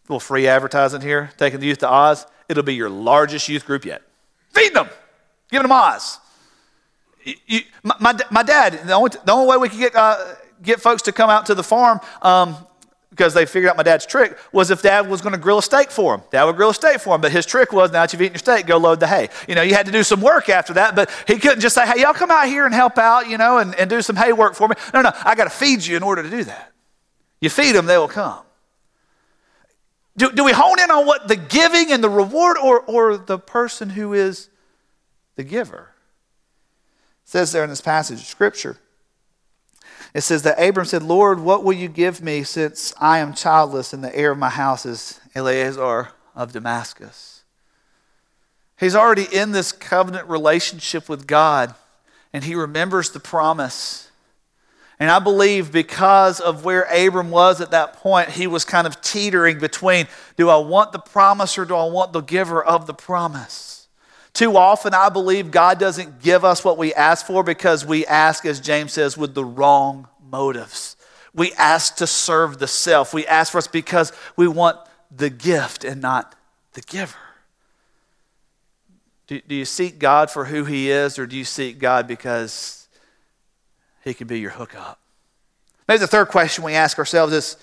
little 0.09 0.21
free 0.21 0.47
advertising 0.47 1.01
here, 1.01 1.31
taking 1.39 1.59
the 1.59 1.67
youth 1.67 1.79
to 1.79 1.91
Oz. 1.91 2.25
It'll 2.49 2.63
be 2.63 2.75
your 2.75 2.91
largest 2.91 3.49
youth 3.49 3.67
group 3.67 3.85
yet. 3.85 4.03
Feed 4.51 4.75
them, 4.75 4.89
giving 5.51 5.65
them 5.65 5.73
Oz. 5.73 6.19
You, 7.25 7.63
my, 7.83 7.97
my, 8.01 8.19
my, 8.31 8.43
dad, 8.43 8.87
the 8.87 8.93
only, 8.93 9.11
the 9.25 9.33
only 9.33 9.49
way 9.49 9.57
we 9.57 9.69
could 9.69 9.79
get, 9.79 9.97
uh, 9.97 10.35
get 10.63 10.81
folks 10.81 11.03
to 11.03 11.13
come 11.13 11.31
out 11.31 11.47
to 11.47 11.55
the 11.55 11.63
farm 11.63 12.01
um, 12.23 12.57
because 13.11 13.35
they 13.35 13.45
figured 13.45 13.71
out 13.71 13.77
my 13.77 13.83
dad's 13.83 14.07
trick 14.07 14.39
was 14.53 14.71
if 14.71 14.81
dad 14.81 15.09
was 15.09 15.21
going 15.21 15.35
to 15.35 15.39
grill 15.39 15.59
a 15.59 15.63
steak 15.63 15.91
for 15.91 16.15
him. 16.15 16.23
Dad 16.31 16.45
would 16.45 16.57
grill 16.57 16.71
a 16.71 16.75
steak 16.75 16.99
for 16.99 17.15
him, 17.15 17.21
but 17.21 17.31
his 17.31 17.45
trick 17.45 17.73
was 17.73 17.93
now 17.93 18.03
that 18.03 18.13
you've 18.13 18.23
eaten 18.23 18.35
your 18.35 18.39
steak, 18.39 18.67
go 18.67 18.79
load 18.79 19.01
the 19.01 19.07
hay. 19.07 19.29
You 19.47 19.55
know, 19.55 19.63
you 19.63 19.75
had 19.75 19.85
to 19.87 19.93
do 19.93 20.03
some 20.03 20.23
work 20.23 20.49
after 20.49 20.73
that, 20.75 20.97
but 20.97 21.11
he 21.27 21.39
couldn't 21.39 21.61
just 21.61 21.75
say, 21.75 21.87
hey, 21.87 22.01
y'all 22.01 22.15
come 22.15 22.31
out 22.31 22.47
here 22.47 22.65
and 22.65 22.75
help 22.75 22.97
out, 22.97 23.29
you 23.29 23.37
know, 23.37 23.59
and, 23.59 23.75
and 23.75 23.91
do 23.91 24.01
some 24.01 24.17
hay 24.17 24.33
work 24.33 24.55
for 24.55 24.67
me. 24.67 24.77
No, 24.95 25.03
no, 25.03 25.13
I 25.25 25.35
got 25.35 25.45
to 25.45 25.51
feed 25.51 25.85
you 25.85 25.97
in 25.97 26.03
order 26.03 26.23
to 26.23 26.31
do 26.31 26.45
that. 26.45 26.73
You 27.41 27.51
feed 27.51 27.73
them, 27.73 27.87
they 27.87 27.99
will 27.99 28.09
come. 28.09 28.41
Do, 30.17 30.31
do 30.31 30.45
we 30.45 30.53
hone 30.53 30.79
in 30.81 30.91
on 30.91 31.07
what 31.07 31.29
the 31.29 31.37
giving 31.37 31.91
and 31.93 32.03
the 32.03 32.11
reward 32.11 32.57
or, 32.59 32.81
or 32.81 33.17
the 33.17 33.39
person 33.39 33.91
who 33.91 34.13
is 34.13 34.49
the 35.37 35.45
giver? 35.45 35.91
It 37.25 37.29
says 37.29 37.53
there 37.53 37.65
in 37.65 37.71
this 37.71 37.81
passage 37.81 38.21
of 38.21 38.27
Scripture 38.27 38.79
it 40.15 40.21
says 40.21 40.43
that 40.43 40.63
Abram 40.63 40.87
said, 40.87 41.03
Lord, 41.03 41.41
what 41.41 41.65
will 41.65 41.73
you 41.73 41.89
give 41.89 42.21
me 42.21 42.43
since 42.43 42.93
I 43.01 43.19
am 43.19 43.33
childless 43.33 43.93
and 43.93 44.05
the 44.05 44.15
heir 44.15 44.33
of 44.33 44.39
my 44.39 44.51
house 44.51 44.85
is 44.85 45.21
Eliezer 45.35 46.11
of 46.35 46.53
Damascus? 46.53 47.45
He's 48.79 48.95
already 48.95 49.27
in 49.33 49.53
this 49.53 49.73
covenant 49.73 50.29
relationship 50.29 51.09
with 51.09 51.27
God, 51.27 51.75
and 52.33 52.45
he 52.45 52.55
remembers 52.55 53.11
the 53.11 53.21
promise. 53.21 54.11
And 54.99 55.11
I 55.11 55.19
believe 55.19 55.73
because 55.73 56.41
of 56.41 56.65
where 56.65 56.83
Abram 56.83 57.31
was 57.31 57.61
at 57.61 57.71
that 57.71 57.95
point, 57.95 58.31
he 58.31 58.47
was 58.47 58.65
kind 58.65 58.87
of 58.87 59.01
teetering 59.01 59.59
between 59.59 60.09
do 60.37 60.49
I 60.51 60.57
want 60.57 60.93
the 60.93 60.99
promise 60.99 61.57
or 61.57 61.65
do 61.65 61.75
I 61.75 61.87
want 61.87 62.13
the 62.13 62.21
giver 62.21 62.63
of 62.63 62.87
the 62.87 62.95
promise? 62.95 63.72
Too 64.35 64.57
often, 64.57 64.95
I 64.95 65.11
believe 65.11 65.51
God 65.51 65.79
doesn't 65.79 66.23
give 66.23 66.45
us 66.45 66.65
what 66.65 66.79
we 66.79 66.95
ask 66.95 67.27
for 67.27 67.43
because 67.43 67.85
we 67.85 68.07
ask, 68.07 68.47
as 68.47 68.61
James 68.61 68.93
says, 68.93 69.17
with 69.17 69.35
the 69.35 69.45
wrong 69.45 70.09
motives. 70.31 70.97
We 71.35 71.53
ask 71.55 71.97
to 71.97 72.07
serve 72.07 72.59
the 72.59 72.67
self. 72.67 73.13
We 73.13 73.27
ask 73.27 73.53
for 73.53 73.59
us 73.59 73.67
because 73.67 74.13
we 74.37 74.49
want 74.49 74.79
the 75.15 75.29
gift 75.31 75.85
and 75.85 76.01
not 76.01 76.35
the 76.73 76.81
giver. 76.81 77.19
Do, 79.27 79.41
do 79.47 79.55
you 79.55 79.65
seek 79.67 79.99
God 79.99 80.31
for 80.31 80.47
who 80.47 80.65
He 80.65 80.91
is, 80.91 81.19
or 81.19 81.27
do 81.27 81.37
you 81.37 81.45
seek 81.45 81.79
God 81.79 82.07
because 82.07 82.89
He 84.05 84.15
can 84.15 84.27
be 84.27 84.41
your 84.41 84.51
hookup? 84.51 84.99
Maybe 85.89 85.99
the 85.99 86.07
third 86.07 86.29
question 86.29 86.65
we 86.65 86.73
ask 86.73 86.99
ourselves 86.99 87.33
is 87.33 87.57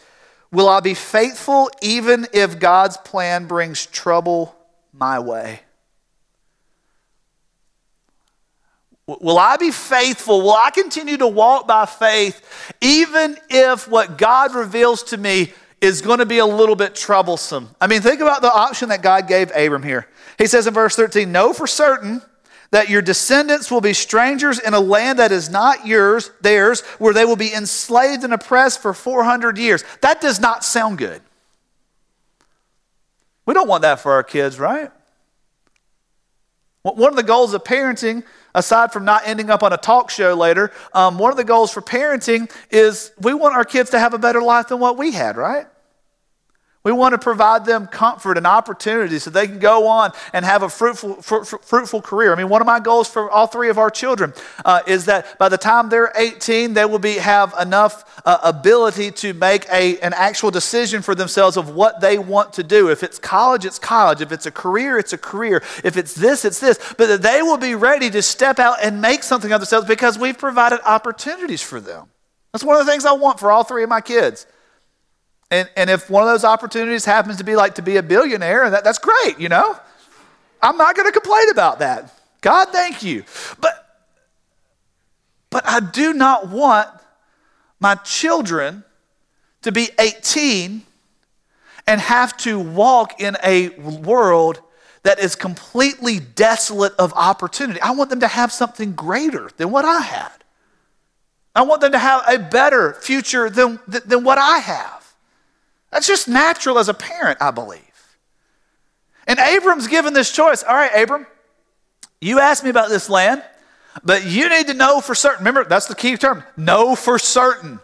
Will 0.51 0.69
I 0.69 0.79
be 0.79 0.93
faithful 0.93 1.69
even 1.81 2.27
if 2.33 2.59
God's 2.59 2.97
plan 2.97 3.45
brings 3.45 3.85
trouble 3.85 4.55
my 4.93 5.19
way? 5.19 5.61
Will 9.19 9.39
I 9.39 9.57
be 9.57 9.71
faithful? 9.71 10.41
Will 10.41 10.53
I 10.55 10.69
continue 10.69 11.17
to 11.17 11.27
walk 11.27 11.67
by 11.67 11.85
faith 11.85 12.75
even 12.81 13.37
if 13.49 13.87
what 13.87 14.17
God 14.17 14.53
reveals 14.53 15.03
to 15.03 15.17
me 15.17 15.51
is 15.81 16.01
going 16.01 16.19
to 16.19 16.25
be 16.25 16.37
a 16.37 16.45
little 16.45 16.75
bit 16.75 16.93
troublesome? 16.93 17.69
I 17.81 17.87
mean, 17.87 18.01
think 18.01 18.21
about 18.21 18.41
the 18.41 18.53
option 18.53 18.89
that 18.89 19.01
God 19.01 19.27
gave 19.27 19.51
Abram 19.55 19.83
here. 19.83 20.07
He 20.37 20.45
says 20.45 20.67
in 20.67 20.73
verse 20.73 20.95
13, 20.95 21.31
Know 21.31 21.53
for 21.53 21.65
certain 21.65 22.21
that 22.71 22.89
your 22.89 23.01
descendants 23.01 23.71
will 23.71 23.81
be 23.81 23.93
strangers 23.93 24.59
in 24.59 24.73
a 24.73 24.79
land 24.79 25.17
that 25.17 25.31
is 25.31 25.49
not 25.49 25.87
yours, 25.87 26.29
theirs, 26.41 26.81
where 26.99 27.13
they 27.13 27.25
will 27.25 27.35
be 27.35 27.51
enslaved 27.53 28.23
and 28.23 28.33
oppressed 28.33 28.81
for 28.81 28.93
400 28.93 29.57
years. 29.57 29.83
That 30.01 30.21
does 30.21 30.39
not 30.39 30.63
sound 30.63 30.99
good. 30.99 31.21
We 33.45 33.55
don't 33.55 33.67
want 33.67 33.81
that 33.81 33.99
for 33.99 34.11
our 34.11 34.23
kids, 34.23 34.59
right? 34.59 34.91
One 36.83 37.09
of 37.09 37.17
the 37.17 37.23
goals 37.23 37.53
of 37.53 37.63
parenting 37.63 38.23
aside 38.55 38.93
from 38.93 39.05
not 39.05 39.23
ending 39.25 39.49
up 39.49 39.63
on 39.63 39.73
a 39.73 39.77
talk 39.77 40.09
show 40.09 40.33
later, 40.33 40.71
um, 40.93 41.17
one 41.17 41.31
of 41.31 41.37
the 41.37 41.43
goals 41.43 41.71
for 41.71 41.81
parenting 41.81 42.49
is 42.71 43.11
we 43.19 43.33
want 43.33 43.55
our 43.55 43.65
kids 43.65 43.89
to 43.91 43.99
have 43.99 44.13
a 44.13 44.17
better 44.17 44.41
life 44.41 44.69
than 44.69 44.79
what 44.79 44.97
we 44.97 45.11
had, 45.11 45.37
right? 45.37 45.67
We 46.85 46.93
want 46.93 47.11
to 47.11 47.17
provide 47.17 47.65
them 47.65 47.87
comfort 47.87 48.37
and 48.37 48.47
opportunity 48.47 49.19
so 49.19 49.29
they 49.29 49.47
can 49.47 49.59
go 49.59 49.87
on 49.87 50.11
and 50.31 50.45
have 50.45 50.63
a 50.63 50.69
fruitful, 50.69 51.21
fr- 51.21 51.43
fruitful 51.43 52.01
career. 52.01 52.31
I 52.31 52.37
mean, 52.37 52.47
one 52.47 52.61
of 52.61 52.67
my 52.67 52.79
goals 52.79 53.09
for 53.09 53.29
all 53.29 53.47
three 53.47 53.69
of 53.69 53.77
our 53.77 53.89
children 53.89 54.33
uh, 54.63 54.81
is 54.87 55.03
that 55.05 55.37
by 55.37 55.49
the 55.49 55.57
time 55.57 55.89
they're 55.89 56.13
18, 56.15 56.73
they 56.73 56.85
will 56.85 56.97
be, 56.99 57.15
have 57.15 57.53
enough 57.59 58.21
uh, 58.25 58.37
ability 58.43 59.11
to 59.11 59.33
make 59.33 59.67
a, 59.69 59.99
an 59.99 60.13
actual 60.13 60.51
decision 60.51 61.01
for 61.01 61.15
themselves 61.15 61.57
of 61.57 61.69
what 61.69 61.99
they 61.99 62.17
want 62.17 62.53
to 62.53 62.63
do. 62.63 62.89
If 62.89 63.03
it's 63.03 63.19
college, 63.19 63.65
it's 63.65 63.79
college. 63.79 64.21
If 64.21 64.31
it's 64.31 64.45
a 64.45 64.51
career, 64.51 64.97
it's 64.97 65.11
a 65.11 65.17
career. 65.17 65.61
If 65.83 65.97
it's 65.97 66.13
this, 66.13 66.45
it's 66.45 66.61
this. 66.61 66.79
But 66.97 67.07
that 67.07 67.21
they 67.21 67.41
will 67.41 67.57
be 67.57 67.75
ready 67.75 68.09
to 68.11 68.21
step 68.21 68.57
out 68.57 68.77
and 68.81 69.01
make 69.01 69.23
something 69.23 69.51
of 69.51 69.59
themselves 69.59 69.85
because 69.85 70.17
we've 70.17 70.37
provided 70.37 70.79
opportunities 70.85 71.61
for 71.61 71.81
them. 71.81 72.07
That's 72.53 72.63
one 72.63 72.79
of 72.79 72.85
the 72.85 72.91
things 72.91 73.03
I 73.03 73.11
want 73.11 73.37
for 73.37 73.51
all 73.51 73.65
three 73.65 73.83
of 73.83 73.89
my 73.89 73.99
kids. 73.99 74.45
And, 75.51 75.69
and 75.75 75.89
if 75.89 76.09
one 76.09 76.23
of 76.23 76.29
those 76.29 76.43
opportunities 76.43 77.05
happens 77.05 77.37
to 77.37 77.43
be 77.43 77.55
like 77.55 77.75
to 77.75 77.81
be 77.81 77.97
a 77.97 78.03
billionaire, 78.03 78.69
that, 78.69 78.83
that's 78.83 78.99
great, 78.99 79.39
you 79.39 79.49
know? 79.49 79.77
I'm 80.61 80.77
not 80.77 80.95
going 80.95 81.07
to 81.07 81.11
complain 81.11 81.49
about 81.49 81.79
that. 81.79 82.13
God, 82.41 82.69
thank 82.69 83.01
you. 83.03 83.23
But, 83.59 84.05
but 85.49 85.65
I 85.65 85.79
do 85.79 86.13
not 86.13 86.49
want 86.49 86.89
my 87.79 87.95
children 87.95 88.83
to 89.61 89.71
be 89.71 89.89
18 89.99 90.83
and 91.87 92.01
have 92.01 92.37
to 92.37 92.59
walk 92.59 93.19
in 93.19 93.35
a 93.43 93.69
world 93.79 94.61
that 95.03 95.19
is 95.19 95.35
completely 95.35 96.19
desolate 96.19 96.93
of 96.99 97.13
opportunity. 97.13 97.81
I 97.81 97.91
want 97.91 98.09
them 98.09 98.19
to 98.19 98.27
have 98.27 98.51
something 98.51 98.93
greater 98.93 99.49
than 99.57 99.71
what 99.71 99.85
I 99.85 100.01
had. 100.01 100.31
I 101.55 101.63
want 101.63 101.81
them 101.81 101.93
to 101.93 101.99
have 101.99 102.23
a 102.27 102.37
better 102.37 102.93
future 102.93 103.49
than, 103.49 103.79
than 103.87 104.23
what 104.23 104.37
I 104.37 104.59
have. 104.59 104.98
That's 105.91 106.07
just 106.07 106.27
natural 106.27 106.77
as 106.77 106.89
a 106.89 106.93
parent, 106.93 107.41
I 107.41 107.51
believe. 107.51 107.81
And 109.27 109.39
Abram's 109.39 109.87
given 109.87 110.13
this 110.13 110.31
choice. 110.31 110.63
All 110.63 110.75
right, 110.75 110.91
Abram, 110.95 111.27
you 112.21 112.39
asked 112.39 112.63
me 112.63 112.69
about 112.69 112.89
this 112.89 113.09
land, 113.09 113.43
but 114.03 114.25
you 114.25 114.49
need 114.49 114.67
to 114.67 114.73
know 114.73 115.01
for 115.01 115.15
certain. 115.15 115.39
Remember, 115.39 115.63
that's 115.63 115.87
the 115.87 115.95
key 115.95 116.17
term 116.17 116.43
know 116.57 116.95
for 116.95 117.19
certain. 117.19 117.79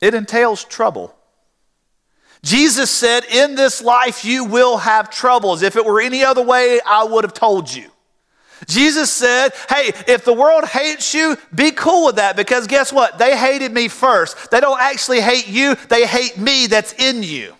It 0.00 0.14
entails 0.14 0.64
trouble. 0.64 1.14
Jesus 2.42 2.90
said, 2.90 3.24
In 3.24 3.54
this 3.54 3.82
life 3.82 4.24
you 4.24 4.44
will 4.44 4.78
have 4.78 5.10
troubles. 5.10 5.62
If 5.62 5.76
it 5.76 5.84
were 5.84 6.00
any 6.00 6.24
other 6.24 6.42
way, 6.42 6.80
I 6.86 7.04
would 7.04 7.24
have 7.24 7.34
told 7.34 7.72
you. 7.72 7.90
Jesus 8.66 9.12
said, 9.12 9.50
Hey, 9.68 9.92
if 10.08 10.24
the 10.24 10.32
world 10.32 10.64
hates 10.64 11.12
you, 11.14 11.36
be 11.54 11.70
cool 11.70 12.06
with 12.06 12.16
that 12.16 12.36
because 12.36 12.66
guess 12.66 12.92
what? 12.92 13.18
They 13.18 13.36
hated 13.36 13.72
me 13.72 13.88
first. 13.88 14.50
They 14.50 14.60
don't 14.60 14.80
actually 14.80 15.20
hate 15.20 15.48
you, 15.48 15.74
they 15.88 16.06
hate 16.06 16.38
me 16.38 16.66
that's 16.66 16.92
in 16.94 17.22
you. 17.22 17.54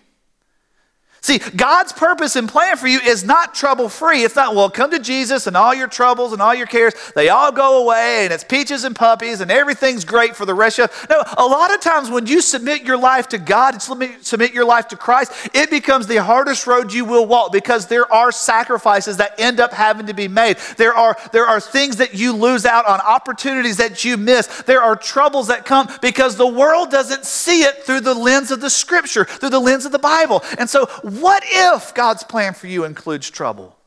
See, 1.27 1.39
God's 1.39 1.91
purpose 1.91 2.37
and 2.37 2.47
plan 2.47 2.77
for 2.77 2.87
you 2.87 3.01
is 3.01 3.25
not 3.25 3.53
trouble 3.53 3.89
free. 3.89 4.23
It's 4.23 4.37
not, 4.37 4.55
well, 4.55 4.69
come 4.69 4.91
to 4.91 4.99
Jesus 4.99 5.45
and 5.45 5.57
all 5.57 5.73
your 5.73 5.89
troubles 5.89 6.31
and 6.31 6.41
all 6.41 6.55
your 6.55 6.67
cares, 6.67 6.93
they 7.15 7.27
all 7.27 7.51
go 7.51 7.83
away 7.83 8.23
and 8.23 8.31
it's 8.31 8.45
peaches 8.45 8.85
and 8.85 8.95
puppies 8.95 9.41
and 9.41 9.51
everything's 9.51 10.05
great 10.05 10.37
for 10.37 10.45
the 10.45 10.53
rest 10.53 10.79
of 10.79 10.89
you. 10.89 11.07
No, 11.09 11.23
a 11.37 11.45
lot 11.45 11.73
of 11.73 11.81
times 11.81 12.09
when 12.09 12.27
you 12.27 12.39
submit 12.39 12.83
your 12.83 12.95
life 12.95 13.27
to 13.27 13.37
God 13.37 13.73
and 13.73 14.21
submit 14.25 14.53
your 14.53 14.63
life 14.63 14.87
to 14.87 14.95
Christ, 14.95 15.33
it 15.53 15.69
becomes 15.69 16.07
the 16.07 16.23
hardest 16.23 16.65
road 16.65 16.93
you 16.93 17.03
will 17.03 17.25
walk 17.25 17.51
because 17.51 17.87
there 17.87 18.09
are 18.09 18.31
sacrifices 18.31 19.17
that 19.17 19.37
end 19.37 19.59
up 19.59 19.73
having 19.73 20.05
to 20.05 20.13
be 20.13 20.29
made. 20.29 20.55
There 20.77 20.93
are, 20.93 21.17
there 21.33 21.45
are 21.45 21.59
things 21.59 21.97
that 21.97 22.13
you 22.13 22.31
lose 22.31 22.65
out 22.65 22.85
on, 22.85 23.01
opportunities 23.01 23.75
that 23.75 24.05
you 24.05 24.15
miss. 24.15 24.47
There 24.61 24.81
are 24.81 24.95
troubles 24.95 25.47
that 25.47 25.65
come 25.65 25.89
because 26.01 26.37
the 26.37 26.47
world 26.47 26.89
doesn't 26.89 27.25
see 27.25 27.63
it 27.63 27.83
through 27.83 27.99
the 27.99 28.13
lens 28.13 28.49
of 28.49 28.61
the 28.61 28.69
scripture, 28.69 29.25
through 29.25 29.49
the 29.49 29.59
lens 29.59 29.85
of 29.85 29.91
the 29.91 29.99
Bible. 29.99 30.41
And 30.57 30.69
so, 30.69 30.87
what 31.21 31.43
if 31.45 31.93
God's 31.93 32.23
plan 32.23 32.53
for 32.53 32.67
you 32.67 32.83
includes 32.83 33.29
trouble 33.29 33.77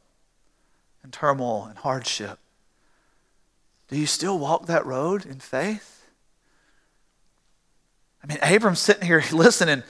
and 1.03 1.13
turmoil 1.13 1.65
and 1.65 1.79
hardship? 1.79 2.39
Do 3.89 3.99
you 3.99 4.07
still 4.07 4.39
walk 4.39 4.67
that 4.67 4.87
road 4.87 5.27
in 5.27 5.41
faith? 5.41 6.07
I 8.23 8.27
mean, 8.27 8.39
Abram's 8.43 8.79
sitting 8.79 9.07
here 9.07 9.23
listening. 9.33 9.83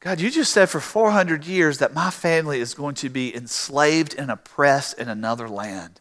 God, 0.00 0.20
you 0.20 0.30
just 0.30 0.52
said 0.52 0.68
for 0.68 0.80
400 0.80 1.46
years 1.46 1.78
that 1.78 1.94
my 1.94 2.10
family 2.10 2.60
is 2.60 2.74
going 2.74 2.96
to 2.96 3.08
be 3.08 3.34
enslaved 3.34 4.14
and 4.18 4.30
oppressed 4.30 4.98
in 4.98 5.08
another 5.08 5.48
land. 5.48 6.00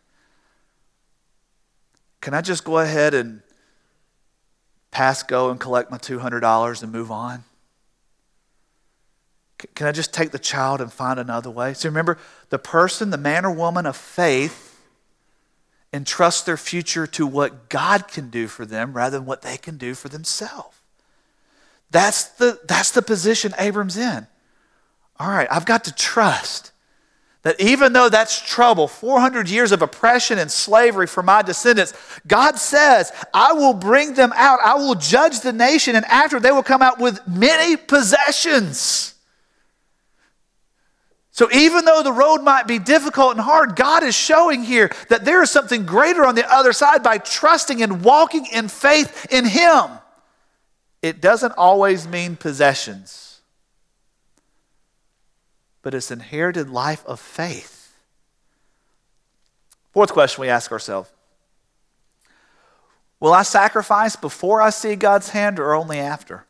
Can 2.20 2.34
I 2.34 2.42
just 2.42 2.64
go 2.64 2.80
ahead 2.80 3.14
and 3.14 3.42
pass 4.90 5.24
go 5.24 5.50
and 5.50 5.60
collect 5.60 5.92
my 5.92 5.98
$200 5.98 6.84
and 6.84 6.92
move 6.92 7.12
on? 7.12 7.44
Can 9.76 9.88
I 9.88 9.92
just 9.92 10.14
take 10.14 10.32
the 10.32 10.40
child 10.40 10.82
and 10.82 10.92
find 10.92 11.20
another 11.20 11.50
way? 11.50 11.74
So 11.74 11.90
remember, 11.90 12.18
the 12.50 12.60
person, 12.60 13.10
the 13.10 13.18
man 13.18 13.46
or 13.46 13.52
woman 13.52 13.86
of 13.86 13.96
faith, 13.96 14.80
entrusts 15.94 16.42
their 16.42 16.58
future 16.58 17.06
to 17.06 17.28
what 17.28 17.70
God 17.70 18.08
can 18.08 18.30
do 18.30 18.48
for 18.48 18.66
them 18.66 18.94
rather 18.94 19.18
than 19.18 19.26
what 19.26 19.42
they 19.42 19.58
can 19.58 19.78
do 19.78 19.94
for 19.94 20.10
themselves. 20.10 20.78
That's 21.90 22.24
the, 22.24 22.60
that's 22.68 22.92
the 22.92 23.02
position 23.02 23.54
Abram's 23.58 23.98
in. 23.98 24.28
All 25.20 25.30
right, 25.30 25.48
I've 25.52 25.66
got 25.66 25.84
to 25.84 25.94
trust 25.94 26.72
that 27.44 27.60
even 27.60 27.94
though 27.94 28.08
that's 28.08 28.40
trouble, 28.40 28.88
400 28.88 29.50
years 29.50 29.72
of 29.72 29.82
oppression 29.82 30.38
and 30.40 30.50
slavery 30.50 31.08
for 31.08 31.24
my 31.24 31.42
descendants, 31.42 31.94
God 32.28 32.58
says, 32.58 33.12
I 33.34 33.54
will 33.54 33.74
bring 33.74 34.14
them 34.14 34.32
out. 34.36 34.60
I 34.64 34.76
will 34.76 34.96
judge 34.96 35.42
the 35.42 35.52
nation, 35.52 35.96
and 35.96 36.06
after 36.06 36.40
they 36.40 36.52
will 36.52 36.64
come 36.64 36.82
out 36.82 37.00
with 37.00 37.20
many 37.28 37.78
possessions. 37.78 39.11
So, 41.42 41.52
even 41.52 41.86
though 41.86 42.04
the 42.04 42.14
road 42.14 42.44
might 42.44 42.68
be 42.68 42.78
difficult 42.78 43.32
and 43.32 43.40
hard, 43.40 43.76
God 43.76 44.04
is 44.04 44.14
showing 44.14 44.62
here 44.62 44.92
that 45.10 45.26
there 45.26 45.42
is 45.42 45.50
something 45.50 45.88
greater 45.88 46.24
on 46.24 46.36
the 46.36 46.48
other 46.48 46.72
side 46.72 47.02
by 47.02 47.18
trusting 47.18 47.82
and 47.82 48.04
walking 48.04 48.46
in 48.46 48.68
faith 48.68 49.26
in 49.32 49.46
Him. 49.46 49.90
It 51.02 51.20
doesn't 51.20 51.54
always 51.54 52.08
mean 52.08 52.36
possessions, 52.36 53.42
but 55.82 55.96
it's 55.96 56.12
inherited 56.12 56.70
life 56.70 57.04
of 57.08 57.20
faith. 57.20 57.92
Fourth 59.94 60.14
question 60.14 60.42
we 60.44 60.50
ask 60.50 60.72
ourselves 60.72 61.10
Will 63.20 63.34
I 63.34 63.42
sacrifice 63.42 64.16
before 64.16 64.62
I 64.62 64.70
see 64.70 64.96
God's 64.96 65.30
hand 65.30 65.58
or 65.58 65.74
only 65.74 65.98
after? 65.98 66.46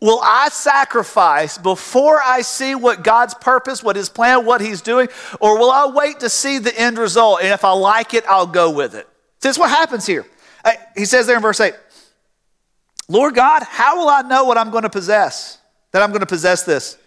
Will 0.00 0.20
I 0.20 0.48
sacrifice 0.48 1.58
before 1.58 2.20
I 2.20 2.40
see 2.40 2.74
what 2.74 3.04
God's 3.04 3.34
purpose, 3.34 3.84
what 3.84 3.94
His 3.94 4.08
plan, 4.08 4.44
what 4.44 4.60
He's 4.60 4.82
doing? 4.82 5.08
Or 5.40 5.58
will 5.58 5.70
I 5.70 5.86
wait 5.86 6.20
to 6.20 6.28
see 6.28 6.58
the 6.58 6.76
end 6.78 6.98
result? 6.98 7.40
And 7.40 7.52
if 7.52 7.64
I 7.64 7.70
like 7.70 8.12
it, 8.12 8.24
I'll 8.26 8.48
go 8.48 8.70
with 8.70 8.94
it. 8.94 9.08
This 9.40 9.56
that's 9.56 9.58
what 9.58 9.70
happens 9.70 10.04
here. 10.04 10.26
Uh, 10.64 10.72
he 10.96 11.04
says 11.04 11.28
there 11.28 11.36
in 11.36 11.42
verse 11.42 11.60
8 11.60 11.74
Lord 13.08 13.36
God, 13.36 13.62
how 13.62 13.98
will 13.98 14.08
I 14.08 14.22
know 14.22 14.44
what 14.44 14.58
I'm 14.58 14.70
going 14.70 14.82
to 14.82 14.90
possess? 14.90 15.58
That 15.92 16.02
I'm 16.02 16.10
going 16.10 16.20
to 16.20 16.26
possess 16.26 16.64
this? 16.64 16.98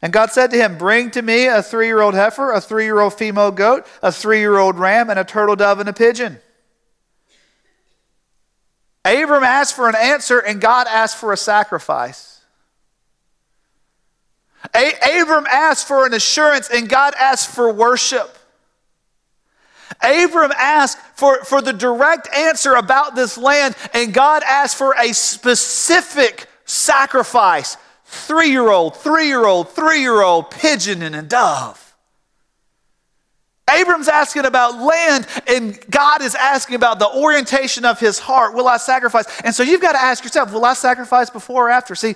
And 0.00 0.12
God 0.12 0.30
said 0.30 0.52
to 0.52 0.56
him, 0.56 0.78
Bring 0.78 1.10
to 1.12 1.22
me 1.22 1.46
a 1.46 1.62
three 1.62 1.86
year 1.86 2.00
old 2.00 2.14
heifer, 2.14 2.52
a 2.52 2.60
three 2.60 2.84
year 2.84 3.00
old 3.00 3.14
female 3.14 3.50
goat, 3.50 3.84
a 4.00 4.12
three 4.12 4.38
year 4.38 4.58
old 4.58 4.78
ram, 4.78 5.10
and 5.10 5.18
a 5.18 5.24
turtle 5.24 5.56
dove 5.56 5.80
and 5.80 5.88
a 5.88 5.92
pigeon. 5.92 6.38
Abram 9.06 9.44
asked 9.44 9.74
for 9.74 9.88
an 9.88 9.94
answer, 9.94 10.40
and 10.40 10.60
God 10.60 10.88
asked 10.88 11.16
for 11.16 11.32
a 11.32 11.36
sacrifice. 11.36 12.40
A- 14.74 15.20
Abram 15.20 15.46
asked 15.50 15.86
for 15.86 16.06
an 16.06 16.12
assurance, 16.12 16.68
and 16.68 16.88
God 16.88 17.14
asked 17.18 17.48
for 17.48 17.72
worship. 17.72 18.36
Abram 20.02 20.52
asked 20.56 20.98
for, 21.14 21.44
for 21.44 21.62
the 21.62 21.72
direct 21.72 22.28
answer 22.34 22.74
about 22.74 23.14
this 23.14 23.38
land, 23.38 23.76
and 23.94 24.12
God 24.12 24.42
asked 24.42 24.76
for 24.76 24.94
a 24.98 25.12
specific 25.12 26.48
sacrifice 26.64 27.76
three 28.04 28.50
year 28.50 28.68
old, 28.68 28.96
three 28.96 29.28
year 29.28 29.46
old, 29.46 29.70
three 29.70 30.00
year 30.00 30.20
old 30.20 30.50
pigeon 30.50 31.02
and 31.02 31.14
a 31.14 31.22
dove. 31.22 31.85
Abram's 33.68 34.08
asking 34.08 34.44
about 34.44 34.80
land, 34.80 35.26
and 35.48 35.78
God 35.90 36.22
is 36.22 36.36
asking 36.36 36.76
about 36.76 37.00
the 37.00 37.08
orientation 37.08 37.84
of 37.84 37.98
his 37.98 38.18
heart. 38.18 38.54
Will 38.54 38.68
I 38.68 38.76
sacrifice? 38.76 39.26
And 39.42 39.54
so 39.54 39.64
you've 39.64 39.80
got 39.80 39.92
to 39.92 40.00
ask 40.00 40.22
yourself, 40.22 40.52
will 40.52 40.64
I 40.64 40.74
sacrifice 40.74 41.30
before 41.30 41.66
or 41.66 41.70
after? 41.70 41.96
See, 41.96 42.14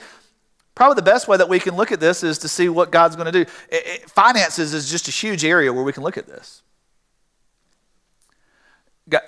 probably 0.77 0.95
the 0.95 1.03
best 1.03 1.27
way 1.27 1.37
that 1.37 1.49
we 1.49 1.59
can 1.59 1.75
look 1.75 1.91
at 1.91 1.99
this 1.99 2.23
is 2.23 2.39
to 2.39 2.49
see 2.49 2.69
what 2.69 2.93
God's 2.93 3.17
going 3.17 3.27
to 3.27 3.45
do. 3.45 3.51
It, 3.69 3.87
it, 3.87 4.11
finances 4.11 4.73
is 4.73 4.89
just 4.89 5.09
a 5.09 5.11
huge 5.11 5.45
area 5.45 5.73
where 5.73 5.83
we 5.83 5.93
can 5.93 6.05
look 6.05 6.17
at 6.17 6.27
this. 6.27 6.63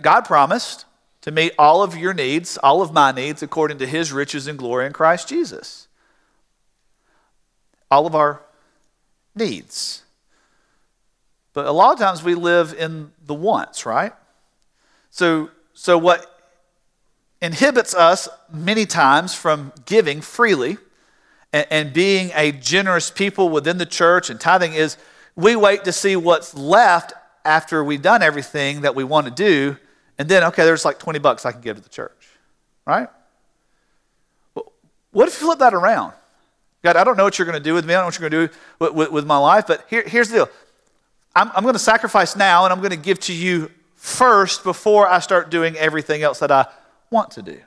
God 0.00 0.20
promised 0.24 0.84
to 1.22 1.32
meet 1.32 1.52
all 1.58 1.82
of 1.82 1.96
your 1.96 2.14
needs, 2.14 2.56
all 2.58 2.82
of 2.82 2.92
my 2.92 3.10
needs, 3.10 3.42
according 3.42 3.78
to 3.78 3.86
his 3.86 4.12
riches 4.12 4.46
and 4.46 4.56
glory 4.56 4.86
in 4.86 4.92
Christ 4.92 5.28
Jesus. 5.28 5.88
All 7.90 8.06
of 8.06 8.14
our 8.14 8.42
needs. 9.34 10.02
But 11.52 11.66
a 11.66 11.72
lot 11.72 11.92
of 11.92 11.98
times 11.98 12.22
we 12.22 12.34
live 12.34 12.74
in 12.78 13.12
the 13.26 13.34
wants, 13.34 13.84
right? 13.84 14.12
So, 15.10 15.50
so 15.74 15.98
what 15.98 16.26
inhibits 17.40 17.94
us 17.94 18.28
many 18.52 18.86
times 18.86 19.34
from 19.34 19.72
giving 19.84 20.20
freely 20.20 20.78
and, 21.52 21.66
and 21.70 21.92
being 21.92 22.30
a 22.34 22.52
generous 22.52 23.10
people 23.10 23.48
within 23.48 23.78
the 23.78 23.86
church 23.86 24.30
and 24.30 24.40
tithing 24.40 24.72
is 24.72 24.96
we 25.36 25.56
wait 25.56 25.84
to 25.84 25.92
see 25.92 26.16
what's 26.16 26.54
left 26.54 27.12
after 27.44 27.82
we've 27.82 28.02
done 28.02 28.22
everything 28.22 28.82
that 28.82 28.94
we 28.94 29.04
want 29.04 29.26
to 29.26 29.32
do, 29.32 29.76
and 30.18 30.28
then, 30.28 30.44
okay, 30.44 30.64
there's 30.64 30.84
like 30.84 30.98
20 30.98 31.18
bucks 31.18 31.44
I 31.44 31.52
can 31.52 31.60
give 31.60 31.76
to 31.76 31.82
the 31.82 31.88
church, 31.88 32.28
right? 32.86 33.08
But 34.54 34.66
What 35.10 35.28
if 35.28 35.40
you 35.40 35.46
flip 35.46 35.58
that 35.58 35.74
around? 35.74 36.12
God, 36.82 36.96
I 36.96 37.04
don't 37.04 37.16
know 37.16 37.24
what 37.24 37.38
you're 37.38 37.46
going 37.46 37.58
to 37.58 37.62
do 37.62 37.74
with 37.74 37.84
me. 37.84 37.94
I 37.94 37.98
don't 37.98 38.02
know 38.02 38.06
what 38.06 38.18
you're 38.18 38.30
going 38.30 38.48
to 38.48 38.54
do 38.54 38.58
with, 38.78 38.94
with, 38.94 39.10
with 39.10 39.26
my 39.26 39.38
life, 39.38 39.66
but 39.66 39.84
here, 39.88 40.02
here's 40.06 40.28
the 40.28 40.36
deal. 40.36 40.48
I'm, 41.34 41.50
I'm 41.54 41.62
going 41.62 41.74
to 41.74 41.78
sacrifice 41.78 42.36
now 42.36 42.64
and 42.64 42.72
I'm 42.72 42.80
going 42.80 42.90
to 42.90 42.96
give 42.96 43.20
to 43.20 43.34
you 43.34 43.70
first 43.94 44.64
before 44.64 45.08
I 45.08 45.20
start 45.20 45.50
doing 45.50 45.76
everything 45.76 46.22
else 46.22 46.40
that 46.40 46.50
I 46.50 46.66
want 47.10 47.32
to 47.32 47.42
do. 47.42 47.60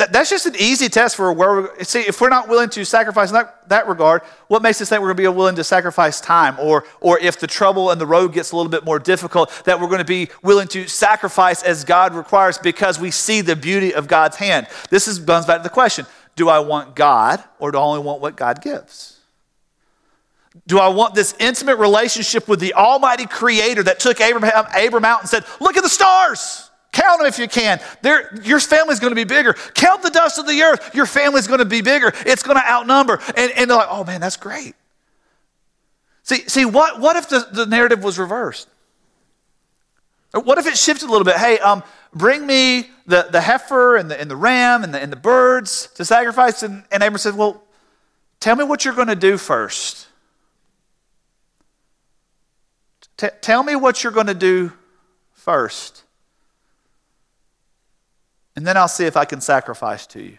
That, 0.00 0.14
that's 0.14 0.30
just 0.30 0.46
an 0.46 0.54
easy 0.58 0.88
test 0.88 1.14
for 1.14 1.30
where 1.30 1.52
we're, 1.52 1.84
see, 1.84 2.00
if 2.00 2.22
we're 2.22 2.30
not 2.30 2.48
willing 2.48 2.70
to 2.70 2.86
sacrifice 2.86 3.28
in 3.28 3.34
that, 3.34 3.68
that 3.68 3.86
regard, 3.86 4.22
what 4.48 4.62
makes 4.62 4.80
us 4.80 4.88
think 4.88 5.02
we're 5.02 5.08
going 5.08 5.18
to 5.18 5.22
be 5.30 5.36
willing 5.36 5.56
to 5.56 5.64
sacrifice 5.64 6.22
time? 6.22 6.56
Or, 6.58 6.86
or 7.02 7.18
if 7.18 7.38
the 7.38 7.46
trouble 7.46 7.90
and 7.90 8.00
the 8.00 8.06
road 8.06 8.32
gets 8.32 8.52
a 8.52 8.56
little 8.56 8.70
bit 8.70 8.86
more 8.86 8.98
difficult, 8.98 9.50
that 9.66 9.78
we're 9.78 9.88
going 9.88 9.98
to 9.98 10.04
be 10.06 10.30
willing 10.42 10.68
to 10.68 10.88
sacrifice 10.88 11.62
as 11.62 11.84
God 11.84 12.14
requires 12.14 12.56
because 12.56 12.98
we 12.98 13.10
see 13.10 13.42
the 13.42 13.54
beauty 13.54 13.92
of 13.94 14.08
God's 14.08 14.36
hand. 14.36 14.68
This 14.88 15.06
is, 15.06 15.18
comes 15.18 15.44
back 15.44 15.58
to 15.58 15.62
the 15.62 15.68
question 15.68 16.06
do 16.34 16.48
I 16.48 16.60
want 16.60 16.96
God 16.96 17.44
or 17.58 17.70
do 17.70 17.76
I 17.76 17.82
only 17.82 18.00
want 18.00 18.22
what 18.22 18.36
God 18.36 18.62
gives? 18.62 19.19
Do 20.66 20.78
I 20.78 20.88
want 20.88 21.14
this 21.14 21.34
intimate 21.38 21.76
relationship 21.76 22.48
with 22.48 22.58
the 22.60 22.74
Almighty 22.74 23.26
Creator 23.26 23.84
that 23.84 24.00
took 24.00 24.20
Abraham, 24.20 24.66
Abram 24.76 25.04
out 25.04 25.20
and 25.20 25.28
said, 25.28 25.44
Look 25.60 25.76
at 25.76 25.82
the 25.82 25.88
stars? 25.88 26.70
Count 26.92 27.20
them 27.20 27.28
if 27.28 27.38
you 27.38 27.46
can. 27.46 27.80
They're, 28.02 28.36
your 28.42 28.58
family's 28.58 28.98
going 28.98 29.12
to 29.12 29.16
be 29.16 29.24
bigger. 29.24 29.52
Count 29.74 30.02
the 30.02 30.10
dust 30.10 30.38
of 30.38 30.46
the 30.48 30.60
earth. 30.62 30.92
Your 30.92 31.06
family's 31.06 31.46
going 31.46 31.60
to 31.60 31.64
be 31.64 31.82
bigger. 31.82 32.12
It's 32.26 32.42
going 32.42 32.56
to 32.56 32.68
outnumber. 32.68 33.20
And, 33.36 33.52
and 33.52 33.70
they're 33.70 33.76
like, 33.76 33.86
oh 33.90 34.02
man, 34.04 34.20
that's 34.20 34.36
great. 34.36 34.74
See, 36.24 36.48
see 36.48 36.64
what, 36.64 37.00
what 37.00 37.16
if 37.16 37.28
the, 37.28 37.46
the 37.52 37.66
narrative 37.66 38.02
was 38.02 38.18
reversed? 38.18 38.68
What 40.32 40.58
if 40.58 40.66
it 40.66 40.76
shifted 40.76 41.08
a 41.08 41.12
little 41.12 41.24
bit? 41.24 41.36
Hey, 41.36 41.58
um, 41.58 41.82
bring 42.12 42.46
me 42.46 42.90
the, 43.06 43.28
the 43.30 43.40
heifer 43.40 43.96
and 43.96 44.10
the, 44.10 44.20
and 44.20 44.30
the 44.30 44.36
ram 44.36 44.84
and 44.84 44.92
the, 44.92 45.00
and 45.00 45.10
the 45.10 45.16
birds 45.16 45.88
to 45.94 46.04
sacrifice. 46.04 46.62
And, 46.62 46.84
and 46.90 47.02
Abram 47.02 47.18
said, 47.18 47.36
well, 47.36 47.62
tell 48.38 48.56
me 48.56 48.64
what 48.64 48.84
you're 48.84 48.94
going 48.94 49.08
to 49.08 49.16
do 49.16 49.38
first. 49.38 50.08
T- 53.20 53.28
tell 53.42 53.62
me 53.62 53.76
what 53.76 54.02
you're 54.02 54.14
going 54.14 54.28
to 54.28 54.34
do 54.34 54.72
first. 55.34 56.04
And 58.56 58.66
then 58.66 58.78
I'll 58.78 58.88
see 58.88 59.04
if 59.04 59.14
I 59.14 59.26
can 59.26 59.42
sacrifice 59.42 60.06
to 60.06 60.22
you. 60.22 60.38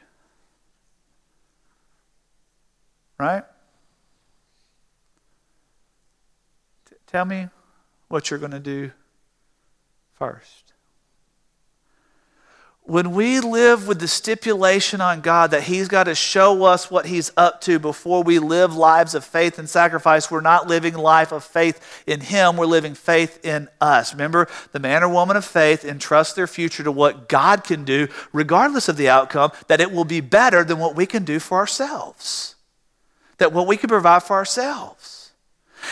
Right? 3.20 3.44
T- 6.90 6.96
tell 7.06 7.26
me 7.26 7.50
what 8.08 8.32
you're 8.32 8.40
going 8.40 8.52
to 8.52 8.60
do 8.60 8.92
first 10.16 10.71
when 12.84 13.12
we 13.12 13.40
live 13.40 13.88
with 13.88 14.00
the 14.00 14.08
stipulation 14.08 15.02
on 15.02 15.22
God 15.22 15.52
that 15.52 15.64
He's 15.64 15.88
got 15.88 16.06
to 16.06 16.16
show 16.16 16.64
us 16.64 16.90
what 16.90 17.06
He's 17.06 17.32
up 17.38 17.62
to 17.62 17.78
before 17.78 18.24
we 18.24 18.40
live 18.40 18.76
lives 18.76 19.14
of 19.14 19.24
faith 19.24 19.60
and 19.60 19.70
sacrifice, 19.70 20.32
we're 20.32 20.42
not 20.42 20.68
living 20.68 20.96
life 20.96 21.32
of 21.32 21.44
faith 21.44 22.04
in 22.08 22.22
Him, 22.22 22.58
we're 22.58 22.66
living 22.66 22.96
faith 22.96 23.46
in 23.46 23.70
us. 23.80 24.14
Remember, 24.14 24.48
the 24.72 24.80
man 24.80 25.04
or 25.04 25.10
woman 25.10 25.38
of 25.38 25.46
faith 25.46 25.86
entrusts 25.86 26.34
their 26.34 26.48
future 26.48 26.84
to 26.84 26.92
what 26.92 27.30
God 27.30 27.64
can 27.64 27.86
do, 27.86 28.08
regardless 28.34 28.90
of 28.90 28.98
the 28.98 29.10
outcome, 29.10 29.52
that 29.68 29.80
it 29.80 29.92
will 29.92 30.06
be 30.06 30.20
better 30.20 30.64
than 30.64 30.80
what 30.80 30.96
we 30.96 31.06
can 31.06 31.24
do 31.24 31.40
for 31.40 31.60
ourselves, 31.60 32.56
that 33.38 33.54
what 33.54 33.68
we 33.68 33.78
can 33.78 33.90
provide 33.90 34.24
for 34.24 34.36
ourselves. 34.36 35.21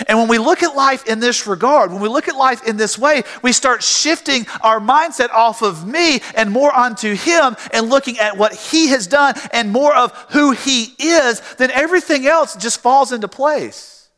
And 0.07 0.17
when 0.17 0.27
we 0.27 0.37
look 0.37 0.63
at 0.63 0.75
life 0.75 1.05
in 1.07 1.19
this 1.19 1.47
regard, 1.47 1.91
when 1.91 2.01
we 2.01 2.09
look 2.09 2.27
at 2.27 2.35
life 2.35 2.65
in 2.67 2.77
this 2.77 2.97
way, 2.97 3.23
we 3.41 3.51
start 3.51 3.83
shifting 3.83 4.45
our 4.61 4.79
mindset 4.79 5.29
off 5.31 5.61
of 5.61 5.87
me 5.87 6.21
and 6.35 6.51
more 6.51 6.73
onto 6.73 7.15
Him 7.15 7.55
and 7.73 7.89
looking 7.89 8.19
at 8.19 8.37
what 8.37 8.53
He 8.53 8.87
has 8.87 9.07
done 9.07 9.35
and 9.51 9.71
more 9.71 9.95
of 9.95 10.11
who 10.29 10.51
He 10.51 10.95
is, 10.99 11.41
then 11.55 11.71
everything 11.71 12.25
else 12.27 12.55
just 12.55 12.81
falls 12.81 13.11
into 13.11 13.27
place. 13.27 14.09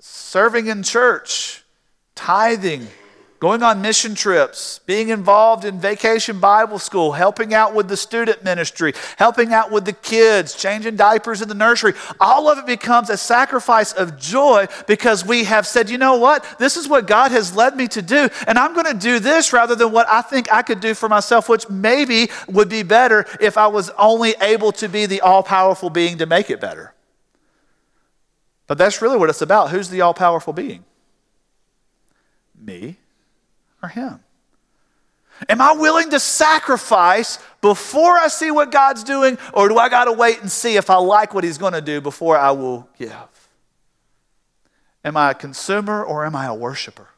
Serving 0.00 0.66
in 0.66 0.82
church, 0.82 1.64
tithing, 2.14 2.88
going 3.40 3.62
on 3.62 3.80
mission 3.80 4.14
trips, 4.14 4.80
being 4.84 5.10
involved 5.10 5.64
in 5.64 5.78
vacation 5.78 6.40
Bible 6.40 6.78
school, 6.78 7.12
helping 7.12 7.54
out 7.54 7.74
with 7.74 7.88
the 7.88 7.96
student 7.96 8.42
ministry, 8.42 8.92
helping 9.16 9.52
out 9.52 9.70
with 9.70 9.84
the 9.84 9.92
kids, 9.92 10.54
changing 10.54 10.96
diapers 10.96 11.40
in 11.40 11.48
the 11.48 11.54
nursery. 11.54 11.92
All 12.20 12.48
of 12.48 12.58
it 12.58 12.66
becomes 12.66 13.10
a 13.10 13.16
sacrifice 13.16 13.92
of 13.92 14.18
joy 14.18 14.66
because 14.86 15.24
we 15.24 15.44
have 15.44 15.66
said, 15.66 15.88
you 15.88 15.98
know 15.98 16.16
what? 16.16 16.44
This 16.58 16.76
is 16.76 16.88
what 16.88 17.06
God 17.06 17.30
has 17.30 17.54
led 17.54 17.76
me 17.76 17.86
to 17.88 18.02
do, 18.02 18.28
and 18.46 18.58
I'm 18.58 18.74
going 18.74 18.86
to 18.86 18.98
do 18.98 19.20
this 19.20 19.52
rather 19.52 19.76
than 19.76 19.92
what 19.92 20.08
I 20.08 20.22
think 20.22 20.52
I 20.52 20.62
could 20.62 20.80
do 20.80 20.94
for 20.94 21.08
myself, 21.08 21.48
which 21.48 21.68
maybe 21.70 22.30
would 22.48 22.68
be 22.68 22.82
better 22.82 23.24
if 23.40 23.56
I 23.56 23.68
was 23.68 23.90
only 23.90 24.34
able 24.40 24.72
to 24.72 24.88
be 24.88 25.06
the 25.06 25.20
all 25.20 25.44
powerful 25.44 25.90
being 25.90 26.18
to 26.18 26.26
make 26.26 26.50
it 26.50 26.60
better. 26.60 26.92
But 28.66 28.78
that's 28.78 29.00
really 29.00 29.16
what 29.16 29.30
it's 29.30 29.40
about. 29.42 29.70
Who's 29.70 29.88
the 29.88 30.00
all 30.00 30.12
powerful 30.12 30.52
being? 30.52 30.84
Me 32.60 32.96
or 33.82 33.88
Him? 33.88 34.20
Am 35.48 35.60
I 35.60 35.72
willing 35.72 36.10
to 36.10 36.18
sacrifice 36.18 37.38
before 37.60 38.18
I 38.18 38.28
see 38.28 38.50
what 38.50 38.72
God's 38.72 39.04
doing, 39.04 39.38
or 39.52 39.68
do 39.68 39.78
I 39.78 39.88
got 39.88 40.06
to 40.06 40.12
wait 40.12 40.40
and 40.40 40.50
see 40.50 40.76
if 40.76 40.90
I 40.90 40.96
like 40.96 41.32
what 41.34 41.44
He's 41.44 41.58
going 41.58 41.74
to 41.74 41.80
do 41.80 42.00
before 42.00 42.36
I 42.36 42.50
will 42.50 42.88
give? 42.98 43.12
Am 45.04 45.16
I 45.16 45.30
a 45.30 45.34
consumer 45.34 46.02
or 46.02 46.26
am 46.26 46.34
I 46.34 46.46
a 46.46 46.54
worshiper? 46.54 47.08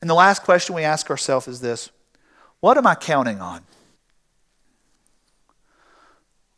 And 0.00 0.08
the 0.08 0.14
last 0.14 0.42
question 0.42 0.74
we 0.74 0.82
ask 0.82 1.10
ourselves 1.10 1.48
is 1.48 1.60
this 1.60 1.90
What 2.60 2.78
am 2.78 2.86
I 2.86 2.94
counting 2.94 3.40
on? 3.40 3.62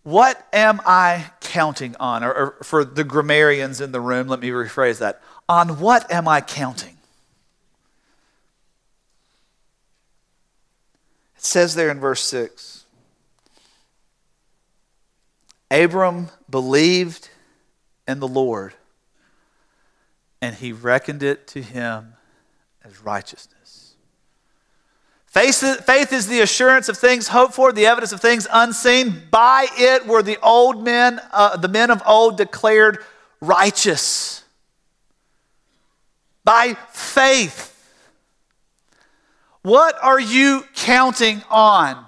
What 0.05 0.47
am 0.55 0.81
I 0.87 1.33
counting 1.41 1.95
on? 2.01 2.25
Or, 2.25 2.33
or 2.33 2.57
for 2.63 2.85
the 2.85 3.05
grammarians 3.05 3.81
in 3.81 3.93
the 3.93 4.01
room, 4.01 4.29
let 4.29 4.41
me 4.41 4.49
rephrase 4.49 4.99
that. 5.01 5.21
On 5.49 5.81
what 5.81 6.11
am 6.11 6.27
I 6.27 6.41
counting? 6.41 6.88
It 11.39 11.45
says 11.45 11.77
there 11.77 11.89
in 11.89 12.01
verse 12.01 12.21
6 12.25 12.85
Abram 15.71 16.31
believed 16.51 17.29
in 18.09 18.19
the 18.19 18.29
Lord, 18.29 18.75
and 20.43 20.57
he 20.57 20.73
reckoned 20.73 21.23
it 21.23 21.47
to 21.49 21.63
him 21.63 22.15
as 22.85 23.01
righteousness. 23.03 23.95
Faith 25.27 26.13
is 26.13 26.27
the 26.27 26.41
assurance 26.41 26.89
of 26.89 26.97
things 26.97 27.29
hoped 27.29 27.55
for, 27.55 27.71
the 27.71 27.87
evidence 27.87 28.11
of 28.11 28.21
things 28.21 28.49
unseen. 28.51 29.23
By 29.31 29.69
it 29.77 30.07
were 30.07 30.23
the 30.23 30.39
old 30.43 30.83
men, 30.83 31.21
uh, 31.31 31.57
the 31.57 31.69
men 31.69 31.93
of 31.93 32.03
old 32.05 32.37
declared 32.37 32.99
righteous. 33.41 34.43
By 36.43 36.75
faith. 36.91 37.78
What 39.69 40.03
are 40.03 40.19
you 40.19 40.65
counting 40.75 41.43
on? 41.51 42.07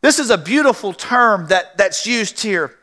This 0.00 0.18
is 0.18 0.30
a 0.30 0.38
beautiful 0.38 0.94
term 0.94 1.48
that, 1.48 1.76
that's 1.76 2.06
used 2.06 2.40
here. 2.40 2.74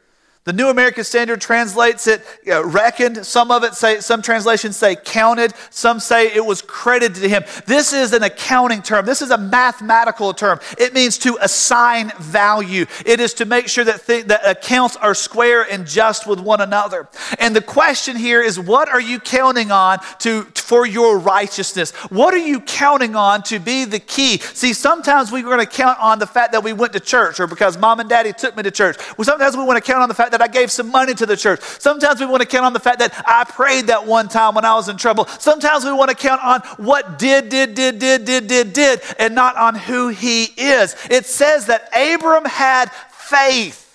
The 0.50 0.54
New 0.54 0.70
American 0.70 1.04
Standard 1.04 1.42
translates 1.42 2.08
it 2.08 2.26
uh, 2.48 2.66
reckoned. 2.66 3.24
Some 3.24 3.52
of 3.52 3.64
it 3.64 3.76
say, 3.76 4.00
some 4.00 4.24
translations 4.24 4.78
say 4.78 4.96
counted. 4.96 5.54
Some 5.70 6.00
say 6.00 6.34
it 6.34 6.44
was 6.44 6.64
credited 6.64 7.22
to 7.22 7.30
him. 7.30 7.44
This 7.68 7.94
is 7.94 8.14
an 8.14 8.24
accounting 8.24 8.82
term. 8.82 9.06
This 9.06 9.22
is 9.22 9.30
a 9.30 9.38
mathematical 9.38 10.34
term. 10.34 10.60
It 10.80 10.96
means 10.96 11.20
to 11.20 11.38
assign 11.40 12.12
value. 12.18 12.88
It 13.06 13.20
is 13.20 13.36
to 13.36 13.46
make 13.46 13.68
sure 13.68 13.84
that, 13.84 14.08
th- 14.08 14.26
that 14.26 14.42
accounts 14.44 14.96
are 14.96 15.14
square 15.14 15.68
and 15.70 15.86
just 15.86 16.26
with 16.26 16.40
one 16.40 16.62
another. 16.62 17.08
And 17.38 17.56
the 17.56 17.62
question 17.62 18.16
here 18.16 18.42
is, 18.42 18.60
what 18.60 18.90
are 18.90 19.00
you 19.00 19.20
counting 19.20 19.70
on 19.70 20.00
to 20.22 20.46
for 20.56 20.88
your 20.88 21.20
righteousness? 21.20 21.92
What 22.10 22.34
are 22.34 22.38
you 22.40 22.60
counting 22.62 23.16
on 23.16 23.44
to 23.44 23.60
be 23.60 23.86
the 23.86 24.00
key? 24.00 24.40
See, 24.40 24.74
sometimes 24.74 25.32
we're 25.32 25.44
going 25.44 25.60
to 25.60 25.68
count 25.68 26.00
on 26.00 26.18
the 26.18 26.26
fact 26.26 26.54
that 26.54 26.64
we 26.64 26.74
went 26.74 26.94
to 26.94 27.00
church, 27.00 27.40
or 27.40 27.46
because 27.46 27.78
mom 27.78 28.00
and 28.00 28.10
daddy 28.10 28.34
took 28.34 28.58
me 28.58 28.64
to 28.64 28.72
church. 28.72 28.98
Well, 29.16 29.26
sometimes 29.26 29.56
we 29.56 29.64
want 29.64 29.78
to 29.78 29.92
count 29.92 30.02
on 30.02 30.10
the 30.10 30.16
fact 30.16 30.32
fact 30.39 30.39
that 30.40 30.50
I 30.50 30.52
gave 30.52 30.72
some 30.72 30.90
money 30.90 31.14
to 31.14 31.26
the 31.26 31.38
church. 31.38 31.62
Sometimes 31.62 32.20
we 32.20 32.26
want 32.26 32.42
to 32.42 32.48
count 32.48 32.66
on 32.66 32.74
the 32.74 32.80
fact 32.80 33.00
that 33.00 33.14
I 33.26 33.44
prayed 33.44 33.88
that 33.88 34.06
one 34.06 34.28
time 34.28 34.56
when 34.56 34.66
I 34.66 34.74
was 34.76 34.90
in 34.90 34.98
trouble. 34.98 35.26
Sometimes 35.28 35.86
we 35.86 35.92
want 35.92 36.10
to 36.10 36.16
count 36.16 36.42
on 36.44 36.62
what 36.78 37.20
did, 37.20 37.50
did, 37.50 37.76
did, 37.76 38.00
did, 38.00 38.26
did, 38.26 38.48
did, 38.48 38.74
did, 38.74 39.02
and 39.20 39.36
not 39.36 39.56
on 39.56 39.76
who 39.76 40.08
he 40.08 40.46
is. 40.46 40.96
It 41.10 41.26
says 41.26 41.68
that 41.68 41.90
Abram 41.96 42.46
had 42.46 42.92
faith. 43.12 43.86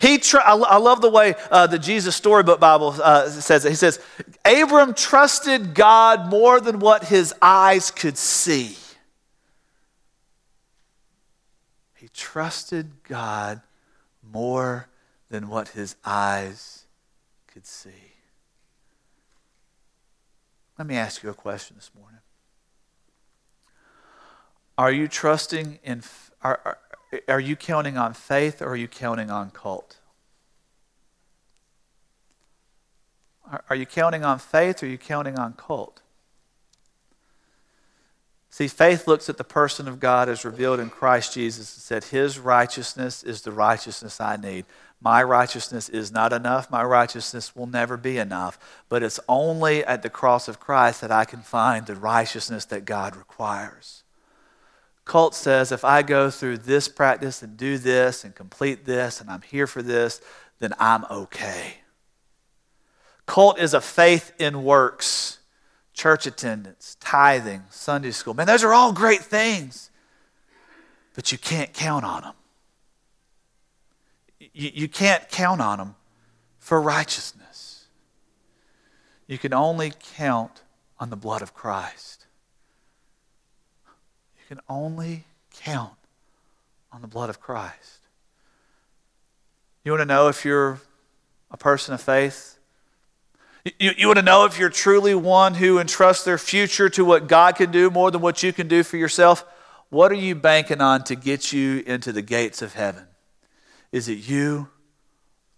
He 0.00 0.18
tr- 0.18 0.38
I 0.44 0.78
love 0.78 1.00
the 1.00 1.10
way 1.10 1.34
uh, 1.50 1.66
the 1.66 1.78
Jesus 1.78 2.16
Storybook 2.16 2.58
Bible 2.58 2.96
uh, 3.00 3.28
says 3.28 3.64
it. 3.64 3.70
He 3.70 3.76
says, 3.76 4.00
Abram 4.44 4.94
trusted 4.94 5.74
God 5.74 6.30
more 6.30 6.60
than 6.60 6.80
what 6.80 7.04
his 7.04 7.32
eyes 7.40 7.90
could 7.90 8.18
see. 8.18 8.76
He 11.94 12.08
trusted 12.08 12.90
God 13.04 13.60
more 14.22 14.88
than 15.34 15.48
what 15.48 15.70
his 15.70 15.96
eyes 16.04 16.84
could 17.48 17.66
see. 17.66 18.12
Let 20.78 20.86
me 20.86 20.94
ask 20.94 21.24
you 21.24 21.28
a 21.28 21.34
question 21.34 21.74
this 21.74 21.90
morning. 21.92 22.20
Are 24.78 24.92
you 24.92 25.08
trusting 25.08 25.80
in, 25.82 26.04
are, 26.40 26.60
are, 26.64 26.78
are 27.26 27.40
you 27.40 27.56
counting 27.56 27.98
on 27.98 28.14
faith 28.14 28.62
or 28.62 28.68
are 28.68 28.76
you 28.76 28.86
counting 28.86 29.28
on 29.28 29.50
cult? 29.50 29.96
Are, 33.50 33.64
are 33.70 33.76
you 33.76 33.86
counting 33.86 34.24
on 34.24 34.38
faith 34.38 34.84
or 34.84 34.86
are 34.86 34.88
you 34.88 34.98
counting 34.98 35.36
on 35.36 35.54
cult? 35.54 36.00
See, 38.54 38.68
faith 38.68 39.08
looks 39.08 39.28
at 39.28 39.36
the 39.36 39.42
person 39.42 39.88
of 39.88 39.98
God 39.98 40.28
as 40.28 40.44
revealed 40.44 40.78
in 40.78 40.88
Christ 40.88 41.34
Jesus 41.34 41.74
and 41.74 41.82
said, 41.82 42.04
His 42.04 42.38
righteousness 42.38 43.24
is 43.24 43.42
the 43.42 43.50
righteousness 43.50 44.20
I 44.20 44.36
need. 44.36 44.64
My 45.00 45.24
righteousness 45.24 45.88
is 45.88 46.12
not 46.12 46.32
enough. 46.32 46.70
My 46.70 46.84
righteousness 46.84 47.56
will 47.56 47.66
never 47.66 47.96
be 47.96 48.16
enough. 48.16 48.56
But 48.88 49.02
it's 49.02 49.18
only 49.28 49.84
at 49.84 50.04
the 50.04 50.08
cross 50.08 50.46
of 50.46 50.60
Christ 50.60 51.00
that 51.00 51.10
I 51.10 51.24
can 51.24 51.40
find 51.40 51.84
the 51.84 51.96
righteousness 51.96 52.64
that 52.66 52.84
God 52.84 53.16
requires. 53.16 54.04
Cult 55.04 55.34
says 55.34 55.72
if 55.72 55.84
I 55.84 56.02
go 56.02 56.30
through 56.30 56.58
this 56.58 56.86
practice 56.86 57.42
and 57.42 57.56
do 57.56 57.76
this 57.76 58.22
and 58.22 58.36
complete 58.36 58.84
this 58.84 59.20
and 59.20 59.30
I'm 59.30 59.42
here 59.42 59.66
for 59.66 59.82
this, 59.82 60.20
then 60.60 60.74
I'm 60.78 61.04
okay. 61.10 61.78
Cult 63.26 63.58
is 63.58 63.74
a 63.74 63.80
faith 63.80 64.30
in 64.38 64.62
works 64.62 65.40
church 65.94 66.26
attendance, 66.26 66.96
tithing, 67.00 67.62
Sunday 67.70 68.10
school. 68.10 68.34
Man, 68.34 68.46
those 68.46 68.64
are 68.64 68.74
all 68.74 68.92
great 68.92 69.22
things, 69.22 69.90
but 71.14 71.32
you 71.32 71.38
can't 71.38 71.72
count 71.72 72.04
on 72.04 72.22
them. 72.22 72.34
You, 74.52 74.70
you 74.74 74.88
can't 74.88 75.26
count 75.30 75.60
on 75.60 75.78
them 75.78 75.94
for 76.58 76.80
righteousness. 76.80 77.86
You 79.26 79.38
can 79.38 79.54
only 79.54 79.92
count 80.16 80.62
on 80.98 81.10
the 81.10 81.16
blood 81.16 81.40
of 81.40 81.54
Christ. 81.54 82.26
You 84.36 84.44
can 84.48 84.60
only 84.68 85.24
count 85.54 85.92
on 86.92 87.00
the 87.00 87.08
blood 87.08 87.30
of 87.30 87.40
Christ. 87.40 88.00
You 89.84 89.92
want 89.92 90.02
to 90.02 90.06
know 90.06 90.28
if 90.28 90.44
you're 90.44 90.80
a 91.50 91.56
person 91.56 91.94
of 91.94 92.00
faith? 92.00 92.53
You, 93.78 93.92
you 93.96 94.06
want 94.08 94.18
to 94.18 94.24
know 94.24 94.44
if 94.44 94.58
you're 94.58 94.68
truly 94.68 95.14
one 95.14 95.54
who 95.54 95.78
entrusts 95.78 96.24
their 96.24 96.36
future 96.36 96.90
to 96.90 97.04
what 97.04 97.28
God 97.28 97.56
can 97.56 97.70
do 97.70 97.90
more 97.90 98.10
than 98.10 98.20
what 98.20 98.42
you 98.42 98.52
can 98.52 98.68
do 98.68 98.82
for 98.82 98.98
yourself? 98.98 99.44
What 99.88 100.12
are 100.12 100.16
you 100.16 100.34
banking 100.34 100.82
on 100.82 101.04
to 101.04 101.14
get 101.14 101.52
you 101.52 101.82
into 101.86 102.12
the 102.12 102.20
gates 102.20 102.60
of 102.60 102.74
heaven? 102.74 103.06
Is 103.90 104.08
it 104.08 104.18
you 104.18 104.68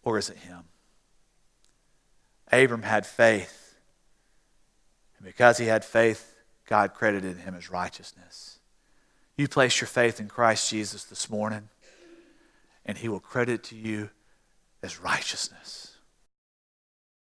or 0.04 0.18
is 0.18 0.30
it 0.30 0.36
him? 0.36 0.64
Abram 2.52 2.82
had 2.82 3.06
faith. 3.06 3.74
And 5.18 5.26
because 5.26 5.58
he 5.58 5.66
had 5.66 5.84
faith, 5.84 6.36
God 6.66 6.94
credited 6.94 7.38
him 7.38 7.56
as 7.56 7.70
righteousness. 7.70 8.60
You 9.36 9.48
place 9.48 9.80
your 9.80 9.88
faith 9.88 10.20
in 10.20 10.28
Christ 10.28 10.70
Jesus 10.70 11.02
this 11.04 11.28
morning, 11.28 11.70
and 12.84 12.98
he 12.98 13.08
will 13.08 13.20
credit 13.20 13.64
to 13.64 13.76
you 13.76 14.10
as 14.82 15.00
righteousness. 15.00 15.95